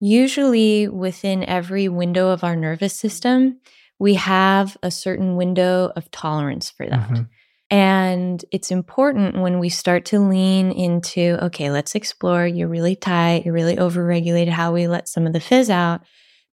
usually 0.00 0.88
within 0.88 1.44
every 1.44 1.88
window 1.88 2.30
of 2.30 2.42
our 2.42 2.56
nervous 2.56 2.96
system, 2.96 3.60
we 3.98 4.14
have 4.14 4.76
a 4.82 4.90
certain 4.90 5.36
window 5.36 5.92
of 5.96 6.10
tolerance 6.10 6.70
for 6.70 6.86
that. 6.86 7.08
Mm-hmm. 7.08 7.22
And 7.70 8.44
it's 8.52 8.70
important 8.70 9.40
when 9.40 9.58
we 9.58 9.70
start 9.70 10.04
to 10.06 10.18
lean 10.18 10.72
into, 10.72 11.38
okay, 11.42 11.70
let's 11.70 11.94
explore. 11.94 12.46
You're 12.46 12.68
really 12.68 12.96
tight, 12.96 13.46
you're 13.46 13.54
really 13.54 13.76
overregulated, 13.76 14.50
how 14.50 14.72
we 14.72 14.86
let 14.88 15.08
some 15.08 15.26
of 15.26 15.32
the 15.32 15.40
fizz 15.40 15.70
out, 15.70 16.02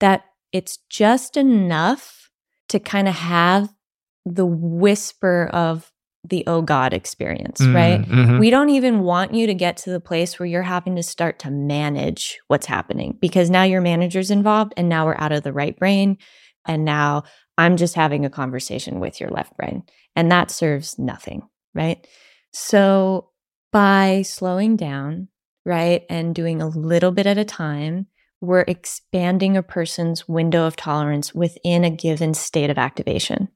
that 0.02 0.26
it's 0.52 0.78
just 0.90 1.38
enough 1.38 2.30
to 2.70 2.80
kind 2.80 3.08
of 3.08 3.16
have 3.16 3.74
the 4.26 4.46
whisper 4.46 5.50
of 5.54 5.90
the 6.30 6.44
oh 6.48 6.62
God 6.62 6.94
experience, 6.94 7.62
mm, 7.62 7.74
right? 7.74 8.02
Mm-hmm. 8.02 8.40
We 8.40 8.50
don't 8.50 8.70
even 8.70 9.02
want 9.02 9.34
you 9.34 9.48
to 9.48 9.54
get 9.54 9.78
to 9.78 9.92
the 9.92 10.00
place 10.00 10.40
where 10.40 10.48
you're 10.48 10.64
having 10.64 10.96
to 10.96 11.04
start 11.04 11.40
to 11.40 11.52
manage 11.52 12.40
what's 12.48 12.66
happening 12.66 13.18
because 13.22 13.50
now 13.50 13.64
your 13.64 13.82
manager's 13.82 14.32
involved 14.32 14.74
and 14.76 14.90
now 14.90 15.06
we're 15.06 15.18
out 15.18 15.32
of 15.32 15.44
the 15.44 15.54
right 15.54 15.78
brain. 15.78 16.18
And 16.68 16.86
now 16.86 17.24
I'm 17.58 17.78
just 17.78 17.96
having 17.96 18.26
a 18.26 18.30
conversation 18.30 19.00
with 19.00 19.20
your 19.20 19.30
left 19.30 19.56
brain. 19.58 19.84
And 20.16 20.32
that 20.32 20.52
serves 20.52 20.98
nothing, 20.98 21.48
right? 21.74 22.06
So 22.54 23.30
by 23.72 24.22
slowing 24.24 24.76
down, 24.76 25.28
right, 25.66 26.06
and 26.10 26.34
doing 26.34 26.62
a 26.62 26.68
little 26.68 27.12
bit 27.12 27.28
at 27.28 27.38
a 27.38 27.46
time, 27.46 28.08
we're 28.42 28.66
expanding 28.68 29.58
a 29.58 29.64
person's 29.64 30.28
window 30.28 30.66
of 30.66 30.76
tolerance 30.76 31.34
within 31.34 31.84
a 31.84 31.90
given 31.90 32.34
state 32.34 32.70
of 32.70 32.78
activation. 32.78 33.50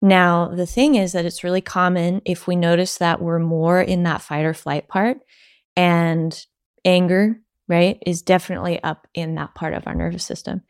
Now, 0.00 0.48
the 0.48 0.66
thing 0.66 0.96
is 0.96 1.12
that 1.12 1.24
it's 1.24 1.44
really 1.44 1.60
common 1.60 2.22
if 2.24 2.46
we 2.46 2.56
notice 2.56 2.98
that 2.98 3.22
we're 3.22 3.38
more 3.38 3.80
in 3.80 4.02
that 4.02 4.20
fight 4.20 4.44
or 4.44 4.52
flight 4.52 4.88
part 4.88 5.18
and 5.76 6.38
anger, 6.84 7.40
right, 7.68 8.02
is 8.04 8.22
definitely 8.22 8.82
up 8.82 9.06
in 9.14 9.36
that 9.36 9.54
part 9.54 9.74
of 9.74 9.86
our 9.86 9.94
nervous 9.94 10.24
system, 10.24 10.62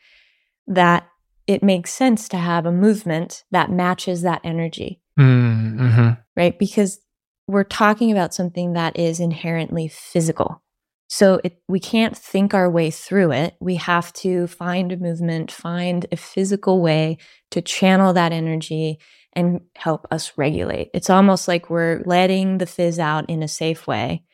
that 0.66 1.08
it 1.46 1.62
makes 1.62 1.92
sense 1.92 2.28
to 2.28 2.36
have 2.36 2.66
a 2.66 2.72
movement 2.72 3.44
that 3.50 3.70
matches 3.70 4.22
that 4.22 4.40
energy. 4.44 5.00
Mm-hmm. 5.18 6.10
Right? 6.36 6.58
Because 6.58 7.00
we're 7.46 7.64
talking 7.64 8.12
about 8.12 8.34
something 8.34 8.74
that 8.74 8.98
is 8.98 9.20
inherently 9.20 9.88
physical. 9.88 10.62
So 11.08 11.40
it, 11.44 11.60
we 11.68 11.78
can't 11.78 12.16
think 12.16 12.54
our 12.54 12.70
way 12.70 12.90
through 12.90 13.32
it. 13.32 13.54
We 13.60 13.74
have 13.76 14.12
to 14.14 14.46
find 14.46 14.92
a 14.92 14.96
movement, 14.96 15.50
find 15.50 16.06
a 16.10 16.16
physical 16.16 16.80
way 16.80 17.18
to 17.50 17.60
channel 17.60 18.14
that 18.14 18.32
energy 18.32 18.98
and 19.34 19.60
help 19.76 20.06
us 20.10 20.32
regulate. 20.38 20.90
It's 20.94 21.10
almost 21.10 21.48
like 21.48 21.68
we're 21.68 22.02
letting 22.06 22.58
the 22.58 22.66
fizz 22.66 22.98
out 22.98 23.28
in 23.28 23.42
a 23.42 23.48
safe 23.48 23.86
way 23.86 24.24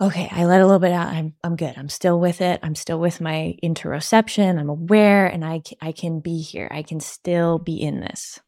okay, 0.00 0.28
I 0.30 0.44
let 0.44 0.60
a 0.60 0.64
little 0.66 0.78
bit 0.80 0.92
out. 0.92 1.08
I'm 1.08 1.34
I'm 1.44 1.56
good. 1.56 1.74
I'm 1.76 1.88
still 1.88 2.18
with 2.18 2.40
it. 2.40 2.60
I'm 2.62 2.74
still 2.74 2.98
with 2.98 3.20
my 3.20 3.56
interoception. 3.62 4.58
I'm 4.58 4.68
aware 4.68 5.26
and 5.26 5.44
I 5.44 5.62
I 5.80 5.92
can 5.92 6.20
be 6.20 6.40
here. 6.40 6.68
I 6.70 6.82
can 6.82 7.00
still 7.00 7.58
be 7.58 7.80
in 7.80 8.00
this. 8.00 8.40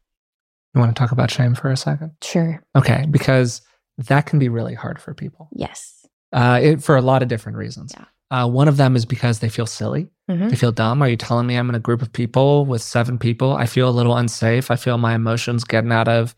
You 0.73 0.81
want 0.81 0.95
to 0.95 0.99
talk 0.99 1.11
about 1.11 1.29
shame 1.29 1.53
for 1.55 1.69
a 1.69 1.77
second? 1.77 2.11
Sure. 2.23 2.63
Okay, 2.75 3.05
because 3.11 3.61
that 3.99 4.25
can 4.25 4.39
be 4.39 4.49
really 4.49 4.73
hard 4.73 4.99
for 4.99 5.13
people. 5.13 5.49
Yes. 5.53 6.05
Uh, 6.31 6.59
it, 6.63 6.83
for 6.83 6.95
a 6.95 7.01
lot 7.01 7.21
of 7.21 7.27
different 7.27 7.59
reasons. 7.59 7.93
Yeah. 7.95 8.05
Uh, 8.31 8.47
one 8.47 8.67
of 8.67 8.77
them 8.77 8.95
is 8.95 9.05
because 9.05 9.37
they 9.37 9.49
feel 9.49 9.67
silly. 9.67 10.09
Mhm. 10.31 10.49
They 10.49 10.55
feel 10.55 10.71
dumb. 10.71 11.03
Are 11.03 11.07
you 11.09 11.15
telling 11.17 11.45
me 11.45 11.55
I'm 11.55 11.69
in 11.69 11.75
a 11.75 11.79
group 11.79 12.01
of 12.01 12.11
people 12.11 12.65
with 12.65 12.81
seven 12.81 13.19
people? 13.19 13.53
I 13.53 13.67
feel 13.67 13.87
a 13.87 13.91
little 13.91 14.17
unsafe. 14.17 14.71
I 14.71 14.75
feel 14.75 14.97
my 14.97 15.13
emotions 15.13 15.63
getting 15.63 15.91
out 15.91 16.07
of 16.07 16.33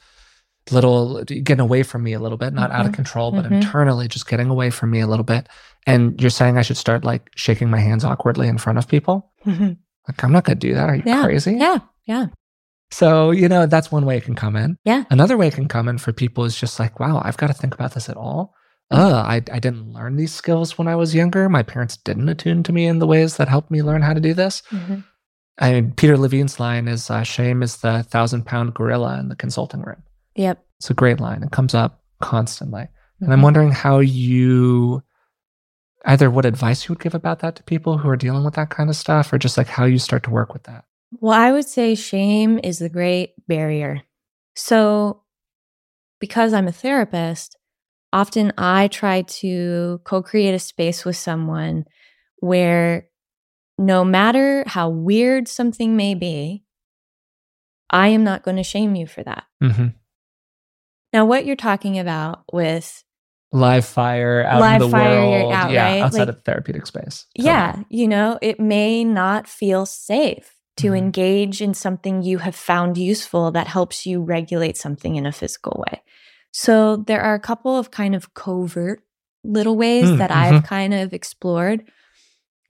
little, 0.72 1.24
getting 1.24 1.59
away 1.59 1.84
from 1.84 2.03
me 2.03 2.13
a 2.13 2.20
little 2.20 2.38
bit, 2.38 2.53
not 2.53 2.72
out 2.72 2.86
of 2.86 2.91
Mhm. 2.91 2.95
control, 2.95 3.32
but 3.32 3.45
Mhm. 3.45 3.51
internally 3.61 4.07
just 4.07 4.28
getting 4.28 4.49
away 4.49 4.70
from 4.72 4.89
me 4.91 4.99
a 4.99 5.07
little 5.07 5.24
bit. 5.26 5.47
And 5.86 6.20
you're 6.20 6.30
saying 6.32 6.57
I 6.57 6.63
should 6.63 6.78
start 6.78 7.03
like 7.03 7.30
shaking 7.36 7.70
my 7.70 7.80
hands 7.80 8.03
awkwardly 8.03 8.47
in 8.47 8.57
front 8.57 8.78
of 8.80 8.88
people? 8.88 9.32
Mhm. 9.45 9.78
Like, 10.07 10.24
I'm 10.24 10.32
not 10.32 10.43
going 10.43 10.57
to 10.59 10.68
do 10.68 10.74
that. 10.74 10.89
Are 10.89 10.95
you 10.95 11.03
Yeah. 11.05 11.24
crazy? 11.24 11.53
Yeah. 11.55 11.80
Yeah. 12.05 12.28
So, 12.91 13.32
you 13.32 13.47
know, 13.49 13.66
that's 13.66 13.91
one 13.91 14.05
way 14.05 14.18
it 14.18 14.24
can 14.24 14.36
come 14.36 14.55
in. 14.55 14.78
Yeah. 14.86 15.03
Another 15.09 15.38
way 15.38 15.47
it 15.47 15.53
can 15.55 15.68
come 15.68 15.88
in 15.88 15.97
for 15.97 16.13
people 16.13 16.45
is 16.45 16.55
just 16.59 16.80
like, 16.80 16.99
wow, 16.99 17.22
I've 17.24 17.38
got 17.38 17.47
to 17.47 17.53
think 17.53 17.74
about 17.74 17.93
this 17.93 18.09
at 18.09 18.18
all. 18.18 18.53
Uh, 18.91 19.24
I, 19.26 19.36
I 19.51 19.59
didn't 19.59 19.91
learn 19.93 20.16
these 20.16 20.34
skills 20.34 20.78
when 20.78 20.88
I 20.88 20.95
was 20.95 21.16
younger. 21.16 21.49
My 21.49 21.63
parents 21.63 21.97
didn't 21.97 22.30
attune 22.30 22.61
to 22.63 22.72
me 22.74 22.86
in 22.86 22.99
the 22.99 23.07
ways 23.07 23.38
that 23.38 23.47
helped 23.49 23.72
me 23.72 23.82
learn 23.82 24.03
how 24.03 24.13
to 24.13 24.20
do 24.22 24.34
this. 24.36 24.61
Mhm. 24.72 25.03
I 25.59 25.72
mean, 25.74 25.93
Peter 25.93 26.18
Levine's 26.18 26.59
line 26.59 26.88
is 26.88 27.09
uh, 27.09 27.24
shame 27.24 27.63
is 27.63 27.78
the 27.78 28.03
thousand 28.03 28.45
pound 28.45 28.74
gorilla 28.76 29.20
in 29.20 29.30
the 29.30 29.36
consulting 29.36 29.82
room. 29.82 30.03
Yep. 30.36 30.63
It's 30.79 30.89
a 30.89 30.93
great 30.93 31.19
line. 31.19 31.43
It 31.43 31.51
comes 31.51 31.73
up 31.73 32.03
constantly. 32.21 32.88
And 33.21 33.31
I'm 33.31 33.39
Mhm. 33.39 33.43
wondering 33.43 33.71
how 33.71 33.99
you 33.99 35.01
either 36.05 36.29
what 36.29 36.45
advice 36.45 36.86
you 36.88 36.93
would 36.93 37.01
give 37.01 37.15
about 37.15 37.39
that 37.39 37.55
to 37.55 37.63
people 37.63 37.97
who 37.97 38.09
are 38.09 38.15
dealing 38.17 38.43
with 38.43 38.53
that 38.55 38.69
kind 38.69 38.89
of 38.89 38.95
stuff 38.95 39.33
or 39.33 39.38
just 39.39 39.57
like 39.57 39.67
how 39.67 39.86
you 39.86 39.97
start 39.97 40.23
to 40.23 40.29
work 40.29 40.53
with 40.53 40.63
that. 40.63 40.86
Well, 41.19 41.33
I 41.39 41.51
would 41.51 41.65
say 41.67 41.95
shame 41.95 42.59
is 42.63 42.79
the 42.79 42.89
great 42.89 43.33
barrier. 43.47 44.01
So, 44.55 45.23
because 46.19 46.53
I'm 46.53 46.67
a 46.67 46.71
therapist, 46.71 47.57
often 48.13 48.51
I 48.57 48.88
try 48.89 49.23
to 49.23 50.01
co 50.03 50.21
create 50.21 50.53
a 50.53 50.59
space 50.59 51.05
with 51.05 51.15
someone 51.17 51.86
where 52.38 53.07
no 53.77 54.05
matter 54.05 54.63
how 54.67 54.89
weird 54.89 55.47
something 55.47 55.95
may 55.97 56.13
be, 56.15 56.63
I 57.89 58.09
am 58.09 58.23
not 58.23 58.43
going 58.43 58.57
to 58.57 58.63
shame 58.63 58.95
you 58.95 59.07
for 59.07 59.23
that. 59.23 59.45
hmm 59.61 59.88
Now, 61.16 61.24
what 61.26 61.45
you're 61.45 61.55
talking 61.55 61.97
about 61.97 62.43
with, 62.51 63.01
Live 63.53 63.86
fire 63.86 64.43
out 64.43 64.59
Live 64.59 64.82
in 64.82 64.89
the 64.89 64.97
fire, 64.97 65.22
world. 65.22 65.53
out, 65.53 65.72
yeah, 65.72 65.84
right? 65.86 66.01
outside 66.01 66.20
Like- 66.28 66.28
of 66.28 66.43
therapeutic 66.43 66.86
space. 66.86 67.26
yeah, 67.36 67.84
you 67.88 68.05
know, 68.05 68.38
it 68.41 68.59
may 68.59 69.05
not 69.05 69.47
feel 69.47 69.86
safe 69.86 70.57
to 70.76 70.91
Mhm. 70.91 70.97
engage 70.97 71.61
in 71.61 71.74
something 71.74 72.22
you 72.22 72.39
have 72.39 72.53
found 72.53 72.97
useful 72.97 73.49
that 73.51 73.68
helps 73.68 74.05
you 74.05 74.22
regulate 74.22 74.76
something 74.76 75.16
in 75.16 75.26
a 75.26 75.32
physical 75.32 75.86
way. 75.88 76.01
So 76.51 76.97
there 76.97 77.22
are 77.22 77.34
a 77.34 77.39
couple 77.39 77.78
of 77.78 77.91
kind 77.91 78.13
of 78.13 78.34
covert 78.34 79.01
little 79.45 79.78
ways 79.78 80.09
Mm, 80.09 80.18
that 80.18 80.32
I've 80.32 80.63
kind 80.66 80.93
of 80.93 81.13
explored. 81.13 81.86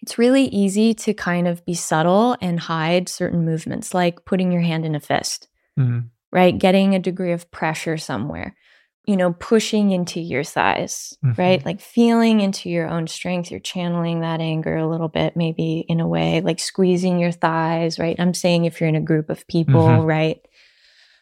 It's 0.04 0.20
really 0.20 0.46
easy 0.50 0.94
to 0.94 1.16
kind 1.16 1.48
of 1.48 1.66
be 1.66 1.74
subtle 1.74 2.38
and 2.42 2.60
hide 2.60 3.10
certain 3.10 3.44
movements, 3.44 3.92
like 3.96 4.24
putting 4.24 4.52
your 4.52 4.62
hand 4.62 4.86
in 4.86 4.94
a 4.94 5.00
fist, 5.00 5.48
Mhm. 5.80 6.10
Right? 6.36 6.58
Getting 6.60 6.94
a 6.94 7.00
degree 7.00 7.32
of 7.32 7.50
pressure 7.50 7.98
somewhere, 7.98 8.58
you 9.06 9.16
know, 9.16 9.32
pushing 9.32 9.92
into 9.92 10.20
your 10.20 10.44
thighs, 10.44 11.18
Mhm. 11.24 11.38
right? 11.38 11.66
Like 11.66 11.80
feeling 11.80 12.42
into 12.42 12.70
your 12.70 12.90
own 12.90 13.08
strength. 13.08 13.50
You're 13.50 13.62
channeling 13.62 14.20
that 14.20 14.42
anger 14.42 14.76
a 14.76 14.88
little 14.88 15.08
bit, 15.08 15.38
maybe 15.38 15.86
in 15.88 16.02
a 16.02 16.08
way, 16.08 16.42
like 16.42 16.60
squeezing 16.60 17.20
your 17.20 17.32
thighs, 17.32 17.98
right? 17.98 18.20
I'm 18.20 18.34
saying 18.34 18.66
if 18.66 18.82
you're 18.82 18.90
in 18.90 18.96
a 18.98 19.02
group 19.02 19.30
of 19.30 19.48
people, 19.48 19.74
Mhm. 19.88 20.06
right? 20.06 20.42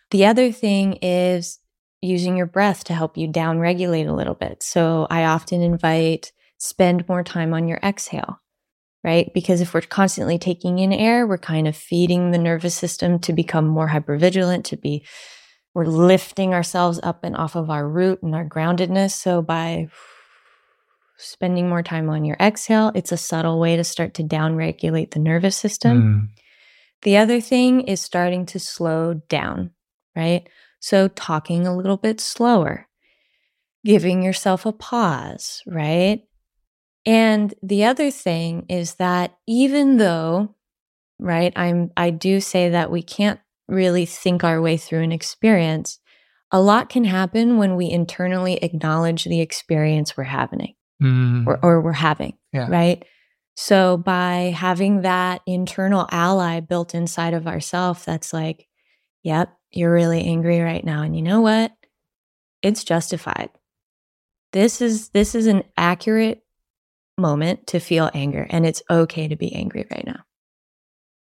The 0.10 0.26
other 0.26 0.52
thing 0.52 0.94
is 1.04 1.60
using 2.02 2.36
your 2.36 2.48
breath 2.48 2.84
to 2.86 2.94
help 2.96 3.16
you 3.16 3.28
down 3.28 3.60
regulate 3.60 4.08
a 4.08 4.14
little 4.14 4.34
bit. 4.36 4.64
So 4.64 5.06
I 5.12 5.26
often 5.26 5.62
invite 5.62 6.32
spend 6.58 7.08
more 7.08 7.24
time 7.24 7.54
on 7.54 7.68
your 7.68 7.80
exhale, 7.84 8.40
right? 9.04 9.32
Because 9.34 9.62
if 9.62 9.74
we're 9.74 9.82
constantly 9.82 10.38
taking 10.38 10.80
in 10.80 10.94
air, 10.94 11.28
we're 11.28 11.38
kind 11.38 11.68
of 11.68 11.76
feeding 11.76 12.32
the 12.32 12.38
nervous 12.38 12.76
system 12.76 13.20
to 13.20 13.34
become 13.34 13.68
more 13.68 13.90
hypervigilant, 13.90 14.64
to 14.66 14.78
be 14.78 15.06
we're 15.74 15.86
lifting 15.86 16.54
ourselves 16.54 17.00
up 17.02 17.24
and 17.24 17.36
off 17.36 17.56
of 17.56 17.70
our 17.70 17.88
root 17.88 18.22
and 18.22 18.36
our 18.36 18.46
groundedness. 18.46 19.12
So 19.12 19.42
by 19.42 19.88
spending 21.18 21.68
more 21.68 21.84
time 21.84 22.10
on 22.10 22.26
your 22.26 22.38
exhale, 22.40 22.92
it's 22.94 23.12
a 23.12 23.18
subtle 23.18 23.60
way 23.60 23.76
to 23.76 23.84
start 23.84 24.14
to 24.16 24.24
down 24.24 24.56
regulate 24.56 25.12
the 25.12 25.20
nervous 25.20 25.56
system. 25.56 26.02
Mm. 26.02 26.42
The 27.02 27.18
other 27.18 27.42
thing 27.42 27.82
is 27.82 28.02
starting 28.02 28.46
to 28.48 28.60
slow 28.60 29.16
down, 29.30 29.72
right? 30.16 30.48
So 30.80 31.08
talking 31.08 31.66
a 31.66 31.76
little 31.76 31.98
bit 31.98 32.22
slower, 32.22 32.88
giving 33.84 34.22
yourself 34.22 34.66
a 34.66 34.72
pause, 34.72 35.64
right? 35.66 36.22
And 37.06 37.54
the 37.62 37.86
other 37.86 38.12
thing 38.12 38.66
is 38.70 38.96
that 38.96 39.38
even 39.48 39.98
though, 39.98 40.56
right, 41.20 41.52
I'm 41.56 41.92
I 41.98 42.10
do 42.12 42.40
say 42.40 42.70
that 42.70 42.92
we 42.92 43.02
can't 43.02 43.40
really 43.68 44.06
think 44.06 44.44
our 44.44 44.62
way 44.62 44.78
through 44.78 45.02
an 45.02 45.12
experience, 45.12 46.00
a 46.52 46.62
lot 46.62 46.90
can 46.90 47.04
happen 47.04 47.58
when 47.58 47.76
we 47.76 47.90
internally 47.90 48.56
acknowledge 48.56 49.24
the 49.26 49.42
experience 49.42 50.16
we're 50.16 50.24
having 50.24 50.76
Mm. 51.02 51.48
or, 51.48 51.60
or 51.64 51.82
we're 51.82 51.92
having, 51.92 52.38
Yeah. 52.54 52.68
right? 52.70 53.04
So 53.58 53.98
by 53.98 54.54
having 54.56 55.02
that 55.02 55.42
internal 55.46 56.08
ally 56.12 56.60
built 56.62 56.96
inside 56.96 57.34
of 57.34 57.48
ourself, 57.48 58.06
that's 58.06 58.32
like, 58.32 58.68
yep, 59.24 59.54
you're 59.72 59.92
really 59.92 60.24
angry 60.24 60.62
right 60.62 60.84
now, 60.84 61.02
and 61.02 61.16
you 61.16 61.22
know 61.22 61.42
what? 61.42 61.74
It's 62.62 62.84
justified. 62.84 63.50
This 64.54 64.82
is 64.82 65.10
this 65.10 65.36
is 65.36 65.48
an 65.48 65.64
accurate 65.76 66.44
moment 67.18 67.68
to 67.68 67.80
feel 67.80 68.10
anger, 68.14 68.48
and 68.50 68.66
it's 68.66 68.82
okay 68.90 69.28
to 69.28 69.36
be 69.36 69.54
angry 69.54 69.86
right 69.92 70.06
now. 70.06 70.22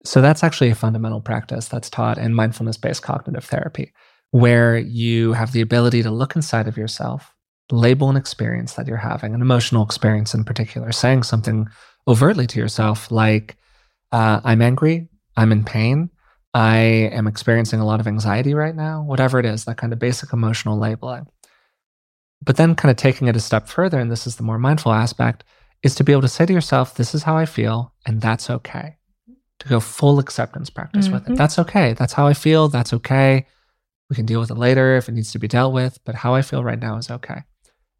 So 0.04 0.20
that's 0.20 0.44
actually 0.44 0.70
a 0.70 0.74
fundamental 0.74 1.20
practice 1.20 1.68
that's 1.68 1.90
taught 1.90 2.18
in 2.18 2.34
mindfulness 2.34 2.76
based 2.76 3.02
cognitive 3.02 3.44
therapy, 3.44 3.92
where 4.30 4.76
you 4.76 5.32
have 5.32 5.52
the 5.52 5.60
ability 5.60 6.02
to 6.02 6.10
look 6.10 6.36
inside 6.36 6.68
of 6.68 6.76
yourself, 6.76 7.34
label 7.70 8.10
an 8.10 8.16
experience 8.16 8.74
that 8.74 8.86
you're 8.86 8.96
having, 8.96 9.34
an 9.34 9.42
emotional 9.42 9.84
experience 9.84 10.34
in 10.34 10.44
particular, 10.44 10.92
saying 10.92 11.22
something 11.22 11.66
overtly 12.06 12.46
to 12.46 12.58
yourself 12.58 13.10
like, 13.10 13.56
uh, 14.12 14.40
I'm 14.44 14.62
angry, 14.62 15.08
I'm 15.36 15.52
in 15.52 15.64
pain, 15.64 16.10
I 16.54 16.78
am 17.12 17.26
experiencing 17.26 17.80
a 17.80 17.86
lot 17.86 18.00
of 18.00 18.06
anxiety 18.06 18.54
right 18.54 18.74
now, 18.74 19.02
whatever 19.02 19.38
it 19.38 19.46
is, 19.46 19.64
that 19.64 19.76
kind 19.76 19.92
of 19.92 19.98
basic 19.98 20.32
emotional 20.32 20.78
labeling. 20.78 21.26
But 22.42 22.56
then, 22.56 22.76
kind 22.76 22.90
of 22.90 22.96
taking 22.96 23.26
it 23.26 23.36
a 23.36 23.40
step 23.40 23.68
further, 23.68 23.98
and 23.98 24.10
this 24.10 24.26
is 24.26 24.36
the 24.36 24.44
more 24.44 24.58
mindful 24.58 24.92
aspect, 24.92 25.44
is 25.82 25.94
to 25.96 26.04
be 26.04 26.12
able 26.12 26.22
to 26.22 26.28
say 26.28 26.44
to 26.46 26.52
yourself, 26.52 26.94
This 26.94 27.14
is 27.14 27.22
how 27.22 27.36
I 27.36 27.46
feel, 27.46 27.92
and 28.06 28.20
that's 28.20 28.50
okay 28.50 28.96
to 29.60 29.68
go 29.68 29.80
full 29.80 30.18
acceptance 30.20 30.70
practice 30.70 31.08
with 31.08 31.28
it. 31.28 31.32
Mhm. 31.32 31.36
That's 31.36 31.58
okay. 31.58 31.92
That's 31.94 32.12
how 32.12 32.26
I 32.28 32.34
feel. 32.34 32.68
That's 32.68 32.92
okay. 32.92 33.46
We 34.08 34.14
can 34.16 34.24
deal 34.26 34.38
with 34.40 34.50
it 34.52 34.56
later 34.56 34.96
if 34.96 35.08
it 35.08 35.12
needs 35.12 35.32
to 35.32 35.38
be 35.38 35.48
dealt 35.48 35.74
with, 35.74 35.98
but 36.04 36.14
how 36.14 36.34
I 36.34 36.42
feel 36.42 36.62
right 36.62 36.78
now 36.78 36.96
is 36.96 37.10
okay. 37.10 37.42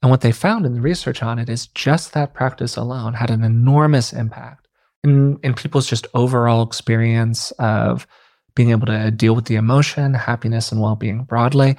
And 0.01 0.11
what 0.11 0.21
they 0.21 0.31
found 0.31 0.65
in 0.67 0.75
the 0.75 0.81
research 0.81 1.21
on 1.23 1.39
it 1.41 1.49
is 1.49 1.67
just 1.67 2.13
that 2.13 2.33
practice 2.33 2.77
alone 2.77 3.15
had 3.15 3.31
an 3.31 3.43
enormous 3.43 4.13
impact 4.13 4.69
in, 5.03 5.39
in 5.43 5.55
people's 5.55 5.89
just 5.89 6.07
overall 6.15 6.63
experience 6.63 7.51
of 7.59 8.07
being 8.55 8.71
able 8.71 8.87
to 8.87 9.11
deal 9.11 9.35
with 9.35 9.47
the 9.47 9.57
emotion, 9.57 10.15
happiness, 10.15 10.71
and 10.71 10.81
well 10.81 10.95
being 10.97 11.25
broadly. 11.25 11.77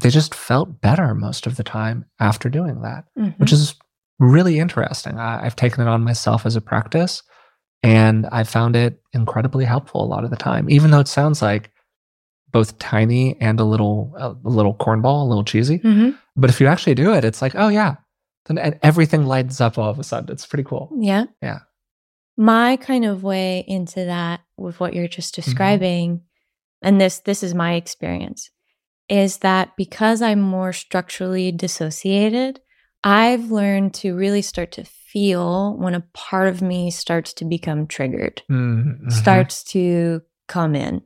They 0.00 0.08
just 0.10 0.34
felt 0.34 0.80
better 0.80 1.14
most 1.14 1.46
of 1.46 1.56
the 1.56 1.64
time 1.64 2.06
after 2.18 2.48
doing 2.48 2.80
that 2.82 3.04
which 3.38 3.52
is 3.52 3.74
really 4.18 4.58
interesting. 4.58 5.18
I, 5.18 5.44
I've 5.44 5.56
taken 5.56 5.86
it 5.86 5.88
on 5.90 6.02
myself 6.02 6.44
as 6.46 6.56
a 6.56 6.60
practice, 6.60 7.22
and 7.82 8.26
I 8.32 8.44
found 8.44 8.76
it 8.76 9.00
incredibly 9.12 9.64
helpful 9.64 10.02
a 10.02 10.06
lot 10.06 10.24
of 10.24 10.30
the 10.30 10.36
time, 10.36 10.68
even 10.70 10.90
though 10.90 11.00
it 11.00 11.08
sounds 11.08 11.40
like 11.42 11.70
both 12.50 12.78
tiny 12.78 13.38
and 13.40 13.60
a 13.60 13.64
little 13.64 14.14
a, 14.16 14.34
little 14.48 14.74
cornball, 14.74 15.22
a 15.22 15.28
little 15.28 15.44
cheesy. 15.44 15.78
Mhm. 15.80 16.16
But 16.36 16.50
if 16.50 16.60
you 16.60 16.66
actually 16.66 16.94
do 16.94 17.12
it, 17.14 17.24
it's 17.24 17.42
like, 17.42 17.52
oh 17.54 17.68
yeah, 17.68 17.96
then 18.46 18.78
everything 18.82 19.26
lights 19.26 19.60
up 19.60 19.76
all 19.78 19.90
of 19.90 19.98
a 19.98 20.04
sudden. 20.04 20.30
It's 20.32 20.46
pretty 20.46 20.64
cool. 20.64 20.90
Yeah. 20.98 21.24
Yeah. 21.42 21.58
My 22.36 22.76
kind 22.76 23.04
of 23.04 23.22
way 23.22 23.64
into 23.66 24.04
that 24.06 24.40
with 24.56 24.80
what 24.80 24.94
you're 24.94 25.08
just 25.08 25.34
Mm-hmm. 25.34 25.42
describing, 25.50 26.20
and 26.82 27.00
this 27.00 27.18
this 27.20 27.42
is 27.42 27.54
my 27.54 27.74
experience, 27.74 28.50
is 29.08 29.38
that 29.38 29.76
because 29.76 30.22
I'm 30.22 30.40
more 30.40 30.72
structurally 30.72 31.52
dissociated, 31.52 32.60
I've 33.08 33.50
learned 33.50 33.94
to 33.94 34.14
really 34.14 34.42
start 34.42 34.72
to 34.72 34.84
feel 34.84 35.74
when 35.78 35.94
a 35.94 36.04
part 36.12 36.48
of 36.48 36.60
me 36.60 36.90
starts 36.90 37.32
to 37.34 37.46
become 37.46 37.86
triggered, 37.86 38.42
Mhm. 38.50 39.10
starts 39.10 39.64
to 39.72 40.20
come 40.46 40.74
in. 40.74 41.00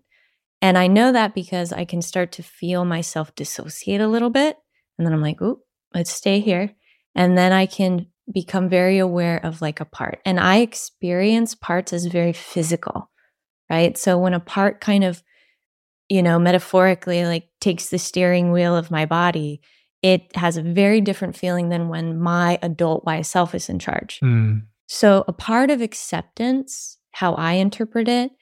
And 0.60 0.76
I 0.76 0.88
know 0.88 1.12
that 1.12 1.32
because 1.32 1.72
I 1.72 1.84
can 1.84 2.02
start 2.02 2.32
to 2.32 2.42
feel 2.42 2.84
myself 2.84 3.32
dissociate 3.36 4.00
a 4.00 4.08
little 4.08 4.30
bit. 4.30 4.56
And 4.98 5.06
then 5.06 5.12
I'm 5.12 5.22
like, 5.22 5.40
oop, 5.40 5.60
let's 5.94 6.10
stay 6.10 6.40
here. 6.40 6.74
And 7.14 7.38
then 7.38 7.52
I 7.52 7.66
can 7.66 8.06
become 8.32 8.68
very 8.68 8.98
aware 8.98 9.38
of 9.38 9.62
like 9.62 9.78
a 9.78 9.84
part. 9.84 10.20
And 10.24 10.40
I 10.40 10.56
experience 10.56 11.54
parts 11.54 11.92
as 11.92 12.06
very 12.06 12.32
physical, 12.32 13.10
right? 13.70 13.96
So 13.96 14.18
when 14.18 14.34
a 14.34 14.40
part 14.40 14.80
kind 14.80 15.04
of, 15.04 15.22
you 16.08 16.20
know, 16.22 16.40
metaphorically 16.40 17.26
like 17.26 17.48
takes 17.60 17.90
the 17.90 17.98
steering 17.98 18.50
wheel 18.50 18.76
of 18.76 18.90
my 18.90 19.06
body, 19.06 19.60
it 20.02 20.34
has 20.36 20.56
a 20.56 20.62
very 20.62 21.00
different 21.00 21.36
feeling 21.36 21.68
than 21.68 21.88
when 21.88 22.18
my 22.18 22.58
adult 22.62 23.04
wise 23.04 23.28
self 23.28 23.54
is 23.54 23.68
in 23.68 23.78
charge. 23.78 24.18
Mm. 24.22 24.62
So, 24.86 25.24
a 25.28 25.32
part 25.32 25.70
of 25.70 25.80
acceptance, 25.80 26.98
how 27.12 27.34
I 27.34 27.52
interpret 27.54 28.08
it, 28.08 28.32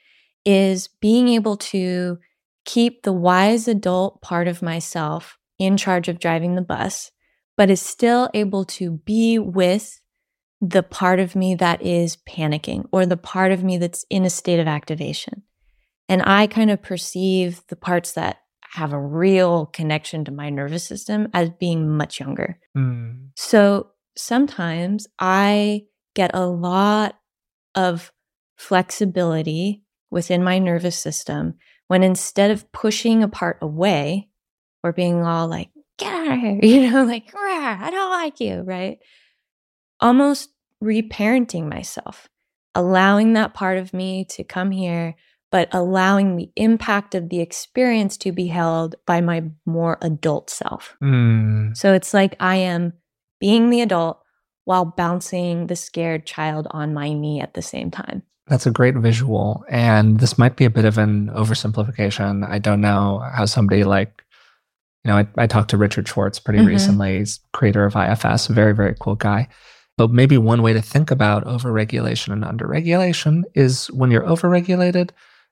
is 0.45 0.89
being 1.01 1.29
able 1.29 1.57
to 1.57 2.19
keep 2.65 3.03
the 3.03 3.13
wise 3.13 3.69
adult 3.69 4.23
part 4.23 4.49
of 4.49 4.63
myself 4.63 5.39
in 5.59 5.77
charge 5.77 6.09
of 6.09 6.19
driving 6.19 6.55
the 6.55 6.63
bus, 6.63 7.11
but 7.57 7.71
is 7.71 7.83
still 7.83 8.31
able 8.33 8.65
to 8.65 8.93
be 9.05 9.39
with 9.39 10.01
the 10.61 10.83
part 10.83 11.21
of 11.21 11.35
me 11.35 11.55
that 11.55 11.83
is 11.83 12.19
panicking 12.29 12.87
or 12.93 13.07
the 13.07 13.17
part 13.17 13.53
of 13.53 13.65
me 13.65 13.79
that's 13.79 14.05
in 14.11 14.25
a 14.25 14.31
state 14.31 14.61
of 14.61 14.67
activation. 14.67 15.43
And 16.09 16.23
I 16.25 16.47
kind 16.47 16.71
of 16.71 16.83
perceive 16.83 17.63
the 17.69 17.77
parts 17.77 18.13
that 18.13 18.39
have 18.73 18.93
a 18.93 19.01
real 19.01 19.67
connection 19.67 20.25
to 20.25 20.31
my 20.31 20.49
nervous 20.49 20.85
system 20.85 21.29
as 21.35 21.51
being 21.59 21.89
much 21.89 22.21
younger. 22.21 22.59
Mm. 22.77 23.31
So 23.37 23.89
sometimes 24.17 25.09
I 25.19 25.83
get 26.15 26.31
a 26.35 26.47
lot 26.47 27.19
of 27.75 28.13
flexibility 28.57 29.83
within 30.11 30.45
my 30.45 30.59
nervous 30.59 30.97
system 30.97 31.55
when 31.89 32.05
instead 32.05 32.53
of 32.53 32.71
pushing 32.71 33.23
a 33.23 33.29
part 33.29 33.59
away 33.61 34.29
or 34.85 34.93
being 34.93 35.25
all 35.25 35.49
like, 35.49 35.71
get 35.99 36.13
out 36.13 36.33
of 36.33 36.39
here, 36.39 36.61
you 36.63 36.91
know, 36.91 37.05
like, 37.05 37.35
I 37.35 37.91
don't 37.91 38.11
like 38.11 38.39
you, 38.39 38.61
right? 38.61 38.99
Almost 39.99 40.51
reparenting 40.83 41.69
myself, 41.69 42.29
allowing 42.75 43.33
that 43.33 43.55
part 43.55 43.79
of 43.79 43.93
me 43.93 44.27
to 44.27 44.45
come 44.45 44.71
here, 44.71 45.17
but 45.51 45.69
allowing 45.73 46.37
the 46.37 46.51
impact 46.57 47.15
of 47.15 47.29
the 47.29 47.41
experience 47.41 48.17
to 48.19 48.33
be 48.33 48.47
held 48.47 48.95
by 49.07 49.21
my 49.21 49.43
more 49.67 49.99
adult 50.01 50.51
self. 50.51 50.97
Mm. 51.03 51.77
So 51.77 51.93
it's 51.93 52.15
like 52.15 52.37
I 52.39 52.57
am 52.57 52.93
being 53.41 53.71
the 53.71 53.81
adult 53.81 54.21
while 54.65 54.85
bouncing 54.85 55.67
the 55.67 55.77
scared 55.77 56.27
child 56.27 56.69
on 56.71 56.95
my 56.95 57.13
knee 57.13 57.41
at 57.41 57.55
the 57.55 57.63
same 57.63 57.91
time. 57.91 58.23
That's 58.47 58.67
a 58.67 58.71
great 58.71 58.97
visual. 58.97 59.65
And 59.69 60.21
this 60.21 60.39
might 60.39 60.57
be 60.57 60.65
a 60.65 60.71
bit 60.71 60.85
of 60.85 60.99
an 60.99 61.29
oversimplification. 61.31 62.49
I 62.49 62.59
don't 62.59 62.81
know 62.81 63.23
how 63.35 63.47
somebody 63.47 63.85
like, 63.85 64.23
you 65.05 65.11
know, 65.11 65.19
I, 65.19 65.29
I 65.37 65.47
talked 65.47 65.71
to 65.71 65.77
Richard 65.77 66.07
Schwartz 66.07 66.39
pretty 66.39 66.59
mm-hmm. 66.59 66.69
recently. 66.69 67.19
He's 67.19 67.41
creator 67.53 67.85
of 67.85 67.97
IFS, 67.97 68.49
a 68.49 68.53
very, 68.53 68.75
very 68.75 68.95
cool 69.01 69.15
guy. 69.15 69.49
But 69.97 70.11
maybe 70.11 70.39
one 70.39 70.63
way 70.63 70.73
to 70.73 70.83
think 70.83 71.11
about 71.11 71.45
overregulation 71.45 72.33
and 72.33 72.45
underregulation 72.45 73.43
is 73.55 73.89
when 73.91 74.11
you're 74.11 74.23
overregulated, 74.23 75.11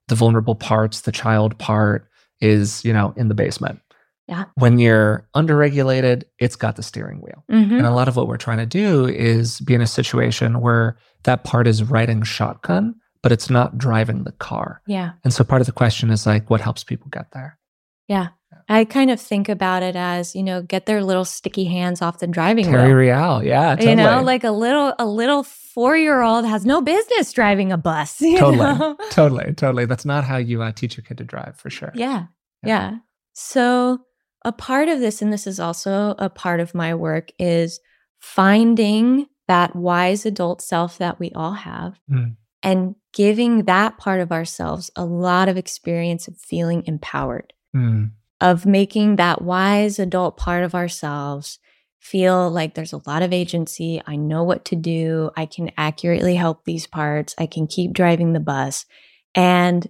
the 0.09 0.15
vulnerable 0.15 0.55
parts, 0.55 1.03
the 1.03 1.13
child 1.13 1.59
part 1.59 2.09
is, 2.41 2.85
you 2.85 2.93
know, 2.93 3.15
in 3.17 3.29
the 3.29 3.35
basement. 3.35 3.81
Yeah. 4.27 4.45
When 4.57 4.79
you're 4.79 5.27
underregulated, 5.35 6.25
it's 6.39 6.57
got 6.57 6.77
the 6.77 6.83
steering 6.83 7.21
wheel. 7.21 7.45
Mm-hmm. 7.51 7.77
And 7.77 7.87
a 7.87 7.93
lot 7.93 8.09
of 8.09 8.17
what 8.17 8.29
we're 8.29 8.37
trying 8.37 8.59
to 8.59 8.67
do 8.67 9.07
is 9.07 9.61
be 9.61 9.75
in 9.75 9.81
a 9.81 9.87
situation 9.87 10.61
where 10.61 10.99
that 11.25 11.45
part 11.45 11.67
is 11.67 11.83
riding 11.83 12.23
shotgun, 12.23 12.95
but 13.23 13.33
it's 13.33 13.49
not 13.49 13.79
driving 13.79 14.25
the 14.25 14.33
car. 14.33 14.83
Yeah. 14.87 15.13
And 15.25 15.33
so 15.33 15.45
part 15.45 15.63
of 15.63 15.67
the 15.67 15.73
question 15.73 16.11
is 16.11 16.27
like, 16.27 16.51
what 16.51 16.61
helps 16.61 16.85
people 16.85 17.09
get 17.11 17.31
there? 17.33 17.59
Yeah. 18.07 18.29
I 18.71 18.85
kind 18.85 19.11
of 19.11 19.19
think 19.19 19.49
about 19.49 19.83
it 19.83 19.97
as, 19.97 20.37
you 20.37 20.43
know, 20.43 20.61
get 20.61 20.85
their 20.85 21.03
little 21.03 21.25
sticky 21.25 21.65
hands 21.65 22.03
off 22.03 22.19
the 22.19 22.27
driving 22.27 22.67
Terry 22.67 22.89
wheel. 22.89 22.97
Real, 22.97 23.43
yeah, 23.43 23.75
totally. 23.75 23.91
You 23.91 23.97
know, 23.97 24.23
like 24.23 24.45
a 24.45 24.51
little 24.51 24.95
a 24.99 25.07
little 25.07 25.43
four 25.43 25.97
year 25.97 26.21
old 26.21 26.45
has 26.45 26.67
no 26.67 26.83
business 26.83 27.33
driving 27.33 27.73
a 27.73 27.79
bus. 27.79 28.19
totally, 28.19 28.57
know? 28.57 28.97
totally, 29.11 29.55
totally. 29.55 29.87
That's 29.87 30.05
not 30.05 30.25
how 30.25 30.37
you 30.37 30.63
uh, 30.63 30.73
teach 30.73 30.99
your 30.99 31.05
kid 31.05 31.17
to 31.19 31.25
drive, 31.25 31.57
for 31.57 31.71
sure. 31.71 31.93
Yeah, 31.95 32.27
yeah, 32.63 32.91
yeah. 32.91 32.97
So 33.33 34.01
a 34.45 34.53
part 34.53 34.89
of 34.89 35.01
this, 35.01 35.23
and 35.23 35.33
this 35.33 35.47
is 35.47 35.59
also 35.59 36.15
a 36.19 36.29
part 36.29 36.61
of 36.61 36.75
my 36.75 36.95
work, 36.95 37.31
is 37.39 37.81
finding 38.21 39.29
that 39.47 39.75
wise 39.75 40.27
adult 40.27 40.61
self 40.61 40.99
that 40.99 41.19
we 41.19 41.33
all 41.33 41.53
have. 41.53 41.99
Mm. 42.11 42.37
And 42.63 42.97
giving 43.15 43.65
that 43.65 43.99
part 43.99 44.21
of 44.21 44.33
ourselves 44.33 44.91
a 44.97 45.05
lot 45.05 45.49
of 45.49 45.57
experience 45.57 46.29
of 46.29 46.37
feeling 46.37 46.83
empowered. 46.87 47.53
Mm 47.75 48.11
of 48.41 48.67
making 48.67 49.17
that 49.17 49.43
wise 49.43 49.99
adult 49.99 50.37
part 50.37 50.65
of 50.65 50.75
ourselves 50.75 51.59
feel 51.99 52.49
like 52.51 52.75
there's 52.75 52.93
a 52.93 53.03
lot 53.07 53.23
of 53.23 53.33
agency. 53.33 54.01
I 54.07 54.17
know 54.17 54.45
what 54.45 54.65
to 54.67 54.77
do. 54.77 55.31
I 55.37 55.47
can 55.47 55.71
accurately 55.77 56.37
help 56.37 56.65
these 56.65 56.87
parts. 56.87 57.35
I 57.39 57.47
can 57.47 57.67
keep 57.67 57.93
driving 57.93 58.33
the 58.33 58.41
bus. 58.41 58.87
And 59.35 59.87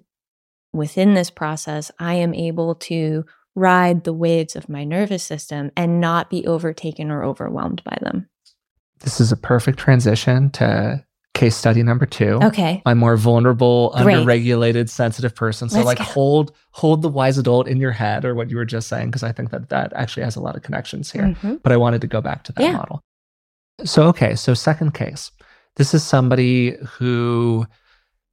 within 0.73 1.15
this 1.15 1.31
process, 1.31 1.91
I 1.99 2.15
am 2.15 2.35
able 2.35 2.75
to 2.77 3.25
ride 3.55 4.05
the 4.05 4.13
waves 4.13 4.57
of 4.57 4.69
my 4.69 4.85
nervous 4.85 5.23
system 5.23 5.71
and 5.77 6.01
not 6.01 6.31
be 6.31 6.47
overtaken 6.47 7.11
or 7.11 7.25
overwhelmed 7.25 7.83
by 7.85 7.99
them. 8.01 8.29
This 9.01 9.21
is 9.21 9.31
a 9.31 9.37
perfect 9.37 9.79
transition 9.79 10.51
to 10.51 11.05
case 11.39 11.57
study 11.57 11.83
number 11.83 12.05
two. 12.05 12.39
Okay. 12.43 12.83
I'm 12.85 12.99
more 12.99 13.17
vulnerable, 13.17 13.95
Great. 14.03 14.17
underregulated, 14.17 14.91
sensitive 14.91 15.35
person. 15.35 15.69
So 15.69 15.77
Let's 15.77 15.87
like 15.87 15.99
go. 15.99 16.05
hold 16.05 16.53
hold 16.73 17.03
the 17.03 17.09
wise 17.09 17.39
adult 17.39 17.69
in 17.69 17.79
your 17.79 17.93
head 17.93 18.25
or 18.25 18.35
what 18.35 18.51
you 18.51 18.57
were 18.57 18.65
just 18.65 18.89
saying 18.89 19.07
because 19.07 19.23
I 19.23 19.33
think 19.33 19.51
that 19.51 19.71
that 19.71 19.93
actually 19.95 20.25
has 20.25 20.37
a 20.37 20.41
lot 20.41 20.57
of 20.57 20.63
connections 20.63 21.11
here. 21.11 21.23
Mm-hmm. 21.23 21.57
But 21.63 21.73
I 21.73 21.77
wanted 21.77 22.01
to 22.03 22.07
go 22.07 22.21
back 22.21 22.45
to 22.45 22.53
that 22.53 22.63
yeah. 22.63 22.73
model. 22.73 23.01
So 23.85 24.07
okay, 24.09 24.35
so 24.35 24.53
second 24.53 24.95
case. 24.95 25.31
This 25.77 25.95
is 25.95 26.03
somebody 26.03 26.77
who 26.85 27.67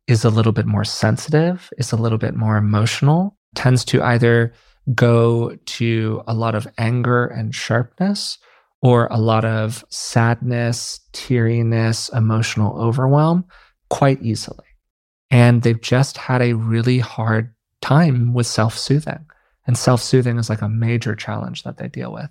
is 0.07 0.25
a 0.25 0.29
little 0.29 0.51
bit 0.51 0.65
more 0.65 0.83
sensitive, 0.83 1.69
is 1.77 1.91
a 1.91 1.95
little 1.95 2.17
bit 2.17 2.35
more 2.35 2.57
emotional, 2.57 3.37
tends 3.53 3.85
to 3.85 4.01
either 4.01 4.51
go 4.93 5.55
to 5.65 6.23
a 6.27 6.33
lot 6.33 6.55
of 6.55 6.67
anger 6.77 7.25
and 7.25 7.53
sharpness 7.53 8.39
or 8.81 9.07
a 9.07 9.19
lot 9.19 9.45
of 9.45 9.83
sadness, 9.89 10.99
teariness, 11.13 12.15
emotional 12.15 12.79
overwhelm 12.79 13.45
quite 13.89 14.21
easily. 14.21 14.65
And 15.31 15.63
they've 15.63 15.81
just 15.81 16.17
had 16.17 16.41
a 16.41 16.53
really 16.53 16.99
hard 16.99 17.53
time 17.81 18.33
with 18.33 18.47
self 18.47 18.77
soothing. 18.77 19.25
And 19.67 19.77
self 19.77 20.01
soothing 20.01 20.37
is 20.37 20.49
like 20.49 20.61
a 20.61 20.69
major 20.69 21.15
challenge 21.15 21.63
that 21.63 21.77
they 21.77 21.87
deal 21.87 22.13
with. 22.13 22.29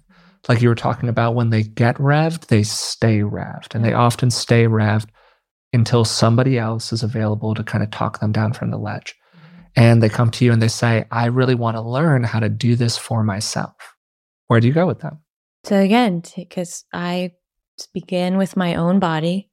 Like 0.48 0.60
you 0.60 0.68
were 0.68 0.74
talking 0.74 1.08
about, 1.08 1.34
when 1.34 1.50
they 1.50 1.62
get 1.62 1.96
revved, 1.96 2.46
they 2.46 2.62
stay 2.62 3.20
revved. 3.20 3.74
And 3.74 3.84
they 3.84 3.94
often 3.94 4.30
stay 4.30 4.64
revved 4.64 5.08
until 5.72 6.04
somebody 6.04 6.58
else 6.58 6.92
is 6.92 7.02
available 7.02 7.54
to 7.54 7.64
kind 7.64 7.82
of 7.82 7.90
talk 7.90 8.20
them 8.20 8.30
down 8.30 8.52
from 8.52 8.70
the 8.70 8.78
ledge. 8.78 9.14
And 9.74 10.02
they 10.02 10.08
come 10.08 10.30
to 10.30 10.44
you 10.44 10.52
and 10.52 10.62
they 10.62 10.68
say, 10.68 11.04
I 11.10 11.26
really 11.26 11.56
want 11.56 11.76
to 11.76 11.80
learn 11.80 12.22
how 12.22 12.38
to 12.38 12.48
do 12.48 12.76
this 12.76 12.96
for 12.96 13.24
myself. 13.24 13.74
Where 14.46 14.60
do 14.60 14.68
you 14.68 14.74
go 14.74 14.86
with 14.86 15.00
them? 15.00 15.18
So 15.64 15.80
again, 15.80 16.22
because 16.36 16.84
I 16.92 17.32
begin 17.92 18.36
with 18.36 18.56
my 18.56 18.74
own 18.74 18.98
body, 18.98 19.50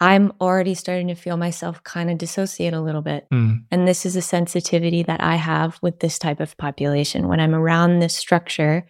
I'm 0.00 0.32
already 0.40 0.74
starting 0.74 1.08
to 1.08 1.14
feel 1.14 1.36
myself 1.36 1.82
kind 1.82 2.10
of 2.10 2.18
dissociate 2.18 2.72
a 2.72 2.80
little 2.80 3.02
bit. 3.02 3.26
Mm. 3.32 3.64
And 3.70 3.88
this 3.88 4.06
is 4.06 4.14
a 4.14 4.22
sensitivity 4.22 5.02
that 5.02 5.20
I 5.20 5.34
have 5.34 5.78
with 5.82 5.98
this 5.98 6.18
type 6.18 6.38
of 6.38 6.56
population. 6.56 7.26
When 7.26 7.40
I'm 7.40 7.54
around 7.54 7.98
this 7.98 8.14
structure, 8.14 8.86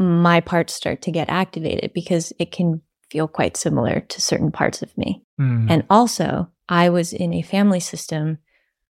my 0.00 0.40
parts 0.40 0.74
start 0.74 1.02
to 1.02 1.12
get 1.12 1.30
activated 1.30 1.92
because 1.94 2.32
it 2.40 2.50
can 2.50 2.82
feel 3.10 3.28
quite 3.28 3.56
similar 3.56 4.00
to 4.00 4.20
certain 4.20 4.50
parts 4.50 4.82
of 4.82 4.96
me. 4.98 5.22
Mm. 5.40 5.70
And 5.70 5.84
also, 5.88 6.50
I 6.68 6.88
was 6.88 7.12
in 7.12 7.32
a 7.32 7.42
family 7.42 7.80
system 7.80 8.38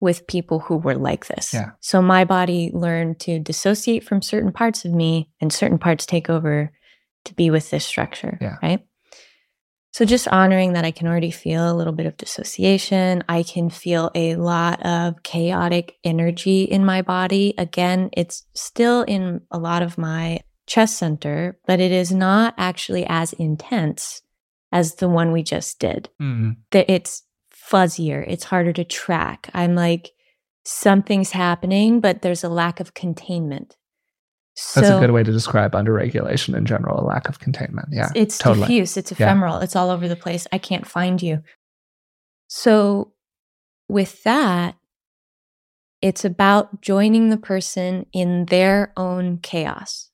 with 0.01 0.27
people 0.27 0.61
who 0.61 0.77
were 0.77 0.95
like 0.95 1.27
this. 1.27 1.55
Yeah. 1.55 1.71
So 1.81 2.03
my 2.03 2.25
body 2.25 2.71
learned 2.73 3.19
to 3.21 3.39
dissociate 3.39 4.05
from 4.05 4.21
certain 4.23 4.53
parts 4.53 4.85
of 4.85 4.93
me 4.93 5.31
and 5.41 5.53
certain 5.53 5.79
parts 5.79 6.05
take 6.05 6.29
over 6.29 6.71
to 7.25 7.35
be 7.35 7.51
with 7.51 7.71
this 7.71 7.85
structure. 7.85 8.39
Yeah. 8.41 8.57
Right. 8.63 8.81
So 9.93 10.05
just 10.05 10.29
honoring 10.29 10.75
that 10.75 10.85
I 10.85 10.91
can 10.91 11.07
already 11.07 11.31
feel 11.31 11.73
a 11.73 11.75
little 11.75 11.95
bit 11.95 12.05
of 12.05 12.19
dissociation. 12.19 13.25
I 13.31 13.43
can 13.43 13.71
feel 13.71 14.11
a 14.15 14.37
lot 14.37 14.85
of 14.85 15.23
chaotic 15.23 15.97
energy 16.05 16.65
in 16.65 16.85
my 16.85 17.01
body. 17.01 17.55
Again, 17.57 18.11
it's 18.13 18.45
still 18.53 19.03
in 19.05 19.41
a 19.51 19.59
lot 19.59 19.81
of 19.81 19.97
my 19.97 20.41
chest 20.67 20.99
center, 20.99 21.59
but 21.67 21.81
it 21.81 21.93
is 21.93 22.13
not 22.13 22.53
actually 22.59 23.07
as 23.09 23.33
intense 23.33 24.21
as 24.71 24.97
the 24.97 25.09
one 25.09 25.33
we 25.33 25.43
just 25.43 25.79
did. 25.79 26.11
Mm-hmm. 26.21 26.51
That 26.73 26.91
it's 26.91 27.23
fuzzier, 27.71 28.25
it's 28.27 28.45
harder 28.45 28.73
to 28.73 28.85
track. 28.85 29.51
I'm 29.55 29.75
like, 29.75 30.13
something's 30.65 31.31
happening, 31.31 32.01
but 32.01 32.23
there's 32.23 32.45
a 32.45 32.49
lack 32.49 32.81
of 32.81 32.95
containment. 32.95 33.77
So, 34.55 34.81
That's 34.81 34.95
a 34.95 35.01
good 35.01 35.11
way 35.13 35.23
to 35.23 35.33
describe 35.33 35.73
underregulation 35.73 36.57
in 36.57 36.65
general, 36.65 36.99
a 37.01 37.05
lack 37.05 37.29
of 37.29 37.41
containment. 37.41 37.89
Yeah. 37.93 38.09
It's 38.15 38.39
totally. 38.39 38.69
diffuse, 38.69 38.97
it's 38.97 39.13
ephemeral, 39.13 39.59
yeah. 39.59 39.65
it's 39.65 39.77
all 39.77 39.91
over 39.91 40.09
the 40.09 40.17
place. 40.17 40.47
I 40.51 40.59
can't 40.59 40.87
find 40.87 41.21
you. 41.21 41.43
So, 42.49 43.13
with 43.89 44.23
that, 44.23 44.77
it's 46.01 46.25
about 46.25 46.81
joining 46.81 47.29
the 47.29 47.37
person 47.37 48.07
in 48.13 48.47
their 48.47 48.93
own 48.97 49.39
chaos. 49.39 50.11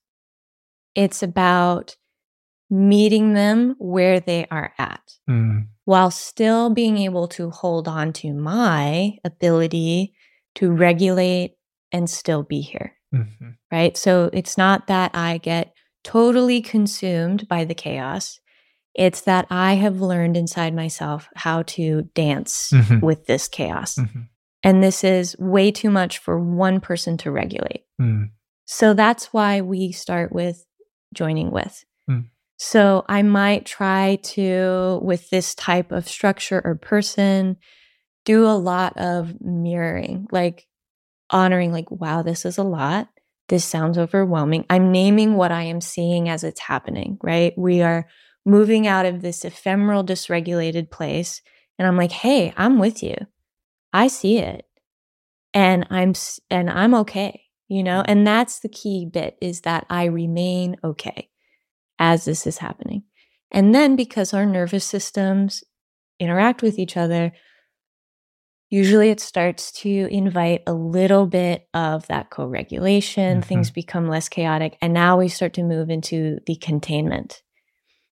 It's 0.95 1.23
about 1.23 1.97
meeting 2.73 3.35
them 3.35 3.77
where 3.79 4.19
they 4.19 4.47
are 4.51 4.73
at 4.79 5.03
mm. 5.29 5.67
while 5.85 6.11
still 6.11 6.71
being 6.71 6.97
able 6.97 7.29
to 7.29 7.51
hold 7.51 7.87
on 7.87 8.15
to 8.15 8.33
my 8.33 9.13
ability 9.25 10.15
to 10.55 10.73
regulate 10.73 11.55
and 11.93 12.09
still 12.09 12.43
be 12.43 12.63
here. 12.63 12.95
Mm-hmm. 13.15 13.51
Right. 13.71 13.95
So 13.95 14.31
it's 14.33 14.57
not 14.57 14.87
that 14.87 15.11
I 15.15 15.37
get 15.37 15.75
totally 16.03 16.63
consumed 16.63 17.47
by 17.47 17.67
the 17.67 17.75
chaos. 17.75 18.41
It's 18.95 19.21
that 19.23 19.47
I 19.51 19.75
have 19.75 20.01
learned 20.01 20.39
inside 20.39 20.75
myself 20.75 21.29
how 21.37 21.65
to 21.65 22.09
dance 22.15 22.71
Mhm. 22.73 23.03
with 23.03 23.27
this 23.27 23.49
chaos. 23.49 23.97
Mhm. 23.97 24.29
And 24.63 24.83
this 24.83 25.05
is 25.05 25.37
way 25.39 25.71
too 25.71 25.91
much 25.91 26.17
for 26.17 26.41
one 26.41 26.81
person 26.81 27.19
to 27.19 27.31
regulate. 27.31 27.85
Mm. 28.01 28.31
So 28.65 28.95
that's 28.95 29.27
why 29.35 29.61
we 29.61 29.93
start 29.93 30.33
with 30.33 30.65
joining 31.13 31.51
with. 31.51 31.85
Mm. 32.09 32.29
So 32.65 33.05
I 33.09 33.23
might 33.23 33.67
try 33.67 34.21
to, 34.23 35.01
with 35.03 35.29
this 35.31 35.53
type 35.53 35.91
of 35.91 36.09
structure 36.09 36.63
or 36.65 36.77
person, 36.77 37.57
do 38.25 38.47
a 38.47 38.55
lot 38.55 38.97
of 38.99 39.35
mirroring, 39.41 40.29
like 40.31 40.69
honoring, 41.29 41.73
like, 41.73 41.91
wow, 41.91 42.23
this 42.23 42.45
is 42.45 42.59
a 42.59 42.63
lot. 42.63 43.09
This 43.49 43.65
sounds 43.65 43.99
overwhelming. 43.99 44.65
I'm 44.71 44.93
naming 44.93 45.35
what 45.35 45.51
I 45.51 45.65
am 45.65 45.81
seeing 45.81 46.29
as 46.29 46.45
it's 46.45 46.61
happening, 46.61 47.19
right? 47.21 47.53
We 47.59 47.83
are 47.83 48.07
moving 48.47 48.87
out 48.87 49.07
of 49.07 49.23
this 49.23 49.45
ephemeral, 49.45 50.05
dysregulated 50.05 50.89
place. 50.89 51.43
And 51.81 51.89
I'm 51.89 51.97
like, 51.97 52.13
hey, 52.13 52.55
I'm 52.57 52.79
with 52.79 53.03
you. 53.03 53.17
I 53.93 54.07
see 54.07 54.39
it. 54.39 54.67
And 55.53 55.85
I'm 55.91 56.15
and 56.49 56.71
I'm 56.71 56.95
okay, 56.95 57.43
you 57.67 57.83
know? 57.83 58.03
Mm. 58.03 58.07
And 58.07 58.27
that's 58.27 58.61
the 58.61 58.69
key 58.69 59.05
bit 59.05 59.37
is 59.41 59.63
that 59.63 59.85
I 59.91 60.05
remain 60.05 60.77
okay 60.85 61.29
as 62.03 62.25
this 62.25 62.49
is 62.49 62.59
happening. 62.59 63.05
And 63.53 63.73
then 63.73 63.95
because 63.95 64.35
our 64.35 64.45
nervous 64.45 64.85
systems 64.85 65.63
interact 66.19 66.61
with 66.61 66.79
each 66.79 66.97
other, 66.97 67.33
usually 68.71 69.11
it 69.11 69.21
starts 69.21 69.71
to 69.71 70.09
invite 70.11 70.63
a 70.67 70.73
little 70.73 71.27
bit 71.27 71.69
of 71.73 72.07
that 72.09 72.31
co 72.31 72.47
regulation. 72.47 73.41
Mhm. 73.41 73.45
Things 73.45 73.71
become 73.71 74.09
less 74.09 74.29
chaotic. 74.29 74.77
And 74.83 74.93
now 74.93 75.17
we 75.17 75.29
start 75.29 75.55
to 75.55 75.63
move 75.63 75.91
into 75.91 76.41
the 76.47 76.57
containment. 76.57 77.43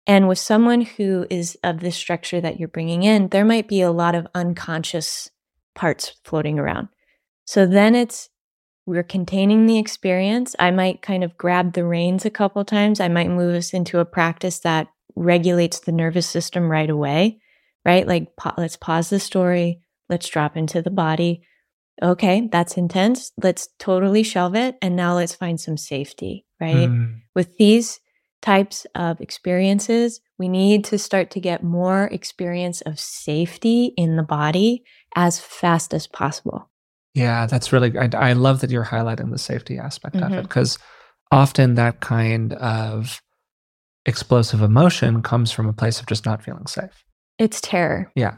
And 0.08 0.28
with 0.28 0.40
someone 0.40 0.82
who 0.82 1.28
is 1.30 1.56
of 1.64 1.80
this 1.80 1.96
structure 1.96 2.42
that 2.42 2.60
you're 2.60 2.68
bringing 2.68 3.04
in, 3.04 3.28
there 3.30 3.46
might 3.46 3.68
be 3.68 3.82
a 3.82 3.92
lot 3.92 4.16
of 4.16 4.28
unconscious 4.34 5.30
parts 5.76 6.14
floating 6.24 6.58
around. 6.58 6.88
So 7.46 7.68
then 7.68 7.94
it's 7.94 8.30
we're 8.86 9.04
containing 9.04 9.66
the 9.66 9.80
experience. 9.80 10.56
I 10.60 10.72
might 10.72 11.02
kind 11.02 11.24
of 11.24 11.38
grab 11.38 11.74
the 11.74 11.86
reins 11.86 12.26
a 12.26 12.30
couple 12.30 12.64
times. 12.64 13.00
I 13.00 13.08
might 13.08 13.30
move 13.30 13.56
us 13.56 13.74
into 13.74 14.00
a 14.00 14.06
practice 14.06 14.60
that 14.60 14.88
regulates 15.16 15.80
the 15.80 15.92
nervous 15.92 16.28
system 16.28 16.70
right 16.70 16.90
away, 16.90 17.40
right? 17.84 18.08
Like, 18.08 18.36
pa- 18.36 18.54
let's 18.58 18.76
pause 18.76 19.10
the 19.10 19.20
story. 19.20 19.82
Let's 20.10 20.30
drop 20.30 20.56
into 20.56 20.82
the 20.82 20.92
body. 20.92 21.42
Okay, 22.04 22.48
that's 22.52 22.78
intense. 22.78 23.32
Let's 23.42 23.70
totally 23.80 24.22
shelve 24.22 24.56
it. 24.56 24.76
And 24.82 24.96
now 24.96 25.16
let's 25.16 25.34
find 25.34 25.60
some 25.60 25.78
safety, 25.78 26.46
right? 26.60 26.90
Mm. 26.90 27.22
With 27.34 27.58
these 27.58 28.00
types 28.42 28.86
of 28.94 29.20
experiences, 29.22 30.22
we 30.38 30.48
need 30.48 30.84
to 30.86 31.00
start 31.00 31.32
to 31.32 31.40
get 31.40 31.64
more 31.64 32.06
experience 32.12 32.82
of 32.82 33.00
safety 33.00 33.94
in 33.98 34.18
the 34.18 34.24
body 34.24 34.84
as 35.16 35.40
fast 35.40 35.94
as 35.94 36.06
possible. 36.06 36.70
Yeah, 37.16 37.48
that's 37.48 37.72
really. 37.74 37.98
I, 37.98 38.10
I 38.14 38.34
love 38.34 38.60
that 38.62 38.70
you're 38.70 38.86
highlighting 38.86 39.32
the 39.32 39.38
safety 39.40 39.78
aspect 39.80 40.18
of 40.18 40.32
it 40.34 40.44
because 40.44 40.78
often 41.32 41.76
that 41.76 42.02
kind 42.02 42.54
of 42.54 43.22
explosive 44.06 44.62
emotion 44.62 45.22
comes 45.22 45.52
from 45.52 45.68
a 45.68 45.74
place 45.74 46.00
of 46.00 46.06
just 46.08 46.26
not 46.26 46.44
feeling 46.44 46.68
safe. 46.68 47.04
It's 47.40 47.60
terror. 47.62 48.12
Yeah, 48.16 48.36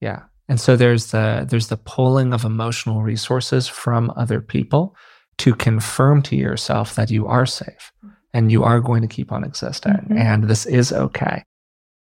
yeah. 0.00 0.24
And 0.48 0.60
so 0.60 0.76
there's 0.76 1.10
the 1.12 1.46
there's 1.48 1.68
the 1.68 1.76
pulling 1.76 2.32
of 2.34 2.44
emotional 2.44 3.02
resources 3.02 3.66
from 3.68 4.12
other 4.16 4.40
people 4.40 4.94
to 5.38 5.54
confirm 5.54 6.22
to 6.22 6.36
yourself 6.36 6.94
that 6.96 7.10
you 7.10 7.26
are 7.26 7.46
safe 7.46 7.92
and 8.32 8.50
you 8.52 8.62
are 8.64 8.80
going 8.80 9.02
to 9.02 9.08
keep 9.08 9.32
on 9.32 9.44
existing 9.44 9.92
Mhm. 9.92 10.16
and 10.18 10.44
this 10.44 10.66
is 10.66 10.92
okay. 10.92 11.42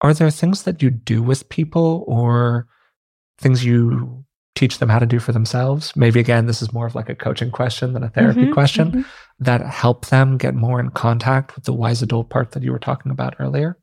Are 0.01 0.15
there 0.15 0.31
things 0.31 0.63
that 0.65 0.83
you 0.83 0.91
do 0.91 1.23
with 1.23 1.49
people 1.49 2.05
or 2.07 2.67
things 3.39 3.65
you 3.65 4.25
teach 4.55 4.79
them 4.79 4.89
how 4.89 4.99
to 4.99 5.07
do 5.07 5.19
for 5.19 5.33
themselves? 5.33 5.95
Maybe 5.97 6.21
again, 6.21 6.47
this 6.47 6.63
is 6.63 6.73
more 6.73 6.87
of 6.87 6.95
like 6.95 7.09
a 7.09 7.15
coaching 7.15 7.51
question 7.51 7.93
than 7.93 8.03
a 8.03 8.11
therapy 8.11 8.47
Mhm, 8.47 8.53
question 8.53 8.93
mhm. 8.93 9.05
that 9.41 9.61
help 9.63 10.07
them 10.07 10.37
get 10.37 10.55
more 10.55 10.79
in 10.81 10.91
contact 10.91 11.55
with 11.55 11.65
the 11.65 11.73
wise 11.73 12.03
adult 12.03 12.29
part 12.31 12.53
that 12.53 12.63
you 12.63 12.73
were 12.73 12.79
talking 12.79 13.11
about 13.13 13.35
earlier. 13.39 13.79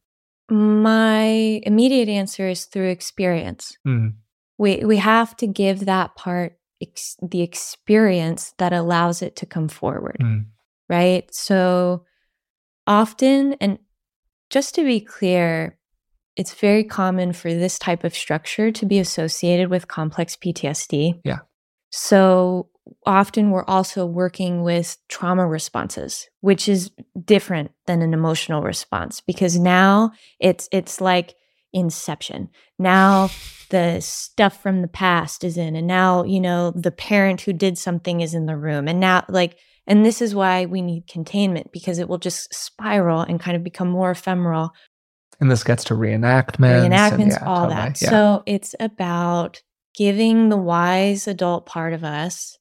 My 0.50 1.62
immediate 1.64 2.10
answer 2.10 2.50
is 2.50 2.66
through 2.66 2.90
experience. 2.90 3.78
Mm, 3.88 4.14
We 4.58 4.84
we 4.84 4.98
have 4.98 5.36
to 5.38 5.48
give 5.48 5.86
that 5.86 6.16
part 6.16 6.58
ex- 6.82 7.18
the 7.22 7.42
experience 7.42 8.54
that 8.58 8.74
allows 8.74 9.22
it 9.22 9.36
to 9.38 9.46
come 9.46 9.68
forward. 9.70 10.18
mm, 10.22 10.46
right? 10.90 11.34
So 11.34 12.06
often, 12.88 13.54
and 13.62 13.80
just 14.50 14.76
to 14.76 14.84
be 14.84 15.00
clear, 15.00 15.78
it's 16.40 16.54
very 16.54 16.86
common 16.86 17.34
for 17.34 17.54
this 17.54 17.78
type 17.78 18.06
of 18.06 18.16
structure 18.16 18.72
to 18.72 18.86
be 18.86 18.98
associated 18.98 19.70
with 19.70 19.90
complex 19.90 20.38
PTSD. 20.38 21.20
Yeah. 21.26 21.40
So 21.92 22.70
often 23.06 23.52
we're 23.52 23.66
also 23.66 24.06
working 24.06 24.64
with 24.64 24.96
trauma 25.10 25.46
responses, 25.46 26.30
which 26.40 26.70
is 26.70 26.92
different 27.26 27.72
than 27.88 28.02
an 28.02 28.14
emotional 28.14 28.62
response 28.62 29.20
because 29.20 29.60
now 29.60 30.14
it's 30.40 30.70
it's 30.72 31.02
like 31.02 31.36
inception. 31.74 32.48
Now 32.80 33.30
the 33.70 34.00
stuff 34.00 34.62
from 34.64 34.82
the 34.82 34.88
past 34.88 35.44
is 35.44 35.58
in 35.58 35.76
and 35.76 35.88
now, 35.88 36.24
you 36.24 36.40
know, 36.40 36.72
the 36.72 36.92
parent 36.92 37.42
who 37.42 37.52
did 37.52 37.78
something 37.78 38.22
is 38.22 38.34
in 38.34 38.46
the 38.46 38.56
room. 38.56 38.88
And 38.88 39.02
now 39.02 39.26
like 39.28 39.58
and 39.90 40.06
this 40.06 40.22
is 40.22 40.36
why 40.36 40.68
we 40.68 40.84
need 40.84 41.08
containment 41.08 41.72
because 41.74 41.98
it 41.98 42.08
will 42.08 42.20
just 42.20 42.54
spiral 42.54 43.22
and 43.22 43.40
kind 43.40 43.58
of 43.58 43.64
become 43.64 43.90
more 43.90 44.12
ephemeral. 44.12 44.72
And 45.40 45.50
this 45.50 45.64
gets 45.64 45.84
to 45.86 45.94
reenactments. 45.94 46.86
and 46.86 46.94
Reenactments, 46.94 47.32
yeah, 47.40 47.46
all 47.46 47.68
totally, 47.68 47.76
that. 47.76 48.02
yeah. 48.02 48.10
So 48.10 48.44
it's 48.46 48.76
about 48.80 49.62
giving 49.96 50.50
the 50.50 50.58
wise 50.58 51.28
adult 51.28 51.66
part 51.66 51.94
of 51.94 52.04
us 52.04 52.58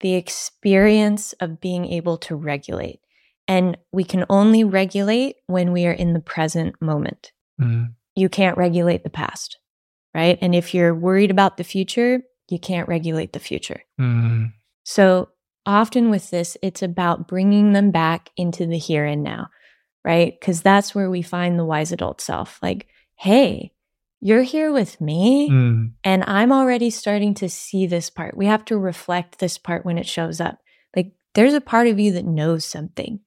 the 0.00 0.14
experience 0.14 1.32
of 1.40 1.60
being 1.60 1.86
able 1.86 2.18
to 2.18 2.36
regulate. 2.36 3.00
And 3.48 3.76
we 3.92 4.04
can 4.04 4.24
only 4.28 4.64
regulate 4.64 5.36
when 5.46 5.72
we 5.72 5.86
are 5.86 5.92
in 5.92 6.12
the 6.12 6.20
present 6.20 6.74
moment. 6.82 7.32
Mm, 7.60 7.94
You 8.14 8.28
can't 8.28 8.58
regulate 8.58 9.04
the 9.04 9.10
past, 9.10 9.58
right? 10.14 10.36
And 10.40 10.54
if 10.54 10.74
you're 10.74 10.94
worried 10.94 11.30
about 11.30 11.56
the 11.56 11.64
future, 11.64 12.22
you 12.48 12.58
can't 12.58 12.88
regulate 12.88 13.32
the 13.32 13.38
future. 13.38 13.80
mm, 14.00 14.52
So 14.84 15.28
often 15.64 16.10
with 16.10 16.30
this, 16.30 16.56
it's 16.62 16.82
about 16.82 17.26
bringing 17.28 17.72
them 17.72 17.90
back 17.90 18.30
into 18.36 18.66
the 18.66 18.78
here 18.78 19.04
and 19.04 19.22
now, 19.22 19.48
right? 20.06 20.38
Because 20.38 20.62
that's 20.62 20.94
where 20.94 21.10
we 21.10 21.20
find 21.20 21.58
the 21.58 21.64
wise 21.64 21.90
adult 21.90 22.20
self. 22.20 22.60
Like, 22.62 22.86
hey, 23.16 23.72
you're 24.20 24.44
here 24.44 24.72
with 24.72 25.00
me, 25.00 25.50
mm, 25.50 25.92
and 26.04 26.24
I'm 26.26 26.52
already 26.52 26.90
starting 26.90 27.34
to 27.34 27.48
see 27.48 27.86
this 27.86 28.08
part. 28.08 28.36
We 28.36 28.46
have 28.46 28.64
to 28.66 28.78
reflect 28.78 29.38
this 29.38 29.58
part 29.58 29.84
when 29.84 29.98
it 29.98 30.06
shows 30.06 30.40
up. 30.40 30.60
Like, 30.94 31.12
there's 31.34 31.54
a 31.54 31.60
part 31.60 31.88
of 31.88 31.98
you 31.98 32.12
that 32.12 32.24
knows 32.24 32.64
something. 32.64 33.20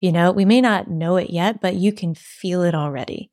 You 0.00 0.12
know, 0.12 0.32
we 0.32 0.44
may 0.44 0.60
not 0.60 0.90
know 0.90 1.16
it 1.16 1.30
yet, 1.30 1.60
but 1.60 1.74
you 1.74 1.92
can 1.92 2.14
feel 2.14 2.62
it 2.62 2.74
already 2.74 3.30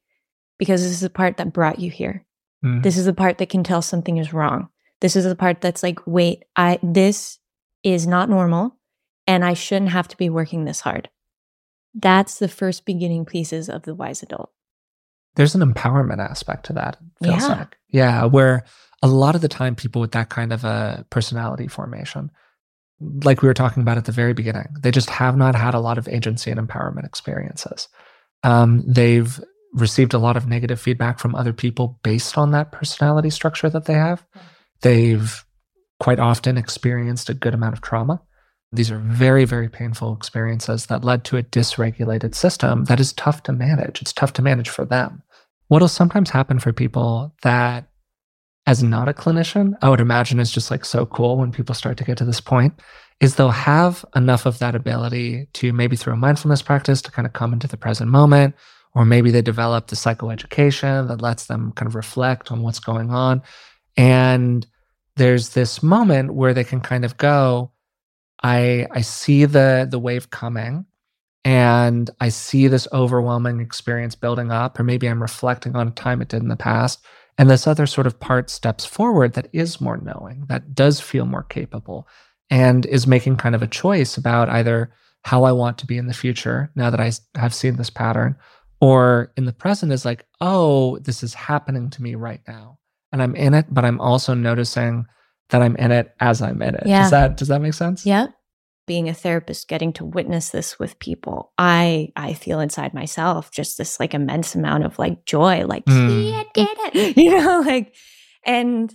because 0.59 0.81
this 0.81 0.91
is 0.91 1.01
the 1.01 1.09
part 1.09 1.37
that 1.37 1.53
brought 1.53 1.79
you 1.79 1.89
here. 1.89 2.25
mm. 2.63 2.83
This 2.83 2.97
is 2.97 3.05
the 3.05 3.13
part 3.13 3.37
that 3.37 3.49
can 3.49 3.63
tell 3.63 3.81
something 3.81 4.17
is 4.17 4.33
wrong. 4.33 4.69
This 5.01 5.15
is 5.15 5.25
the 5.25 5.35
part 5.35 5.61
that's 5.61 5.83
like, 5.83 5.99
wait, 6.05 6.43
I 6.55 6.79
this 6.81 7.39
is 7.83 8.07
not 8.07 8.29
normal 8.29 8.77
and 9.27 9.43
I 9.43 9.53
shouldn't 9.53 9.91
have 9.91 10.07
to 10.09 10.17
be 10.17 10.29
working 10.29 10.63
this 10.65 10.81
hard. 10.81 11.09
That's 11.93 12.39
the 12.39 12.47
first 12.47 12.85
beginning 12.85 13.25
pieces 13.25 13.69
of 13.69 13.83
the 13.83 13.93
wise 13.95 14.23
adult. 14.23 14.51
There's 15.35 15.55
an 15.55 15.61
empowerment 15.61 16.19
aspect 16.19 16.65
to 16.67 16.73
that. 16.73 16.97
Feels 17.21 17.43
Yeah. 17.43 17.47
like. 17.47 17.77
Yeah, 17.89 18.25
where 18.25 18.63
a 19.01 19.07
lot 19.07 19.35
of 19.35 19.41
the 19.41 19.47
time 19.47 19.75
people 19.75 20.01
with 20.01 20.11
that 20.11 20.29
kind 20.29 20.53
of 20.53 20.63
a 20.63 21.05
personality 21.09 21.67
formation, 21.67 22.31
like 22.99 23.41
we 23.41 23.47
were 23.47 23.53
talking 23.53 23.81
about 23.81 23.97
at 23.97 24.05
the 24.05 24.11
very 24.11 24.33
beginning, 24.33 24.67
they 24.81 24.91
just 24.91 25.09
have 25.09 25.35
not 25.35 25.55
had 25.55 25.73
a 25.73 25.79
lot 25.79 25.97
of 25.97 26.07
agency 26.07 26.51
and 26.51 26.59
empowerment 26.59 27.05
experiences. 27.05 27.87
Um, 28.43 28.83
they've 28.87 29.39
received 29.73 30.13
a 30.13 30.19
lot 30.19 30.37
of 30.37 30.47
negative 30.47 30.79
feedback 30.79 31.19
from 31.19 31.33
other 31.35 31.53
people 31.53 31.99
based 32.03 32.37
on 32.37 32.51
that 32.51 32.71
personality 32.71 33.29
structure 33.29 33.69
that 33.69 33.85
they 33.85 33.93
have. 33.93 34.25
They've 34.81 35.43
quite 35.99 36.19
often 36.19 36.57
experienced 36.57 37.29
a 37.29 37.33
good 37.33 37.53
amount 37.53 37.73
of 37.73 37.81
trauma. 37.81 38.21
These 38.73 38.89
are 38.89 38.97
very, 38.97 39.45
very 39.45 39.69
painful 39.69 40.15
experiences 40.15 40.87
that 40.87 41.03
led 41.03 41.23
to 41.25 41.37
a 41.37 41.43
dysregulated 41.43 42.33
system 42.33 42.85
that 42.85 42.99
is 42.99 43.13
tough 43.13 43.43
to 43.43 43.53
manage. 43.53 44.01
It's 44.01 44.11
tough 44.11 44.33
to 44.33 44.41
manage 44.41 44.69
for 44.69 44.83
them. 44.83 45.21
What'll 45.67 45.87
sometimes 45.87 46.31
happen 46.31 46.57
for 46.57 46.73
people 46.73 47.35
that, 47.43 47.87
as 48.65 48.81
not 48.81 49.07
a 49.07 49.13
clinician, 49.13 49.73
I 49.83 49.89
would 49.89 49.99
imagine 49.99 50.39
is 50.39 50.51
just 50.51 50.71
like 50.71 50.85
so 50.85 51.05
cool 51.05 51.37
when 51.37 51.51
people 51.51 51.75
start 51.75 51.97
to 51.97 52.03
get 52.03 52.17
to 52.17 52.25
this 52.25 52.41
point, 52.41 52.73
is 53.19 53.35
they'll 53.35 53.49
have 53.51 54.03
enough 54.15 54.47
of 54.47 54.57
that 54.57 54.75
ability 54.75 55.47
to 55.53 55.71
maybe 55.71 55.95
through 55.95 56.13
a 56.13 56.17
mindfulness 56.17 56.63
practice 56.63 57.01
to 57.03 57.11
kind 57.11 57.27
of 57.27 57.33
come 57.33 57.53
into 57.53 57.67
the 57.67 57.77
present 57.77 58.09
moment, 58.09 58.55
or 58.95 59.05
maybe 59.05 59.29
they 59.29 59.41
develop 59.41 59.87
the 59.87 59.95
psychoeducation 59.95 61.07
that 61.07 61.21
lets 61.21 61.45
them 61.45 61.73
kind 61.73 61.87
of 61.87 61.95
reflect 61.95 62.51
on 62.51 62.63
what's 62.63 62.79
going 62.79 63.11
on. 63.11 63.43
And 63.97 64.65
there's 65.15 65.49
this 65.49 65.83
moment 65.83 66.33
where 66.33 66.55
they 66.55 66.63
can 66.63 66.81
kind 66.81 67.05
of 67.05 67.17
go, 67.17 67.71
I 68.43 68.87
I 68.91 69.01
see 69.01 69.45
the 69.45 69.87
the 69.89 69.99
wave 69.99 70.29
coming 70.29 70.85
and 71.45 72.09
I 72.19 72.29
see 72.29 72.67
this 72.67 72.87
overwhelming 72.93 73.59
experience 73.59 74.15
building 74.15 74.51
up, 74.51 74.79
or 74.79 74.83
maybe 74.83 75.07
I'm 75.07 75.21
reflecting 75.21 75.75
on 75.75 75.89
a 75.89 75.91
time 75.91 76.21
it 76.21 76.29
did 76.29 76.41
in 76.41 76.47
the 76.47 76.55
past. 76.55 77.03
And 77.37 77.49
this 77.49 77.67
other 77.67 77.87
sort 77.87 78.07
of 78.07 78.19
part 78.19 78.49
steps 78.49 78.85
forward 78.85 79.33
that 79.33 79.49
is 79.53 79.81
more 79.81 79.97
knowing, 79.97 80.45
that 80.47 80.75
does 80.75 81.01
feel 81.01 81.25
more 81.25 81.43
capable, 81.43 82.07
and 82.49 82.85
is 82.85 83.07
making 83.07 83.37
kind 83.37 83.55
of 83.55 83.63
a 83.63 83.67
choice 83.67 84.17
about 84.17 84.49
either 84.49 84.93
how 85.23 85.43
I 85.43 85.51
want 85.51 85.77
to 85.79 85.85
be 85.85 85.97
in 85.97 86.07
the 86.07 86.13
future 86.13 86.71
now 86.75 86.89
that 86.89 86.99
I 86.99 87.11
have 87.35 87.53
seen 87.53 87.75
this 87.75 87.89
pattern, 87.89 88.35
or 88.79 89.31
in 89.35 89.45
the 89.45 89.53
present 89.53 89.91
is 89.91 90.05
like, 90.05 90.25
oh, 90.41 90.99
this 90.99 91.23
is 91.23 91.33
happening 91.33 91.89
to 91.89 92.01
me 92.01 92.15
right 92.15 92.41
now. 92.47 92.77
And 93.11 93.21
I'm 93.21 93.35
in 93.35 93.53
it, 93.53 93.65
but 93.69 93.85
I'm 93.85 93.99
also 93.99 94.33
noticing 94.33 95.05
that 95.53 95.61
I'm 95.61 95.75
in 95.77 95.91
it 95.91 96.13
as 96.19 96.41
I'm 96.41 96.61
in 96.61 96.75
it. 96.75 96.83
Yeah. 96.85 97.03
Does 97.03 97.11
that 97.11 97.37
does 97.37 97.47
that 97.47 97.61
make 97.61 97.73
sense? 97.73 98.05
Yeah. 98.05 98.27
Being 98.85 99.07
a 99.07 99.13
therapist, 99.13 99.69
getting 99.69 99.93
to 99.93 100.03
witness 100.03 100.49
this 100.49 100.77
with 100.77 100.99
people, 100.99 101.53
I 101.57 102.09
I 102.17 102.33
feel 102.33 102.59
inside 102.59 102.93
myself 102.93 103.49
just 103.51 103.77
this 103.77 103.97
like 103.99 104.13
immense 104.13 104.55
amount 104.55 104.83
of 104.83 104.99
like 104.99 105.23
joy, 105.25 105.65
like 105.65 105.85
Mm. 105.85 106.31
yeah, 106.31 106.43
did 106.53 106.77
it, 106.93 107.17
you 107.23 107.31
know, 107.41 107.61
like, 107.61 107.95
and 108.45 108.93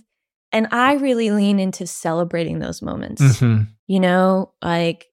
and 0.51 0.67
I 0.71 0.93
really 0.93 1.31
lean 1.31 1.59
into 1.59 1.87
celebrating 1.87 2.59
those 2.59 2.81
moments. 2.83 3.21
Mhm. 3.21 3.67
You 3.87 3.99
know, 3.99 4.53
like 4.61 5.07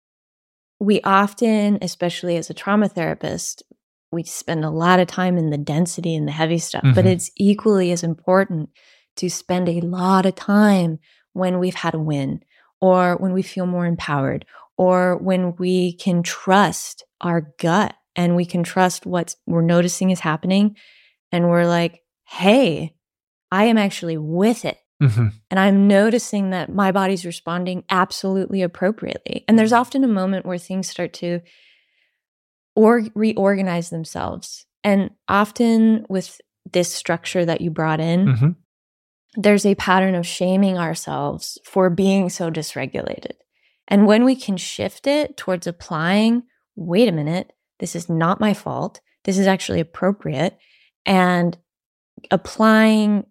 we 0.79 1.01
often, 1.03 1.79
especially 1.81 2.37
as 2.37 2.51
a 2.51 2.55
trauma 2.55 2.89
therapist, 2.89 3.63
we 4.13 4.23
spend 4.25 4.63
a 4.65 4.71
lot 4.71 5.01
of 5.01 5.07
time 5.09 5.39
in 5.39 5.49
the 5.51 5.57
density 5.59 6.15
and 6.15 6.29
the 6.29 6.33
heavy 6.33 6.59
stuff, 6.59 6.83
but 6.95 7.05
Mhm. 7.07 7.13
it's 7.13 7.31
equally 7.37 7.93
as 7.93 8.03
important 8.03 8.69
to 9.17 9.31
spend 9.31 9.69
a 9.71 9.81
lot 9.81 10.27
of 10.27 10.35
time 10.35 10.99
when 11.37 11.59
we've 11.59 11.75
had 11.75 11.95
a 11.95 11.99
win 12.01 12.43
or 12.81 13.17
when 13.17 13.33
we 13.33 13.43
feel 13.43 13.67
more 13.67 13.87
empowered 13.87 14.45
or 14.77 15.17
when 15.19 15.55
we 15.57 15.93
can 15.95 16.23
trust 16.23 17.05
our 17.21 17.53
gut 17.59 17.95
and 18.15 18.35
we 18.37 18.45
can 18.45 18.63
trust 18.63 19.07
what 19.07 19.37
we're 19.47 19.61
noticing 19.63 20.11
is 20.11 20.21
happening 20.21 20.77
and 21.33 21.49
we're 21.49 21.67
like, 21.67 22.03
hey, 22.25 22.95
I 23.53 23.65
am 23.65 23.79
actually 23.79 24.17
with 24.17 24.65
it 24.65 24.79
Mhm. 25.03 25.33
and 25.51 25.61
I'm 25.61 25.87
noticing 25.87 26.51
that 26.51 26.73
my 26.73 26.91
body's 26.91 27.27
responding 27.27 27.85
absolutely 27.91 28.63
appropriately. 28.63 29.45
And 29.47 29.59
there's 29.59 29.73
often 29.73 30.03
a 30.05 30.09
moment 30.09 30.47
where 30.47 30.59
things 30.59 30.89
start 30.89 31.13
to 31.15 31.41
or 32.75 33.05
reorganize 33.15 33.91
themselves. 33.91 34.67
And 34.85 35.11
often 35.29 36.07
with 36.09 36.41
this 36.73 36.93
structure 36.93 37.45
that 37.45 37.61
you 37.61 37.71
brought 37.71 38.01
in, 38.01 38.27
Mhm. 38.27 38.57
There's 39.37 39.67
a 39.67 39.75
pattern 39.75 40.15
of 40.15 40.27
shaming 40.27 40.79
ourselves 40.79 41.59
for 41.65 41.91
being 41.91 42.29
so 42.29 42.51
dysregulated. 42.51 43.33
And 43.89 44.07
when 44.07 44.25
we 44.25 44.35
can 44.35 44.57
shift 44.57 45.07
it 45.07 45.37
towards 45.37 45.67
applying, 45.67 46.43
wait 46.75 47.09
a 47.09 47.13
minute, 47.13 47.53
this 47.79 47.95
is 47.95 48.09
not 48.09 48.41
my 48.41 48.55
fault. 48.55 49.01
This 49.25 49.39
is 49.39 49.47
actually 49.47 49.81
appropriate. 49.81 50.59
And 51.05 51.57
applying, 52.31 53.27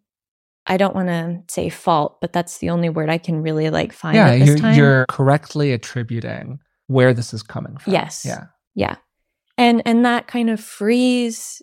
I 0.68 0.78
don't 0.78 0.95
want 0.95 1.10
to 1.10 1.41
say 1.49 1.70
fault, 1.70 2.20
but 2.22 2.32
that's 2.32 2.60
the 2.60 2.70
only 2.70 2.89
word 2.89 3.10
I 3.10 3.18
can 3.18 3.41
really 3.41 3.70
like 3.70 3.91
find 3.91 4.16
Yeah, 4.16 4.30
at 4.30 4.39
this 4.39 4.62
you're, 4.62 4.72
you're 4.72 5.06
correctly 5.08 5.74
attributing 5.74 6.60
where 6.88 7.14
this 7.14 7.34
is 7.34 7.43
coming 7.43 7.78
from. 7.78 7.93
Yes. 7.93 8.24
Yeah. 8.26 8.45
yeah. 8.76 8.95
And 9.58 9.82
and 9.86 10.06
that 10.06 10.28
kind 10.28 10.49
of 10.49 10.60
frees 10.60 11.62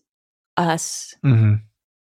us 0.56 1.14
hmm 1.22 1.54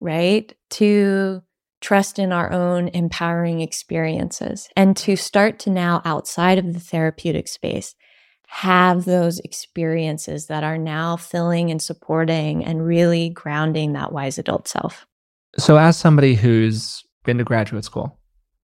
right? 0.04 0.54
To 0.72 1.42
trust 1.84 2.18
in 2.18 2.32
our 2.32 2.52
own 2.52 2.88
empowering 2.90 3.62
experiences 3.62 4.70
and 4.76 4.98
to 4.98 5.16
start 5.16 5.60
to 5.60 5.70
now, 5.70 6.02
outside 6.06 6.58
of 6.58 6.74
the 6.74 6.80
therapeutic 6.80 7.48
space, 7.48 7.94
have 8.48 9.06
those 9.06 9.40
experiences 9.40 10.48
that 10.48 10.64
are 10.64 10.78
now 10.78 11.18
filling 11.18 11.70
and 11.70 11.82
supporting 11.82 12.64
and 12.64 12.86
really 12.86 13.30
grounding 13.30 13.94
that 13.94 14.12
wise 14.12 14.38
adult 14.38 14.68
self. 14.68 15.06
So, 15.58 15.78
as 15.78 15.98
somebody 15.98 16.36
who's 16.36 17.04
been 17.26 17.38
to 17.38 17.44
graduate 17.44 17.84
school, 17.84 18.18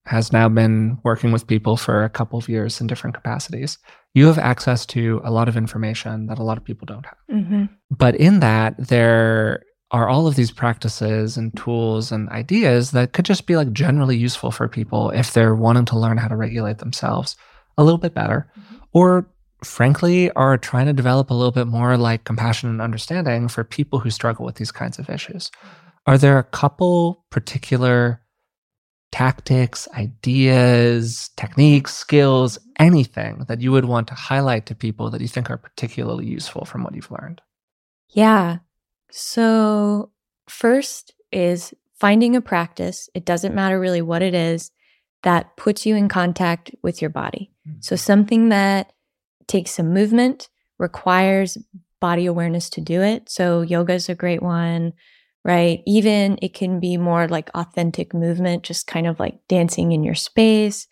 has 0.06 0.32
now 0.32 0.50
been 0.50 0.98
working 1.04 1.32
with 1.32 1.46
people 1.46 1.78
for 1.78 2.04
a 2.04 2.10
couple 2.10 2.40
of 2.40 2.50
years 2.50 2.82
in 2.82 2.88
different 2.88 3.14
capacities, 3.14 3.78
you 4.16 4.26
have 4.26 4.40
access 4.40 4.86
to 4.88 5.22
a 5.24 5.32
lot 5.32 5.48
of 5.48 5.56
information 5.56 6.26
that 6.26 6.40
a 6.40 6.44
lot 6.44 6.58
of 6.58 6.64
people 6.64 6.86
don't 6.88 7.06
have. 7.06 7.18
Mm-hmm. 7.32 7.66
But 7.92 8.16
in 8.16 8.40
that, 8.40 8.76
there 8.78 9.62
are 9.92 10.08
all 10.08 10.28
of 10.28 10.36
these 10.36 10.52
practices 10.52 11.36
and 11.38 11.56
tools 11.58 12.12
and 12.12 12.30
ideas 12.30 12.92
that 12.92 13.14
could 13.14 13.26
just 13.26 13.48
be 13.48 13.56
like 13.56 13.72
generally 13.74 14.18
useful 14.18 14.52
for 14.52 14.68
people 14.68 15.10
if 15.12 15.34
they're 15.34 15.56
wanting 15.56 15.86
to 15.86 15.98
learn 15.98 16.18
how 16.18 16.28
to 16.28 16.36
regulate 16.36 16.78
themselves 16.78 17.36
a 17.78 17.84
little 17.84 17.98
bit 17.98 18.14
better, 18.14 18.50
mm-hmm. 18.60 18.76
or 18.94 19.28
frankly, 19.64 20.32
are 20.32 20.58
trying 20.58 20.86
to 20.86 20.94
develop 20.94 21.30
a 21.30 21.34
little 21.34 21.52
bit 21.52 21.68
more 21.68 21.98
like 21.98 22.24
compassion 22.24 22.70
and 22.70 22.82
understanding 22.82 23.48
for 23.48 23.64
people 23.64 24.00
who 24.00 24.10
struggle 24.10 24.46
with 24.46 24.56
these 24.56 24.72
kinds 24.72 25.00
of 25.00 25.10
issues. 25.10 25.50
Mm-hmm. 25.50 25.90
Are 26.06 26.18
there 26.18 26.38
a 26.38 26.44
couple 26.44 27.26
particular 27.30 28.22
tactics, 29.12 29.88
ideas, 29.96 31.30
techniques, 31.36 31.96
skills, 31.96 32.60
anything 32.78 33.46
that 33.48 33.60
you 33.60 33.72
would 33.72 33.86
want 33.86 34.08
to 34.08 34.14
highlight 34.14 34.66
to 34.68 34.76
people 34.76 35.10
that 35.10 35.22
you 35.22 35.28
think 35.28 35.50
are 35.50 35.58
particularly 35.58 36.26
useful 36.26 36.66
from 36.66 36.84
what 36.84 36.96
you've 36.96 37.12
learned? 37.12 37.42
Yeah. 38.10 38.60
So, 39.12 40.12
first 40.48 41.14
is 41.32 41.74
finding 42.00 42.36
a 42.36 42.42
practice. 42.42 43.10
It 43.14 43.26
doesn't 43.26 43.56
matter 43.56 43.80
really 43.80 44.02
what 44.02 44.22
it 44.22 44.34
is 44.34 44.72
that 45.24 45.58
puts 45.58 45.86
you 45.86 45.96
in 45.96 46.08
contact 46.08 46.72
with 46.82 47.02
your 47.02 47.10
body. 47.10 47.52
Mm. 47.68 47.84
So, 47.84 47.96
something 47.96 48.50
that 48.50 48.94
takes 49.48 49.72
some 49.72 49.94
movement, 49.94 50.50
requires 50.78 51.58
body 52.00 52.26
awareness 52.26 52.70
to 52.72 52.82
do 52.82 53.02
it. 53.02 53.30
So, 53.30 53.62
yoga 53.62 53.94
is 53.94 54.10
a 54.10 54.16
great 54.16 54.42
one, 54.42 54.94
right? 55.44 55.82
Even 55.86 56.38
it 56.42 56.54
can 56.54 56.80
be 56.80 56.98
more 56.98 57.28
like 57.28 57.50
authentic 57.56 58.14
movement, 58.14 58.64
just 58.64 58.88
kind 58.88 59.08
of 59.08 59.20
like 59.20 59.40
dancing 59.48 59.92
in 59.92 60.04
your 60.04 60.16
space. 60.16 60.88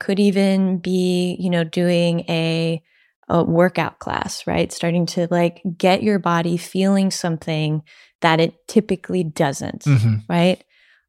Could 0.00 0.20
even 0.20 0.78
be, 0.78 1.36
you 1.38 1.50
know, 1.50 1.64
doing 1.64 2.20
a 2.28 2.82
a 3.28 3.42
workout 3.42 3.98
class, 3.98 4.46
right? 4.46 4.72
Starting 4.72 5.06
to 5.06 5.26
like 5.30 5.62
get 5.78 6.02
your 6.02 6.18
body 6.18 6.56
feeling 6.56 7.10
something 7.10 7.82
that 8.20 8.40
it 8.40 8.54
typically 8.68 9.24
doesn't, 9.24 9.84
Mhm. 9.84 10.22
right? 10.28 10.62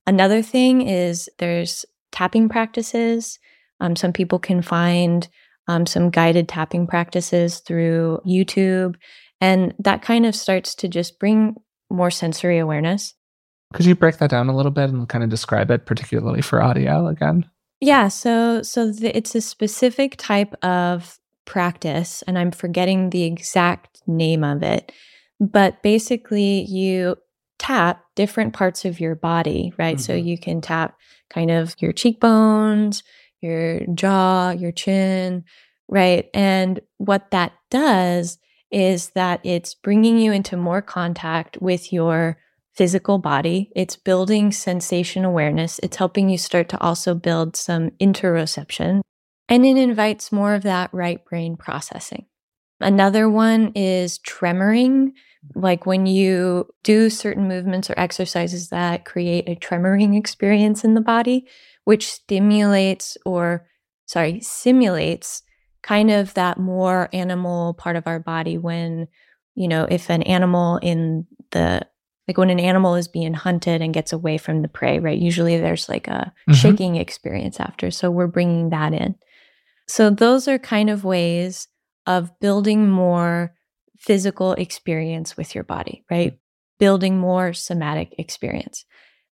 Another 0.08 0.42
thing 0.42 0.82
is 0.88 1.30
there's 1.40 1.86
tapping 2.12 2.48
practices. 2.50 3.40
Um, 3.80 3.96
some 3.96 4.14
people 4.14 4.40
can 4.40 4.62
find 4.62 5.28
um, 5.68 5.86
some 5.88 6.12
guided 6.12 6.48
tapping 6.48 6.86
practices 6.86 7.60
through 7.60 8.20
YouTube, 8.26 8.96
and 9.42 9.74
that 9.80 10.04
kind 10.04 10.26
of 10.28 10.36
starts 10.36 10.76
to 10.76 10.88
just 10.88 11.18
bring 11.20 11.56
more 11.90 12.12
sensory 12.12 12.60
awareness. 12.60 13.16
Could 13.74 13.86
you 13.88 13.96
break 13.96 14.20
that 14.20 14.30
down 14.30 14.48
a 14.48 14.56
little 14.56 14.72
bit 14.72 14.92
and 14.92 15.10
kind 15.10 15.24
of 15.24 15.32
describe 15.32 15.72
it, 15.72 15.88
particularly 15.88 16.42
for 16.44 16.62
audio 16.62 17.08
again? 17.08 17.46
Yeah, 17.82 18.10
so 18.10 18.62
so 18.62 18.92
the, 18.92 19.16
it's 19.18 19.34
a 19.34 19.42
specific 19.42 20.16
type 20.18 20.54
of 20.64 21.18
practice, 21.46 22.24
and 22.28 22.38
I'm 22.38 22.52
forgetting 22.52 23.10
the 23.10 23.24
exact 23.24 24.02
name 24.08 24.44
of 24.44 24.64
it. 24.64 24.92
But 25.40 25.82
basically, 25.84 26.64
you 26.66 27.18
tap 27.58 28.04
different 28.16 28.54
parts 28.54 28.86
of 28.86 29.00
your 29.00 29.16
body, 29.16 29.74
right? 29.78 30.00
So 30.00 30.14
Mhm. 30.14 30.26
you 30.26 30.38
can 30.38 30.62
tap 30.62 30.98
kind 31.30 31.52
of 31.52 31.76
your 31.80 31.94
cheekbones, 31.94 33.04
your 33.42 33.86
jaw, 33.94 34.52
your 34.52 34.72
chin, 34.72 35.44
right? 35.88 36.30
And 36.34 36.80
what 36.98 37.32
that 37.32 37.54
does 37.70 38.38
is 38.72 39.10
that 39.12 39.40
it's 39.44 39.74
bringing 39.74 40.18
you 40.20 40.32
into 40.32 40.58
more 40.58 40.82
contact 40.82 41.62
with 41.62 41.94
your 41.94 42.38
physical 42.74 43.20
body. 43.20 43.72
It's 43.76 43.96
building 43.96 44.52
sensation 44.52 45.24
awareness. 45.24 45.80
It's 45.82 45.98
helping 45.98 46.30
you 46.30 46.38
start 46.38 46.68
to 46.70 46.82
also 46.82 47.14
build 47.16 47.56
some 47.56 47.92
interoception. 48.02 49.02
And 49.48 49.66
it 49.66 49.78
invites 49.78 50.32
more 50.32 50.54
of 50.56 50.64
that 50.64 50.90
right 50.94 51.24
brain 51.26 51.56
processing. 51.58 52.26
Another 52.82 53.30
one 53.30 53.72
is 53.76 54.20
tremoring, 54.20 55.12
like 55.54 55.86
when 55.86 56.06
you 56.06 56.68
do 56.84 57.10
certain 57.10 57.48
movements 57.48 57.90
or 57.90 57.94
exercises 57.98 58.70
that 58.70 59.06
create 59.06 59.48
a 59.48 59.56
tremoring 59.56 60.18
experience 60.18 60.84
in 60.84 60.94
the 60.94 61.02
body, 61.02 61.48
which 61.86 62.12
stimulates 62.12 63.18
or, 63.26 63.68
sorry, 64.08 64.42
simulates 64.42 65.44
kind 65.84 66.10
of 66.10 66.34
that 66.34 66.58
more 66.58 67.10
animal 67.14 67.76
part 67.76 67.96
of 67.96 68.08
our 68.08 68.20
body 68.20 68.58
when, 68.58 69.08
you 69.54 69.68
know, 69.68 69.88
if 69.90 70.10
an 70.10 70.24
animal 70.24 70.78
in 70.78 71.28
the 71.52 71.82
like 72.28 72.40
when 72.40 72.50
an 72.50 72.60
animal 72.60 72.96
is 72.96 73.08
being 73.08 73.36
hunted 73.36 73.84
and 73.84 73.94
gets 73.94 74.12
away 74.12 74.40
from 74.40 74.64
the 74.64 74.68
prey, 74.68 74.98
right? 74.98 75.20
Usually 75.20 75.60
there's 75.60 75.88
like 75.88 76.08
a 76.08 76.34
Mhm. 76.50 76.56
shaking 76.56 76.96
experience 76.96 77.60
after. 77.60 77.92
So 77.92 78.10
we're 78.10 78.26
bringing 78.26 78.70
that 78.72 78.94
in. 78.96 79.14
So 79.88 80.10
those 80.10 80.48
are 80.48 80.58
kind 80.58 80.90
of 80.90 81.04
ways 81.04 81.68
of 82.06 82.38
building 82.40 82.90
more 82.90 83.54
physical 83.98 84.54
experience 84.54 85.38
with 85.38 85.56
your 85.56 85.64
body, 85.64 86.04
right? 86.10 86.38
Building 86.80 87.18
more 87.18 87.54
somatic 87.54 88.14
experience. 88.18 88.86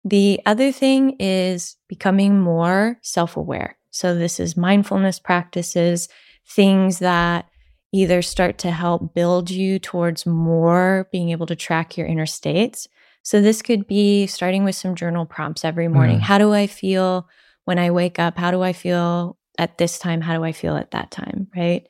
The 0.03 0.39
other 0.45 0.71
thing 0.71 1.15
is 1.19 1.77
becoming 1.87 2.39
more 2.39 2.97
self 3.01 3.37
aware. 3.37 3.77
So 3.91 4.15
this 4.15 4.39
is 4.39 4.57
mindfulness 4.57 5.19
practices, 5.19 6.07
things 6.47 6.99
that 6.99 7.47
either 7.93 8.21
start 8.21 8.57
to 8.59 8.71
help 8.71 9.13
build 9.13 9.49
you 9.49 9.77
towards 9.77 10.25
more 10.25 11.07
being 11.11 11.29
able 11.29 11.45
to 11.45 11.55
track 11.55 11.97
your 11.97 12.07
inner 12.07 12.25
states. 12.25 12.87
So 13.23 13.41
this 13.41 13.61
could 13.61 13.85
be 13.85 14.27
starting 14.27 14.63
with 14.63 14.75
some 14.75 14.95
journal 14.95 15.25
prompts 15.25 15.65
every 15.65 15.87
morning. 15.87 16.19
Mm. 16.19 16.21
How 16.21 16.37
do 16.37 16.53
I 16.53 16.67
feel 16.67 17.27
when 17.65 17.77
I 17.77 17.91
wake 17.91 18.17
up? 18.17 18.37
How 18.37 18.49
do 18.49 18.61
I 18.61 18.73
feel 18.73 19.37
at 19.61 19.77
this 19.77 19.97
time? 19.97 20.19
How 20.19 20.35
do 20.37 20.43
I 20.43 20.51
feel 20.51 20.75
at 20.75 20.91
that 20.91 21.11
time? 21.11 21.47
Right. 21.55 21.87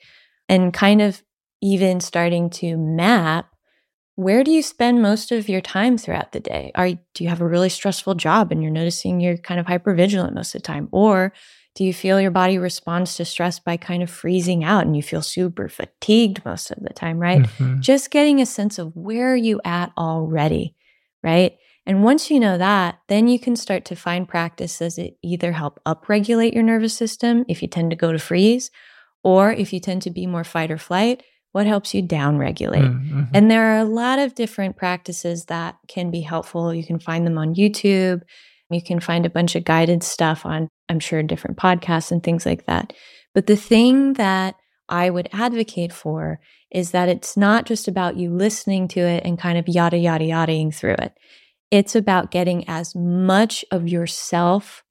And 0.47 0.73
kind 0.73 1.01
of 1.01 1.23
even 1.61 1.99
starting 1.99 2.49
to 2.51 2.77
map 2.77 3.47
where 4.15 4.43
do 4.43 4.51
you 4.51 4.61
spend 4.61 5.01
most 5.01 5.31
of 5.31 5.49
your 5.49 5.61
time 5.61 5.97
throughout 5.97 6.31
the 6.33 6.39
day? 6.39 6.71
Are 6.75 6.89
do 6.89 7.23
you 7.23 7.29
have 7.29 7.41
a 7.41 7.47
really 7.47 7.69
stressful 7.69 8.15
job 8.15 8.51
and 8.51 8.61
you're 8.61 8.71
noticing 8.71 9.19
you're 9.19 9.37
kind 9.37 9.59
of 9.59 9.65
hypervigilant 9.65 10.33
most 10.35 10.53
of 10.53 10.61
the 10.61 10.67
time? 10.67 10.89
Or 10.91 11.33
do 11.75 11.85
you 11.85 11.93
feel 11.93 12.19
your 12.19 12.31
body 12.31 12.57
responds 12.57 13.15
to 13.15 13.25
stress 13.25 13.57
by 13.59 13.77
kind 13.77 14.03
of 14.03 14.09
freezing 14.09 14.63
out 14.63 14.85
and 14.85 14.95
you 14.95 15.01
feel 15.01 15.21
super 15.21 15.69
fatigued 15.69 16.43
most 16.45 16.69
of 16.71 16.83
the 16.83 16.93
time, 16.93 17.17
right? 17.17 17.43
Mhm. 17.43 17.79
Just 17.79 18.11
getting 18.11 18.41
a 18.41 18.45
sense 18.45 18.77
of 18.77 18.95
where 18.95 19.31
are 19.31 19.37
you 19.37 19.61
at 19.63 19.91
already, 19.97 20.75
right? 21.23 21.57
And 21.85 22.03
once 22.03 22.29
you 22.29 22.39
know 22.39 22.57
that, 22.57 22.99
then 23.07 23.27
you 23.27 23.39
can 23.39 23.55
start 23.55 23.85
to 23.85 23.95
find 23.95 24.27
practices 24.27 24.95
that 24.95 25.13
either 25.23 25.51
help 25.51 25.79
upregulate 25.85 26.53
your 26.53 26.63
nervous 26.63 26.93
system 26.93 27.43
if 27.47 27.61
you 27.61 27.67
tend 27.67 27.89
to 27.89 27.95
go 27.95 28.11
to 28.11 28.19
freeze, 28.19 28.69
or 29.23 29.51
if 29.51 29.73
you 29.73 29.79
tend 29.79 30.03
to 30.03 30.11
be 30.11 30.27
more 30.27 30.43
fight 30.43 30.71
or 30.71 30.77
flight, 30.77 31.23
what 31.51 31.65
helps 31.65 31.93
you 31.93 32.01
downregulate. 32.01 32.87
Mhm. 32.87 33.29
And 33.33 33.51
there 33.51 33.73
are 33.73 33.79
a 33.79 33.85
lot 33.85 34.19
of 34.19 34.35
different 34.35 34.77
practices 34.77 35.45
that 35.45 35.75
can 35.87 36.11
be 36.11 36.21
helpful. 36.21 36.73
You 36.73 36.83
can 36.83 36.99
find 36.99 37.25
them 37.25 37.37
on 37.37 37.55
YouTube. 37.55 38.21
You 38.69 38.81
can 38.81 38.99
find 38.99 39.25
a 39.25 39.29
bunch 39.29 39.55
of 39.55 39.65
guided 39.65 40.01
stuff 40.01 40.45
on, 40.45 40.69
I'm 40.87 40.99
sure, 40.99 41.21
different 41.23 41.57
podcasts 41.57 42.11
and 42.11 42.23
things 42.23 42.45
like 42.45 42.67
that. 42.67 42.93
But 43.33 43.47
the 43.47 43.57
thing 43.57 44.13
that 44.13 44.55
I 44.87 45.09
would 45.09 45.29
advocate 45.33 45.91
for 45.91 46.39
is 46.71 46.91
that 46.91 47.09
it's 47.09 47.35
not 47.35 47.65
just 47.65 47.87
about 47.87 48.17
you 48.17 48.33
listening 48.33 48.87
to 48.89 49.01
it 49.01 49.23
and 49.25 49.37
kind 49.37 49.57
of 49.57 49.67
yada, 49.67 49.97
yada, 49.97 50.23
yadaing 50.23 50.73
through 50.73 50.95
it. 50.99 51.13
It's 51.71 51.95
about 51.95 52.31
getting 52.31 52.67
as 52.67 52.93
much 52.95 53.63
of 53.71 53.87
yourself 53.87 54.83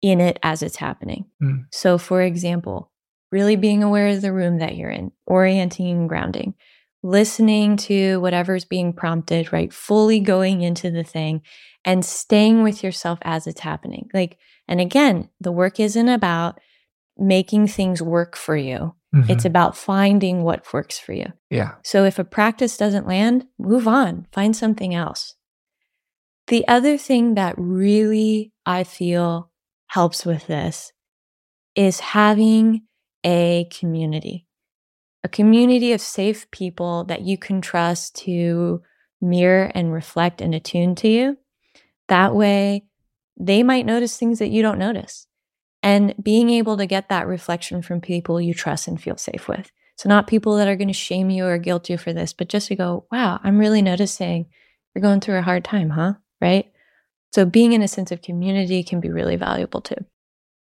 in 0.00 0.20
it 0.20 0.38
as 0.42 0.62
it's 0.62 0.76
happening. 0.76 1.26
Mm. 1.42 1.66
So, 1.70 1.98
for 1.98 2.22
example, 2.22 2.90
really 3.30 3.56
being 3.56 3.82
aware 3.82 4.08
of 4.08 4.22
the 4.22 4.32
room 4.32 4.58
that 4.58 4.76
you're 4.76 4.90
in, 4.90 5.12
orienting 5.26 5.88
and 5.90 6.08
grounding, 6.08 6.54
listening 7.02 7.76
to 7.76 8.20
whatever's 8.20 8.64
being 8.64 8.92
prompted, 8.92 9.52
right? 9.52 9.72
Fully 9.72 10.20
going 10.20 10.62
into 10.62 10.90
the 10.90 11.04
thing 11.04 11.42
and 11.84 12.04
staying 12.04 12.62
with 12.62 12.82
yourself 12.82 13.18
as 13.22 13.46
it's 13.46 13.60
happening. 13.60 14.08
Like, 14.14 14.38
and 14.68 14.80
again, 14.80 15.28
the 15.40 15.52
work 15.52 15.78
isn't 15.80 16.08
about 16.08 16.60
making 17.18 17.66
things 17.66 18.00
work 18.00 18.36
for 18.36 18.56
you, 18.56 18.94
Mhm. 19.14 19.28
it's 19.28 19.44
about 19.44 19.76
finding 19.76 20.42
what 20.44 20.72
works 20.72 20.98
for 20.98 21.12
you. 21.12 21.26
yeah. 21.50 21.72
So 21.84 22.04
if 22.04 22.18
a 22.18 22.24
practice 22.24 22.76
doesn't 22.76 23.06
land, 23.06 23.46
move 23.58 23.86
on, 23.86 24.26
find 24.32 24.56
something 24.56 24.94
else. 24.94 25.34
The 26.48 26.66
other 26.68 26.98
thing 26.98 27.34
that 27.34 27.54
really 27.56 28.52
I 28.66 28.84
feel 28.84 29.50
helps 29.86 30.26
with 30.26 30.46
this 30.46 30.92
is 31.74 32.00
having 32.00 32.82
a 33.24 33.68
community, 33.70 34.46
a 35.22 35.28
community 35.28 35.92
of 35.92 36.00
safe 36.00 36.50
people 36.50 37.04
that 37.04 37.22
you 37.22 37.38
can 37.38 37.60
trust 37.60 38.16
to 38.16 38.82
mirror 39.20 39.70
and 39.74 39.92
reflect 39.92 40.40
and 40.40 40.54
attune 40.54 40.94
to 40.96 41.08
you. 41.08 41.38
That 42.08 42.34
way, 42.34 42.84
they 43.38 43.62
might 43.62 43.86
notice 43.86 44.16
things 44.16 44.40
that 44.40 44.50
you 44.50 44.62
don't 44.62 44.78
notice. 44.78 45.26
And 45.82 46.14
being 46.22 46.50
able 46.50 46.76
to 46.76 46.86
get 46.86 47.08
that 47.08 47.26
reflection 47.26 47.82
from 47.82 48.00
people 48.00 48.40
you 48.40 48.54
trust 48.54 48.86
and 48.86 49.00
feel 49.00 49.16
safe 49.16 49.48
with. 49.48 49.70
So, 49.96 50.08
not 50.08 50.26
people 50.26 50.56
that 50.56 50.68
are 50.68 50.76
going 50.76 50.88
to 50.88 50.94
shame 50.94 51.30
you 51.30 51.44
or 51.46 51.58
guilt 51.58 51.90
you 51.90 51.98
for 51.98 52.12
this, 52.12 52.32
but 52.32 52.48
just 52.48 52.68
to 52.68 52.76
go, 52.76 53.06
wow, 53.10 53.40
I'm 53.42 53.58
really 53.58 53.82
noticing 53.82 54.46
you're 54.94 55.02
going 55.02 55.20
through 55.20 55.38
a 55.38 55.42
hard 55.42 55.64
time, 55.64 55.90
huh? 55.90 56.14
Right. 56.42 56.70
So, 57.32 57.46
being 57.46 57.72
in 57.72 57.82
a 57.82 57.88
sense 57.88 58.10
of 58.10 58.20
community 58.20 58.82
can 58.82 59.00
be 59.00 59.10
really 59.10 59.36
valuable 59.36 59.80
too. 59.80 60.04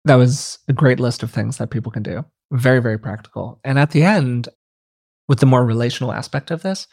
That 0.05 0.16
was 0.16 0.59
a 0.68 0.74
great 0.74 0.99
list 0.99 1.24
of 1.24 1.32
things 1.32 1.57
that 1.57 1.72
people 1.72 1.91
can 1.91 2.03
do. 2.03 2.26
Very, 2.51 2.82
very 2.82 2.99
practical. 2.99 3.59
And 3.64 3.80
at 3.80 3.91
the 3.91 4.03
end, 4.03 4.49
with 5.28 5.39
the 5.39 5.45
more 5.45 5.66
relational 5.66 6.11
aspect 6.11 6.51
of 6.51 6.61
this, 6.61 6.88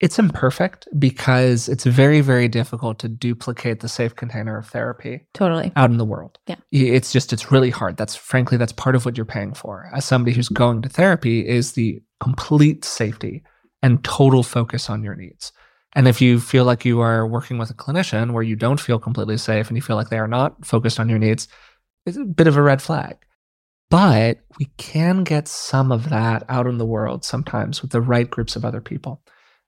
it's 0.00 0.18
imperfect 0.18 0.88
because 0.98 1.68
it's 1.68 1.84
very, 1.84 2.20
very 2.20 2.48
difficult 2.48 2.98
to 3.00 3.08
duplicate 3.08 3.80
the 3.80 3.88
safe 3.88 4.14
container 4.14 4.56
of 4.56 4.68
therapy 4.68 5.26
Totally. 5.34 5.72
out 5.76 5.90
in 5.90 5.98
the 5.98 6.04
world. 6.04 6.38
Yeah. 6.46 6.56
It's 6.70 7.12
just, 7.12 7.32
it's 7.32 7.50
really 7.50 7.70
hard. 7.70 7.96
That's 7.96 8.14
frankly, 8.14 8.56
that's 8.56 8.72
part 8.72 8.94
of 8.94 9.04
what 9.04 9.16
you're 9.16 9.26
paying 9.26 9.54
for. 9.54 9.90
As 9.92 10.04
somebody 10.04 10.34
who's 10.34 10.48
going 10.48 10.82
to 10.82 10.88
therapy, 10.88 11.46
is 11.46 11.72
the 11.72 12.00
complete 12.20 12.84
safety 12.84 13.42
and 13.82 14.02
total 14.04 14.42
focus 14.42 14.88
on 14.88 15.02
your 15.02 15.16
needs. 15.16 15.52
And 15.94 16.06
if 16.06 16.20
you 16.20 16.38
feel 16.38 16.64
like 16.64 16.84
you 16.84 17.00
are 17.00 17.26
working 17.26 17.58
with 17.58 17.70
a 17.70 17.74
clinician 17.74 18.32
where 18.32 18.42
you 18.42 18.56
don't 18.56 18.80
feel 18.80 18.98
completely 18.98 19.38
safe 19.38 19.68
and 19.68 19.76
you 19.76 19.82
feel 19.82 19.96
like 19.96 20.10
they 20.10 20.18
are 20.18 20.28
not 20.28 20.64
focused 20.64 21.00
on 21.00 21.08
your 21.08 21.18
needs, 21.18 21.48
it's 22.06 22.16
a 22.16 22.24
bit 22.24 22.46
of 22.46 22.56
a 22.56 22.62
red 22.62 22.82
flag. 22.82 23.16
But 23.90 24.40
we 24.58 24.66
can 24.76 25.24
get 25.24 25.48
some 25.48 25.90
of 25.90 26.10
that 26.10 26.44
out 26.48 26.66
in 26.66 26.76
the 26.78 26.84
world 26.86 27.24
sometimes 27.24 27.80
with 27.80 27.90
the 27.90 28.02
right 28.02 28.28
groups 28.28 28.54
of 28.54 28.64
other 28.64 28.82
people. 28.82 29.22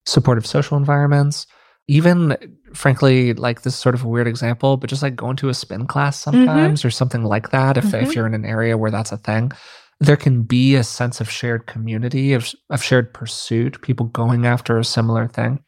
Supportive 0.05 0.47
social 0.47 0.77
environments, 0.77 1.47
even 1.89 2.37
frankly, 2.75 3.33
like 3.33 3.63
this 3.63 3.75
is 3.75 3.81
sort 3.81 3.95
of 3.95 4.05
a 4.05 4.09
weird 4.09 4.29
example, 4.29 4.77
but 4.77 4.91
just 4.91 5.03
like 5.03 5.17
going 5.17 5.37
to 5.37 5.49
a 5.49 5.55
spin 5.55 5.87
class 5.87 6.21
sometimes 6.21 6.85
or 6.85 6.91
something 6.91 7.25
like 7.25 7.51
that, 7.51 7.79
if, 7.79 7.95
if 7.95 8.11
Mhm. 8.11 8.15
you're 8.15 8.27
in 8.27 8.35
an 8.35 8.45
area 8.45 8.77
where 8.77 8.91
that's 8.91 9.13
a 9.13 9.17
thing, 9.17 9.53
there 10.01 10.17
can 10.17 10.43
be 10.43 10.77
a 10.77 10.85
sense 10.85 11.21
of 11.21 11.31
shared 11.31 11.67
community, 11.67 12.35
of, 12.35 12.53
of 12.69 12.83
shared 12.83 13.13
pursuit, 13.15 13.81
people 13.81 14.07
going 14.07 14.45
after 14.47 14.79
a 14.79 14.85
similar 14.85 15.27
thing 15.29 15.61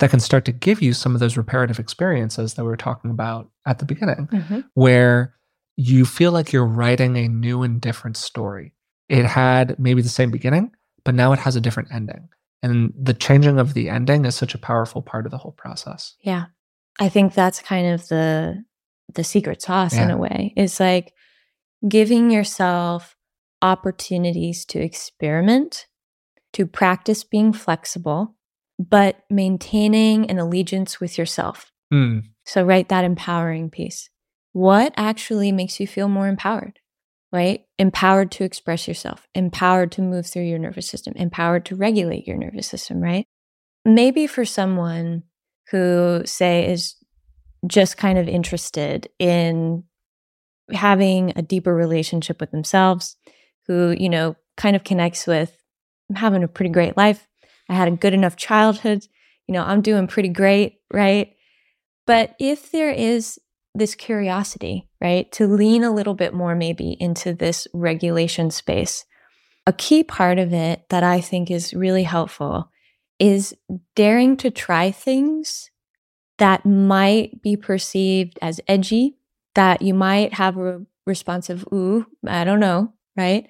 that 0.00 0.10
can 0.10 0.20
start 0.20 0.44
to 0.46 0.52
give 0.52 0.82
you 0.82 0.92
some 0.92 1.14
of 1.14 1.20
those 1.20 1.36
reparative 1.36 1.78
experiences 1.78 2.54
that 2.54 2.64
we 2.64 2.68
were 2.68 2.76
talking 2.76 3.10
about 3.10 3.48
at 3.66 3.78
the 3.78 3.84
beginning 3.86 4.26
Mhm. 4.32 4.64
where 4.74 5.34
you 5.76 6.04
feel 6.04 6.32
like 6.32 6.52
you're 6.52 6.66
writing 6.66 7.16
a 7.16 7.28
new 7.28 7.62
and 7.62 7.80
different 7.80 8.16
story. 8.16 8.74
It 9.08 9.24
had 9.24 9.78
maybe 9.78 10.02
the 10.02 10.08
same 10.08 10.30
beginning, 10.30 10.72
but 11.04 11.14
now 11.14 11.32
it 11.32 11.38
has 11.38 11.56
a 11.56 11.60
different 11.60 11.90
ending. 11.92 12.28
And 12.62 12.92
the 13.00 13.14
changing 13.14 13.58
of 13.58 13.72
the 13.74 13.88
ending 13.88 14.24
is 14.26 14.34
such 14.34 14.54
a 14.54 14.58
powerful 14.58 15.00
part 15.00 15.24
of 15.24 15.30
the 15.30 15.38
whole 15.38 15.52
process. 15.52 16.16
Yeah. 16.22 16.46
I 16.98 17.08
think 17.08 17.32
that's 17.32 17.60
kind 17.60 17.86
of 17.94 18.08
the 18.08 18.64
the 19.14 19.24
secret 19.24 19.60
sauce 19.60 19.94
in 19.94 20.08
a 20.10 20.16
way. 20.16 20.52
It's 20.56 20.78
like 20.78 21.12
giving 21.88 22.30
yourself 22.30 23.16
opportunities 23.60 24.64
to 24.66 24.78
experiment, 24.80 25.86
to 26.52 26.66
practice 26.66 27.24
being 27.24 27.52
flexible, 27.52 28.36
but 28.88 29.24
maintaining 29.28 30.30
an 30.30 30.38
allegiance 30.38 31.00
with 31.00 31.18
yourself. 31.18 31.70
Mm, 31.92 32.22
So 32.46 32.64
write 32.64 32.88
that 32.88 33.04
empowering 33.04 33.68
piece. 33.68 34.08
What 34.52 34.94
actually 34.96 35.52
makes 35.52 35.78
you 35.78 35.86
feel 35.86 36.08
more 36.08 36.28
empowered? 36.28 36.78
Right? 37.32 37.64
Empowered 37.78 38.32
to 38.32 38.44
express 38.44 38.88
yourself, 38.88 39.28
empowered 39.34 39.92
to 39.92 40.02
move 40.02 40.26
through 40.26 40.44
your 40.44 40.58
nervous 40.58 40.88
system, 40.88 41.12
empowered 41.14 41.64
to 41.66 41.76
regulate 41.76 42.26
your 42.26 42.36
nervous 42.36 42.66
system, 42.66 43.00
right? 43.00 43.26
Maybe 43.84 44.26
for 44.26 44.44
someone 44.44 45.22
who, 45.70 46.22
say, 46.24 46.66
is 46.68 46.96
just 47.66 47.96
kind 47.96 48.18
of 48.18 48.28
interested 48.28 49.08
in 49.20 49.84
having 50.72 51.32
a 51.36 51.42
deeper 51.42 51.72
relationship 51.74 52.40
with 52.40 52.50
themselves, 52.50 53.16
who, 53.68 53.94
you 53.96 54.08
know, 54.08 54.34
kind 54.56 54.74
of 54.74 54.82
connects 54.82 55.26
with 55.26 55.56
I'm 56.08 56.16
having 56.16 56.42
a 56.42 56.48
pretty 56.48 56.70
great 56.70 56.96
life. 56.96 57.28
I 57.70 57.74
had 57.74 57.88
a 57.88 57.92
good 57.92 58.12
enough 58.12 58.36
childhood. 58.36 59.06
You 59.46 59.54
know, 59.54 59.62
I'm 59.62 59.80
doing 59.80 60.06
pretty 60.08 60.28
great, 60.28 60.80
right? 60.92 61.34
But 62.06 62.34
if 62.40 62.72
there 62.72 62.90
is 62.90 63.38
this 63.74 63.94
curiosity, 63.94 64.88
right, 65.00 65.30
to 65.32 65.46
lean 65.46 65.84
a 65.84 65.92
little 65.92 66.14
bit 66.14 66.34
more 66.34 66.54
maybe 66.56 66.96
into 66.98 67.32
this 67.32 67.68
regulation 67.72 68.50
space, 68.50 69.04
a 69.66 69.72
key 69.72 70.02
part 70.02 70.38
of 70.38 70.52
it 70.52 70.88
that 70.88 71.04
I 71.04 71.20
think 71.20 71.50
is 71.50 71.72
really 71.72 72.02
helpful 72.02 72.70
is 73.20 73.54
daring 73.94 74.36
to 74.38 74.50
try 74.50 74.90
things 74.90 75.70
that 76.38 76.66
might 76.66 77.42
be 77.42 77.56
perceived 77.56 78.38
as 78.42 78.60
edgy, 78.66 79.18
that 79.54 79.82
you 79.82 79.94
might 79.94 80.34
have 80.34 80.56
a 80.56 80.84
response 81.06 81.50
of, 81.50 81.64
ooh, 81.72 82.06
I 82.26 82.44
don't 82.44 82.60
know, 82.60 82.94
right? 83.16 83.48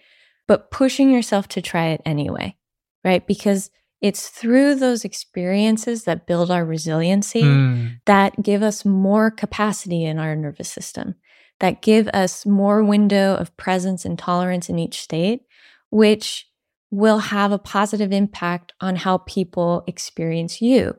But 0.49 0.71
pushing 0.71 1.11
yourself 1.11 1.49
to 1.49 1.63
try 1.63 1.89
it 1.89 2.03
anyway, 2.05 2.57
right? 3.05 3.25
Because 3.27 3.71
it's 4.01 4.29
through 4.29 4.77
those 4.77 5.05
experiences 5.05 6.05
that 6.05 6.27
build 6.27 6.51
our 6.51 6.65
resiliency 6.65 7.43
mm, 7.43 8.01
that 8.07 8.43
give 8.43 8.63
us 8.63 8.85
more 8.85 9.31
capacity 9.31 10.05
in 10.05 10.19
our 10.19 10.35
nervous 10.35 10.71
system, 10.71 11.15
that 11.59 11.83
give 11.83 12.09
us 12.09 12.47
more 12.47 12.83
window 12.83 13.35
of 13.37 13.57
presence 13.57 14.05
and 14.05 14.19
tolerance 14.19 14.69
in 14.69 14.79
each 14.79 15.01
state, 15.01 15.43
which 15.91 16.47
will 16.91 17.19
have 17.19 17.53
a 17.53 17.59
positive 17.59 18.11
impact 18.13 18.73
on 18.81 18.97
how 18.97 19.19
people 19.19 19.85
experience 19.87 20.61
you. 20.61 20.97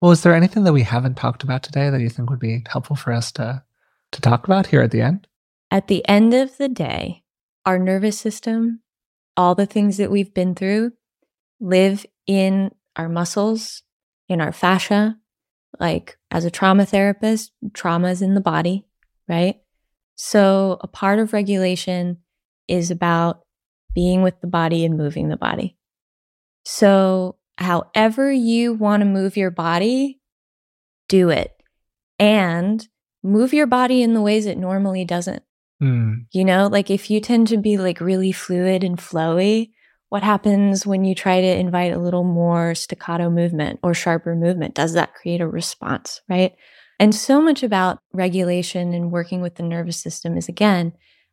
Well, 0.00 0.12
is 0.12 0.22
there 0.22 0.34
anything 0.34 0.62
that 0.64 0.72
we 0.72 0.84
haven't 0.84 1.16
talked 1.16 1.42
about 1.42 1.64
today 1.64 1.90
that 1.90 2.00
you 2.00 2.08
think 2.08 2.30
would 2.30 2.38
be 2.38 2.64
helpful 2.68 2.94
for 2.96 3.12
us 3.12 3.32
to, 3.32 3.64
to 4.12 4.20
talk 4.20 4.44
about 4.44 4.68
here 4.68 4.80
at 4.80 4.92
the 4.92 5.00
end? 5.00 5.26
At 5.70 5.88
the 5.88 6.06
end 6.08 6.32
of 6.34 6.56
the 6.56 6.68
day, 6.68 7.24
our 7.66 7.78
nervous 7.78 8.18
system, 8.18 8.80
all 9.36 9.56
the 9.56 9.66
things 9.66 9.96
that 9.96 10.10
we've 10.10 10.32
been 10.32 10.54
through, 10.54 10.92
live 11.60 12.06
in 12.28 12.70
our 12.94 13.08
muscles, 13.08 13.82
in 14.28 14.40
our 14.40 14.52
fascia. 14.52 15.16
Like 15.80 16.16
as 16.30 16.44
a 16.44 16.50
trauma 16.50 16.86
therapist, 16.86 17.52
trauma 17.74 18.08
is 18.10 18.22
in 18.22 18.34
the 18.34 18.40
body, 18.40 18.86
right? 19.28 19.56
So 20.14 20.78
a 20.80 20.86
part 20.86 21.18
of 21.18 21.32
regulation 21.32 22.18
is 22.68 22.90
about 22.90 23.40
being 23.94 24.22
with 24.22 24.40
the 24.40 24.46
body 24.46 24.84
and 24.84 24.96
moving 24.96 25.28
the 25.28 25.36
body. 25.36 25.76
So 26.64 27.36
however 27.56 28.30
you 28.30 28.74
want 28.74 29.00
to 29.00 29.04
move 29.04 29.36
your 29.36 29.50
body, 29.50 30.20
do 31.08 31.30
it. 31.30 31.52
And 32.18 32.86
move 33.22 33.52
your 33.54 33.66
body 33.66 34.02
in 34.02 34.14
the 34.14 34.20
ways 34.20 34.46
it 34.46 34.58
normally 34.58 35.04
doesn't. 35.04 35.42
Mm. 35.82 36.26
You 36.32 36.44
know, 36.44 36.66
like 36.66 36.90
if 36.90 37.10
you 37.10 37.20
tend 37.20 37.48
to 37.48 37.56
be 37.56 37.78
like 37.78 38.00
really 38.00 38.32
fluid 38.32 38.82
and 38.82 38.98
flowy, 38.98 39.70
what 40.08 40.22
happens 40.22 40.86
when 40.86 41.04
you 41.04 41.14
try 41.14 41.40
to 41.40 41.46
invite 41.46 41.92
a 41.92 41.98
little 41.98 42.24
more 42.24 42.74
staccato 42.74 43.28
movement 43.28 43.78
or 43.82 43.94
sharper 43.94 44.34
movement? 44.34 44.74
Does 44.74 44.94
that 44.94 45.14
create 45.14 45.40
a 45.40 45.48
response, 45.48 46.22
right? 46.28 46.54
And 46.98 47.14
so 47.14 47.40
much 47.40 47.62
about 47.62 47.98
regulation 48.12 48.92
and 48.94 49.12
working 49.12 49.40
with 49.40 49.56
the 49.56 49.62
nervous 49.62 49.98
system 49.98 50.36
is 50.36 50.48
again 50.48 50.92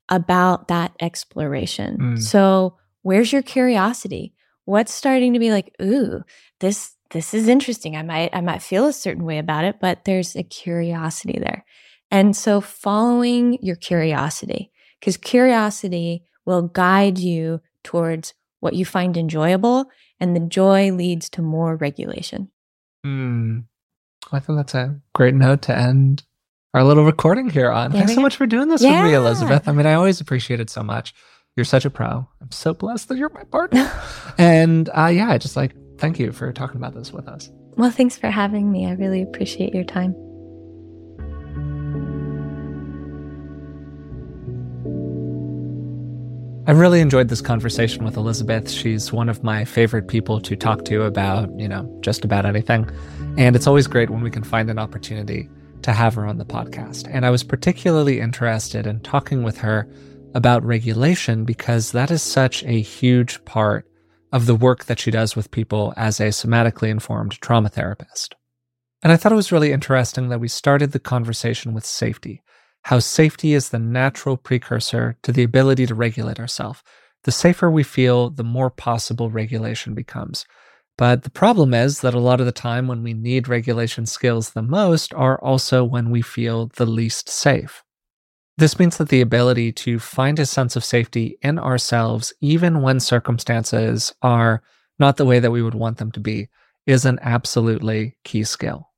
about 0.09 0.67
that 0.67 0.93
exploration. 1.01 1.97
Mm. 1.97 2.21
So, 2.21 2.77
where's 3.01 3.31
your 3.31 3.41
curiosity? 3.41 4.33
What's 4.65 4.93
starting 4.93 5.33
to 5.33 5.39
be 5.39 5.51
like, 5.51 5.73
ooh, 5.81 6.23
this 6.59 6.95
this 7.11 7.33
is 7.33 7.47
interesting. 7.47 7.95
I 7.95 8.03
might 8.03 8.29
I 8.33 8.41
might 8.41 8.61
feel 8.61 8.85
a 8.85 8.93
certain 8.93 9.23
way 9.23 9.37
about 9.37 9.63
it, 9.63 9.77
but 9.79 10.05
there's 10.05 10.35
a 10.35 10.43
curiosity 10.43 11.39
there. 11.39 11.65
And 12.11 12.35
so 12.35 12.61
following 12.61 13.57
your 13.61 13.75
curiosity, 13.75 14.71
because 14.99 15.17
curiosity 15.17 16.23
will 16.45 16.63
guide 16.63 17.17
you 17.17 17.61
towards 17.83 18.33
what 18.65 18.73
you 18.73 18.83
find 18.83 19.15
enjoyable, 19.15 19.85
and 20.19 20.35
the 20.35 20.39
joy 20.41 20.91
leads 20.91 21.29
to 21.29 21.41
more 21.43 21.75
regulation. 21.75 22.49
Hmm. 23.03 23.59
I 24.31 24.39
think 24.39 24.57
that's 24.57 24.73
a 24.73 24.99
great 25.13 25.35
note 25.35 25.61
to 25.63 25.77
end 25.77 26.23
our 26.73 26.83
little 26.83 27.05
recording 27.05 27.49
here 27.49 27.69
on. 27.69 27.91
There 27.91 28.01
Thanks 28.01 28.15
so 28.15 28.21
much 28.21 28.35
for 28.35 28.47
doing 28.47 28.67
this 28.67 28.81
yeah. 28.81 29.03
with 29.03 29.11
me, 29.11 29.15
Elizabeth. 29.15 29.67
I 29.67 29.71
mean, 29.71 29.85
I 29.85 29.93
always 29.93 30.19
appreciate 30.19 30.59
it 30.59 30.71
so 30.71 30.81
much. 30.81 31.13
You're 31.55 31.63
such 31.63 31.85
a 31.85 31.91
pro. 31.91 32.27
I'm 32.41 32.51
so 32.51 32.73
blessed 32.73 33.07
that 33.09 33.17
you're 33.17 33.29
my 33.29 33.43
partner. 33.43 33.89
and 34.39 34.89
uh, 34.89 35.05
yeah, 35.13 35.29
I 35.29 35.37
just 35.37 35.55
like 35.55 35.75
thank 35.99 36.17
you 36.17 36.31
for 36.31 36.51
talking 36.51 36.77
about 36.77 36.95
this 36.95 37.13
with 37.13 37.27
us. 37.27 37.51
Well, 37.77 37.91
thanks 37.91 38.17
for 38.17 38.31
having 38.31 38.71
me. 38.71 38.87
I 38.87 38.93
really 38.93 39.21
appreciate 39.21 39.75
your 39.75 39.83
time. 39.83 40.15
I 46.67 46.71
really 46.71 46.99
enjoyed 46.99 47.27
this 47.27 47.41
conversation 47.41 48.03
with 48.03 48.17
Elizabeth. 48.17 48.71
She's 48.71 49.13
one 49.13 49.29
of 49.29 49.43
my 49.43 49.65
favorite 49.65 50.07
people 50.07 50.41
to 50.41 50.55
talk 50.55 50.83
to 50.85 51.03
about, 51.03 51.47
you 51.59 51.67
know, 51.67 51.95
just 52.01 52.25
about 52.25 52.47
anything. 52.47 52.89
And 53.37 53.55
it's 53.55 53.67
always 53.67 53.85
great 53.85 54.09
when 54.09 54.21
we 54.21 54.31
can 54.31 54.43
find 54.43 54.67
an 54.71 54.79
opportunity 54.79 55.47
to 55.83 55.93
have 55.93 56.15
her 56.15 56.25
on 56.25 56.39
the 56.39 56.45
podcast. 56.45 57.07
And 57.11 57.23
I 57.23 57.29
was 57.29 57.43
particularly 57.43 58.19
interested 58.19 58.87
in 58.87 58.99
talking 59.01 59.43
with 59.43 59.59
her 59.59 59.87
about 60.33 60.65
regulation 60.65 61.45
because 61.45 61.91
that 61.91 62.09
is 62.09 62.23
such 62.23 62.63
a 62.63 62.81
huge 62.81 63.45
part 63.45 63.87
of 64.33 64.47
the 64.47 64.55
work 64.55 64.85
that 64.85 64.99
she 64.99 65.11
does 65.11 65.35
with 65.35 65.51
people 65.51 65.93
as 65.95 66.19
a 66.19 66.29
somatically 66.29 66.89
informed 66.89 67.39
trauma 67.41 67.69
therapist. 67.69 68.33
And 69.03 69.13
I 69.13 69.17
thought 69.17 69.31
it 69.31 69.35
was 69.35 69.51
really 69.51 69.71
interesting 69.71 70.29
that 70.29 70.39
we 70.39 70.47
started 70.47 70.93
the 70.93 70.99
conversation 70.99 71.75
with 71.75 71.85
safety 71.85 72.41
how 72.85 72.99
safety 72.99 73.55
is 73.55 73.69
the 73.69 73.79
natural 73.79 74.37
precursor 74.37 75.17
to 75.23 75.31
the 75.31 75.41
ability 75.41 75.87
to 75.87 75.95
regulate 75.95 76.39
ourselves. 76.39 76.83
The 77.23 77.31
safer 77.31 77.71
we 77.71 77.81
feel, 77.81 78.29
the 78.29 78.43
more 78.43 78.69
possible 78.69 79.31
regulation 79.31 79.95
becomes. 79.95 80.45
But 80.95 81.23
the 81.23 81.31
problem 81.31 81.73
is 81.73 82.01
that 82.01 82.13
a 82.13 82.19
lot 82.19 82.39
of 82.39 82.45
the 82.45 82.51
time 82.51 82.87
when 82.87 83.01
we 83.01 83.15
need 83.15 83.47
regulation 83.47 84.05
skills 84.05 84.51
the 84.51 84.61
most 84.61 85.15
are 85.15 85.41
also 85.41 85.83
when 85.83 86.11
we 86.11 86.21
feel 86.21 86.67
the 86.75 86.85
least 86.85 87.27
safe. 87.27 87.83
This 88.59 88.77
means 88.77 88.97
that 88.97 89.09
the 89.09 89.21
ability 89.21 89.71
to 89.71 89.97
find 89.97 90.37
a 90.37 90.45
sense 90.45 90.75
of 90.75 90.85
safety 90.85 91.39
in 91.41 91.57
ourselves, 91.57 92.33
even 92.39 92.83
when 92.83 92.99
circumstances 92.99 94.13
are 94.21 94.61
not 94.99 95.17
the 95.17 95.25
way 95.25 95.39
that 95.39 95.49
we 95.49 95.63
would 95.63 95.73
want 95.73 95.97
them 95.97 96.11
to 96.11 96.19
be, 96.19 96.49
is 96.85 97.03
an 97.03 97.17
absolutely 97.23 98.15
key 98.23 98.43
skill. 98.43 98.91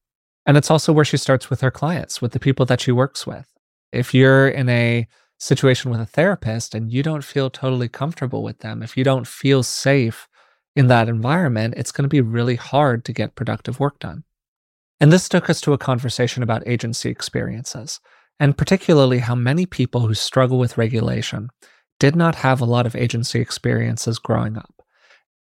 And 0.45 0.57
it's 0.57 0.69
also 0.69 0.91
where 0.91 1.05
she 1.05 1.15
starts 1.15 1.49
with 1.49 1.61
her 1.61 1.71
clients, 1.71 2.21
with 2.21 2.33
the 2.33 2.39
people 2.39 2.65
that 2.65 2.81
she 2.81 2.91
works 2.91 3.25
with. 3.25 3.47
If 3.91 4.13
you're 4.13 4.47
in 4.47 4.69
a 4.69 5.07
situation 5.39 5.91
with 5.91 5.99
a 5.99 6.05
therapist 6.05 6.75
and 6.75 6.91
you 6.91 7.03
don't 7.03 7.23
feel 7.23 7.49
totally 7.49 7.87
comfortable 7.87 8.43
with 8.43 8.59
them, 8.59 8.83
if 8.83 8.97
you 8.97 9.03
don't 9.03 9.27
feel 9.27 9.63
safe 9.63 10.27
in 10.75 10.87
that 10.87 11.09
environment, 11.09 11.73
it's 11.77 11.91
going 11.91 12.03
to 12.03 12.09
be 12.09 12.21
really 12.21 12.55
hard 12.55 13.05
to 13.05 13.13
get 13.13 13.35
productive 13.35 13.79
work 13.79 13.99
done. 13.99 14.23
And 14.99 15.11
this 15.11 15.29
took 15.29 15.49
us 15.49 15.61
to 15.61 15.73
a 15.73 15.77
conversation 15.77 16.43
about 16.43 16.67
agency 16.67 17.09
experiences, 17.09 17.99
and 18.39 18.57
particularly 18.57 19.19
how 19.19 19.35
many 19.35 19.65
people 19.65 20.01
who 20.01 20.13
struggle 20.13 20.57
with 20.57 20.77
regulation 20.77 21.49
did 21.99 22.15
not 22.15 22.35
have 22.35 22.61
a 22.61 22.65
lot 22.65 22.85
of 22.85 22.95
agency 22.95 23.39
experiences 23.39 24.19
growing 24.19 24.57
up. 24.57 24.73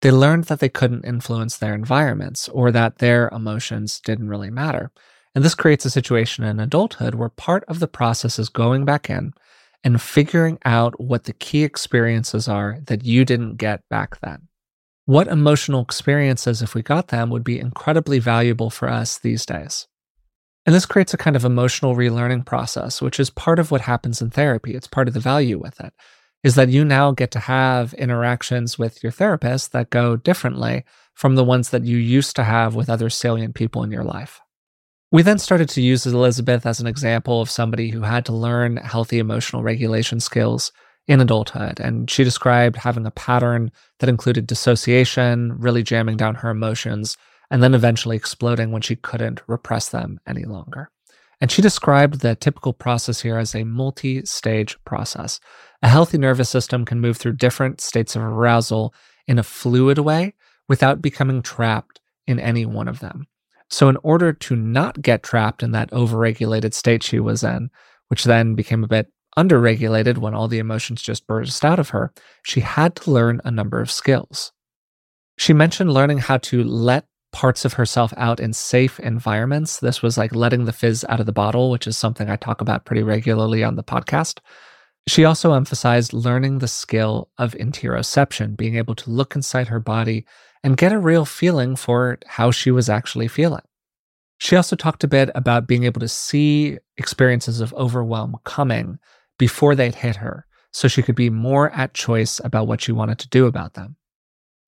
They 0.03 0.11
learned 0.11 0.45
that 0.45 0.61
they 0.61 0.69
couldn't 0.69 1.05
influence 1.05 1.57
their 1.57 1.75
environments 1.75 2.49
or 2.49 2.71
that 2.73 2.99
their 2.99 3.29
emotions 3.29 4.01
didn't 4.01 4.29
really 4.29 4.51
matter. 4.51 4.91
And 5.37 5.45
this 5.45 5.55
creates 5.55 5.85
a 5.85 5.91
situation 5.91 6.45
in 6.45 6.59
adulthood 6.59 7.15
where 7.15 7.29
part 7.29 7.63
of 7.69 7.79
the 7.79 7.87
process 7.87 8.39
is 8.39 8.49
going 8.49 8.87
back 8.87 9.11
in 9.11 9.35
and 9.85 10.01
figuring 10.01 10.59
out 10.65 10.99
what 10.99 11.25
the 11.25 11.35
key 11.35 11.63
experiences 11.63 12.49
are 12.49 12.79
that 12.87 13.05
you 13.05 13.27
didn't 13.27 13.57
get 13.57 13.87
back 13.91 14.19
then. 14.21 14.49
What 15.05 15.29
emotional 15.29 15.83
experiences, 15.83 16.63
if 16.63 16.75
we 16.75 16.81
got 16.81 17.09
them, 17.09 17.29
would 17.29 17.45
be 17.45 17.61
incredibly 17.61 18.19
valuable 18.19 18.71
for 18.71 18.89
us 18.89 19.19
these 19.19 19.45
days. 19.45 19.87
And 20.65 20.75
this 20.75 20.87
creates 20.87 21.13
a 21.13 21.19
kind 21.19 21.37
of 21.37 21.45
emotional 21.45 21.95
relearning 21.95 22.47
process, 22.47 23.03
which 23.03 23.21
is 23.21 23.29
part 23.29 23.59
of 23.59 23.71
what 23.71 23.83
happens 23.83 24.23
in 24.23 24.31
therapy. 24.31 24.75
It's 24.75 24.89
part 24.89 25.07
of 25.07 25.13
the 25.13 25.21
value 25.21 25.59
with 25.59 25.79
it, 25.81 25.93
is 26.45 26.55
that 26.55 26.71
you 26.71 26.83
now 26.83 27.11
get 27.11 27.31
to 27.33 27.41
have 27.41 27.93
interactions 27.93 28.79
with 28.79 29.03
your 29.03 29.13
therapist 29.13 29.73
that 29.73 29.91
go 29.91 30.17
differently 30.17 30.87
from 31.13 31.35
the 31.35 31.45
ones 31.45 31.69
that 31.71 31.85
you 31.85 31.99
used 31.99 32.37
to 32.37 32.45
have 32.45 32.75
with 32.75 32.89
other 32.89 33.11
salient 33.11 33.55
people 33.55 33.83
in 33.83 33.91
your 33.91 34.03
life. 34.03 34.41
We 35.13 35.23
then 35.23 35.39
started 35.39 35.69
to 35.71 35.81
use 35.81 36.05
Elizabeth 36.05 36.67
as 36.67 36.81
an 36.81 36.89
example 36.89 37.41
of 37.41 37.49
somebody 37.49 37.91
who 37.91 38.03
had 38.03 38.25
to 38.27 38.33
learn 38.33 38.77
healthy 38.79 39.19
emotional 39.19 39.63
regulation 39.63 40.19
skills 40.19 40.73
in 41.07 41.21
adulthood. 41.21 41.79
And 41.79 42.11
she 42.11 42.25
described 42.25 42.77
having 42.77 43.07
a 43.07 43.13
pattern 43.13 43.71
that 44.01 44.09
included 44.09 44.49
dissociation, 44.49 45.55
really 45.59 45.85
jamming 45.85 46.17
down 46.17 46.35
her 46.37 46.51
emotions, 46.51 47.17
and 47.53 47.63
then 47.63 47.75
eventually 47.75 48.17
exploding 48.17 48.73
when 48.73 48.83
she 48.83 48.97
couldn't 48.97 49.43
repress 49.47 49.91
them 49.91 50.19
any 50.27 50.45
longer. 50.45 50.91
And 51.41 51.53
she 51.53 51.63
described 51.63 52.21
the 52.21 52.35
typical 52.35 52.73
process 52.73 53.21
here 53.21 53.39
as 53.39 53.55
a 53.55 53.63
multi 53.63 54.25
stage 54.25 54.77
process. 54.85 55.39
A 55.83 55.89
healthy 55.89 56.19
nervous 56.19 56.49
system 56.51 56.85
can 56.85 57.01
move 57.01 57.17
through 57.17 57.35
different 57.35 57.81
states 57.81 58.17
of 58.17 58.23
arousal 58.23 58.93
in 59.29 59.39
a 59.39 59.45
fluid 59.45 59.99
way 59.99 60.35
without 60.69 61.03
becoming 61.03 61.43
trapped 61.43 62.01
in 62.27 62.41
any 62.41 62.67
one 62.67 62.89
of 62.89 62.99
them. 62.99 63.29
So, 63.69 63.89
in 63.89 63.97
order 63.99 64.33
to 64.33 64.57
not 64.57 65.03
get 65.03 65.23
trapped 65.23 65.63
in 65.63 65.73
that 65.73 65.91
overregulated 65.91 66.73
state 66.73 67.03
she 67.03 67.19
was 67.19 67.43
in, 67.43 67.71
which 68.09 68.25
then 68.25 68.55
became 68.55 68.85
a 68.85 68.89
bit 68.89 69.09
underregulated 69.37 70.19
when 70.19 70.35
all 70.35 70.49
the 70.49 70.59
emotions 70.59 71.03
just 71.03 71.27
burst 71.27 71.65
out 71.65 71.79
of 71.79 71.91
her, 71.91 72.13
she 72.43 72.61
had 72.61 72.97
to 72.97 73.11
learn 73.11 73.41
a 73.45 73.51
number 73.51 73.81
of 73.81 73.91
skills. 73.91 74.53
She 75.39 75.53
mentioned 75.53 75.93
learning 75.93 76.19
how 76.19 76.39
to 76.39 76.65
let 76.65 77.07
parts 77.33 77.67
of 77.67 77.75
herself 77.75 78.15
out 78.17 78.41
in 78.41 78.53
safe 78.55 78.99
environments. 79.01 79.81
This 79.81 80.01
was 80.01 80.17
like 80.17 80.35
letting 80.35 80.65
the 80.65 80.73
fizz 80.73 81.05
out 81.09 81.21
of 81.21 81.27
the 81.27 81.33
bottle, 81.33 81.71
which 81.71 81.87
is 81.87 81.97
something 81.97 82.31
I 82.31 82.37
talk 82.37 82.63
about 82.63 82.87
pretty 82.87 83.03
regularly 83.03 83.63
on 83.63 83.77
the 83.77 83.85
podcast. 83.85 84.39
She 85.07 85.25
also 85.25 85.53
emphasized 85.53 86.15
learning 86.15 86.59
the 86.59 86.69
skill 86.69 87.29
of 87.37 87.53
interoception, 87.55 88.57
being 88.57 88.77
able 88.77 88.95
to 88.95 89.11
look 89.11 89.37
inside 89.37 89.69
her 89.69 89.79
body 89.79 90.25
and 90.63 90.77
get 90.77 90.93
a 90.93 90.99
real 90.99 91.25
feeling 91.25 91.77
for 91.77 92.19
how 92.27 92.51
she 92.51 92.71
was 92.71 92.89
actually 92.89 93.29
feeling. 93.29 93.63
She 94.39 94.57
also 94.57 94.77
talked 94.77 95.05
a 95.05 95.09
bit 95.09 95.31
about 95.35 95.67
being 95.67 95.85
able 95.85 96.01
to 96.01 96.09
see 96.09 96.79
experiences 96.97 97.61
of 97.61 97.73
overwhelm 97.75 98.37
coming 98.45 98.99
before 99.39 99.75
they'd 99.75 99.95
hit 99.95 100.17
her, 100.17 100.47
so 100.73 100.89
she 100.89 101.03
could 101.03 101.15
be 101.15 101.31
more 101.31 101.71
at 101.71 101.95
choice 101.95 102.41
about 102.45 102.67
what 102.67 102.81
she 102.81 102.93
wanted 102.93 103.19
to 103.21 103.29
do 103.29 103.47
about 103.47 103.75
them. 103.75 103.97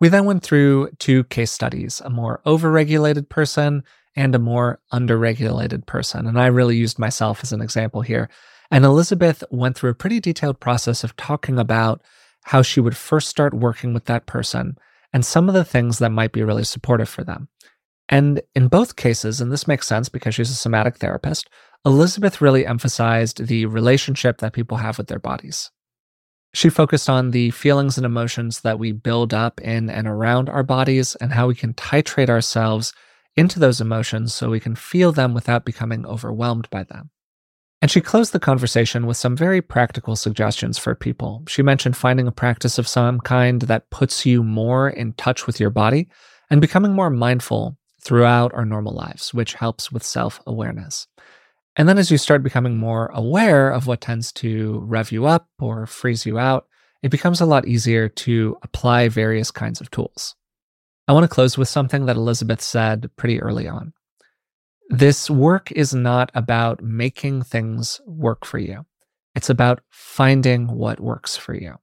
We 0.00 0.08
then 0.08 0.24
went 0.24 0.42
through 0.42 0.90
two 0.98 1.24
case 1.24 1.50
studies 1.50 2.00
a 2.04 2.10
more 2.10 2.40
overregulated 2.46 3.28
person 3.28 3.82
and 4.16 4.34
a 4.34 4.38
more 4.38 4.80
underregulated 4.92 5.86
person. 5.86 6.26
And 6.26 6.40
I 6.40 6.46
really 6.46 6.76
used 6.76 6.98
myself 6.98 7.40
as 7.42 7.52
an 7.52 7.60
example 7.60 8.00
here. 8.00 8.28
And 8.70 8.84
Elizabeth 8.84 9.44
went 9.50 9.76
through 9.76 9.90
a 9.90 9.94
pretty 9.94 10.20
detailed 10.20 10.60
process 10.60 11.04
of 11.04 11.16
talking 11.16 11.58
about 11.58 12.02
how 12.44 12.62
she 12.62 12.80
would 12.80 12.96
first 12.96 13.28
start 13.28 13.54
working 13.54 13.92
with 13.92 14.06
that 14.06 14.26
person 14.26 14.76
and 15.12 15.24
some 15.24 15.48
of 15.48 15.54
the 15.54 15.64
things 15.64 15.98
that 15.98 16.10
might 16.10 16.32
be 16.32 16.42
really 16.42 16.64
supportive 16.64 17.08
for 17.08 17.24
them. 17.24 17.48
And 18.08 18.40
in 18.54 18.68
both 18.68 18.96
cases, 18.96 19.40
and 19.40 19.52
this 19.52 19.68
makes 19.68 19.86
sense 19.86 20.08
because 20.08 20.34
she's 20.34 20.50
a 20.50 20.54
somatic 20.54 20.96
therapist, 20.96 21.48
Elizabeth 21.84 22.40
really 22.40 22.66
emphasized 22.66 23.46
the 23.46 23.66
relationship 23.66 24.38
that 24.38 24.52
people 24.52 24.78
have 24.78 24.98
with 24.98 25.08
their 25.08 25.18
bodies. 25.18 25.70
She 26.54 26.70
focused 26.70 27.10
on 27.10 27.30
the 27.30 27.50
feelings 27.50 27.98
and 27.98 28.06
emotions 28.06 28.62
that 28.62 28.78
we 28.78 28.92
build 28.92 29.34
up 29.34 29.60
in 29.60 29.90
and 29.90 30.08
around 30.08 30.48
our 30.48 30.62
bodies 30.62 31.14
and 31.16 31.32
how 31.32 31.46
we 31.46 31.54
can 31.54 31.74
titrate 31.74 32.30
ourselves 32.30 32.94
into 33.36 33.58
those 33.58 33.80
emotions 33.80 34.34
so 34.34 34.50
we 34.50 34.58
can 34.58 34.74
feel 34.74 35.12
them 35.12 35.34
without 35.34 35.64
becoming 35.64 36.06
overwhelmed 36.06 36.68
by 36.70 36.82
them. 36.82 37.10
And 37.80 37.90
she 37.90 38.00
closed 38.00 38.32
the 38.32 38.40
conversation 38.40 39.06
with 39.06 39.16
some 39.16 39.36
very 39.36 39.62
practical 39.62 40.16
suggestions 40.16 40.78
for 40.78 40.94
people. 40.94 41.44
She 41.46 41.62
mentioned 41.62 41.96
finding 41.96 42.26
a 42.26 42.32
practice 42.32 42.76
of 42.76 42.88
some 42.88 43.20
kind 43.20 43.62
that 43.62 43.90
puts 43.90 44.26
you 44.26 44.42
more 44.42 44.88
in 44.88 45.12
touch 45.12 45.46
with 45.46 45.60
your 45.60 45.70
body 45.70 46.08
and 46.50 46.60
becoming 46.60 46.92
more 46.92 47.10
mindful 47.10 47.76
throughout 48.02 48.52
our 48.54 48.64
normal 48.64 48.94
lives, 48.94 49.32
which 49.32 49.54
helps 49.54 49.92
with 49.92 50.02
self 50.02 50.40
awareness. 50.46 51.06
And 51.76 51.88
then 51.88 51.98
as 51.98 52.10
you 52.10 52.18
start 52.18 52.42
becoming 52.42 52.76
more 52.76 53.06
aware 53.14 53.70
of 53.70 53.86
what 53.86 54.00
tends 54.00 54.32
to 54.32 54.80
rev 54.84 55.12
you 55.12 55.26
up 55.26 55.48
or 55.60 55.86
freeze 55.86 56.26
you 56.26 56.36
out, 56.36 56.66
it 57.04 57.10
becomes 57.10 57.40
a 57.40 57.46
lot 57.46 57.68
easier 57.68 58.08
to 58.08 58.56
apply 58.62 59.08
various 59.08 59.52
kinds 59.52 59.80
of 59.80 59.88
tools. 59.92 60.34
I 61.06 61.12
want 61.12 61.24
to 61.24 61.28
close 61.28 61.56
with 61.56 61.68
something 61.68 62.06
that 62.06 62.16
Elizabeth 62.16 62.60
said 62.60 63.08
pretty 63.16 63.40
early 63.40 63.68
on. 63.68 63.92
This 64.88 65.28
work 65.28 65.70
is 65.72 65.94
not 65.94 66.30
about 66.34 66.82
making 66.82 67.42
things 67.42 68.00
work 68.06 68.46
for 68.46 68.58
you. 68.58 68.86
It's 69.34 69.50
about 69.50 69.80
finding 69.90 70.66
what 70.68 70.98
works 70.98 71.36
for 71.36 71.54
you. 71.54 71.76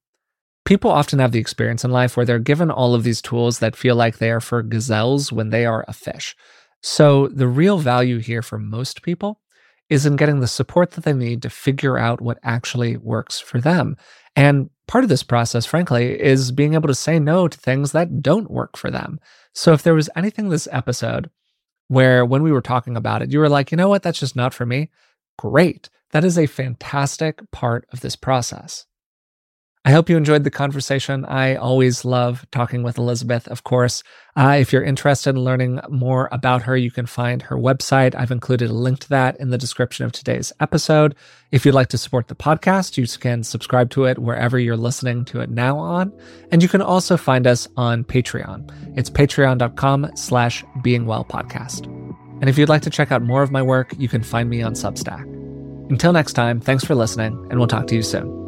People 0.65 0.89
often 0.89 1.19
have 1.19 1.31
the 1.31 1.39
experience 1.39 1.83
in 1.83 1.91
life 1.91 2.17
where 2.17 2.25
they're 2.25 2.39
given 2.39 2.71
all 2.71 2.95
of 2.95 3.03
these 3.03 3.21
tools 3.21 3.59
that 3.59 3.75
feel 3.75 3.95
like 3.95 4.17
they 4.17 4.31
are 4.31 4.41
for 4.41 4.63
gazelles 4.63 5.31
when 5.31 5.51
they 5.51 5.67
are 5.67 5.85
a 5.87 5.93
fish. 5.93 6.35
So, 6.81 7.27
the 7.27 7.47
real 7.47 7.77
value 7.77 8.17
here 8.17 8.41
for 8.41 8.57
most 8.57 9.03
people 9.03 9.39
is 9.87 10.07
in 10.07 10.15
getting 10.15 10.39
the 10.39 10.47
support 10.47 10.91
that 10.91 11.03
they 11.03 11.13
need 11.13 11.43
to 11.43 11.49
figure 11.51 11.99
out 11.99 12.21
what 12.21 12.39
actually 12.43 12.97
works 12.97 13.39
for 13.39 13.61
them. 13.61 13.95
And 14.35 14.71
part 14.87 15.03
of 15.03 15.09
this 15.09 15.23
process, 15.23 15.67
frankly, 15.67 16.19
is 16.19 16.51
being 16.51 16.73
able 16.73 16.87
to 16.87 16.95
say 16.95 17.19
no 17.19 17.47
to 17.47 17.57
things 17.57 17.91
that 17.91 18.23
don't 18.23 18.49
work 18.49 18.75
for 18.75 18.89
them. 18.89 19.19
So, 19.53 19.73
if 19.73 19.83
there 19.83 19.93
was 19.93 20.09
anything 20.15 20.49
this 20.49 20.67
episode 20.71 21.29
where 21.87 22.25
when 22.25 22.43
we 22.43 22.51
were 22.51 22.61
talking 22.61 22.97
about 22.97 23.21
it, 23.21 23.31
you 23.31 23.39
were 23.39 23.49
like, 23.49 23.71
you 23.71 23.77
know 23.77 23.89
what, 23.89 24.03
that's 24.03 24.19
just 24.19 24.35
not 24.35 24.53
for 24.53 24.65
me. 24.65 24.89
Great. 25.37 25.89
That 26.11 26.23
is 26.23 26.37
a 26.37 26.45
fantastic 26.45 27.39
part 27.51 27.87
of 27.91 28.01
this 28.01 28.15
process. 28.15 28.85
I 29.85 29.91
hope 29.91 30.09
you 30.09 30.17
enjoyed 30.17 30.43
the 30.43 30.49
conversation. 30.49 31.25
I 31.25 31.55
always 31.55 32.03
love 32.03 32.43
talking 32.51 32.81
with 32.81 32.97
Elizabeth, 32.97 33.47
of 33.49 33.63
course. 33.63 34.01
Uh, 34.35 34.57
if 34.59 34.73
you're 34.73 34.83
interested 34.83 35.35
in 35.35 35.43
learning 35.43 35.79
more 35.89 36.27
about 36.31 36.63
her, 36.63 36.75
you 36.75 36.89
can 36.89 37.05
find 37.05 37.43
her 37.43 37.55
website. 37.55 38.15
I've 38.15 38.31
included 38.31 38.71
a 38.71 38.73
link 38.73 38.99
to 39.01 39.09
that 39.09 39.39
in 39.39 39.51
the 39.51 39.59
description 39.59 40.03
of 40.03 40.11
today's 40.11 40.51
episode. 40.59 41.13
If 41.51 41.65
you'd 41.65 41.75
like 41.75 41.89
to 41.89 41.99
support 41.99 42.29
the 42.29 42.35
podcast, 42.35 42.97
you 42.97 43.05
can 43.19 43.43
subscribe 43.43 43.91
to 43.91 44.05
it 44.05 44.17
wherever 44.17 44.57
you're 44.57 44.75
listening 44.75 45.23
to 45.25 45.39
it 45.39 45.51
now 45.51 45.77
on. 45.77 46.11
And 46.51 46.63
you 46.63 46.67
can 46.67 46.81
also 46.81 47.15
find 47.15 47.45
us 47.45 47.67
on 47.77 48.03
Patreon. 48.03 48.97
It's 48.97 49.11
patreon.com 49.11 50.13
slash 50.15 50.65
beingwellpodcast. 50.79 51.85
And 52.41 52.49
if 52.49 52.57
you'd 52.57 52.69
like 52.69 52.81
to 52.81 52.89
check 52.89 53.11
out 53.11 53.21
more 53.21 53.43
of 53.43 53.51
my 53.51 53.61
work, 53.61 53.93
you 53.99 54.09
can 54.09 54.23
find 54.23 54.49
me 54.49 54.63
on 54.63 54.73
Substack. 54.73 55.23
Until 55.91 56.11
next 56.11 56.33
time, 56.33 56.59
thanks 56.59 56.83
for 56.83 56.95
listening, 56.95 57.33
and 57.51 57.59
we'll 57.59 57.67
talk 57.67 57.85
to 57.87 57.95
you 57.95 58.01
soon. 58.01 58.44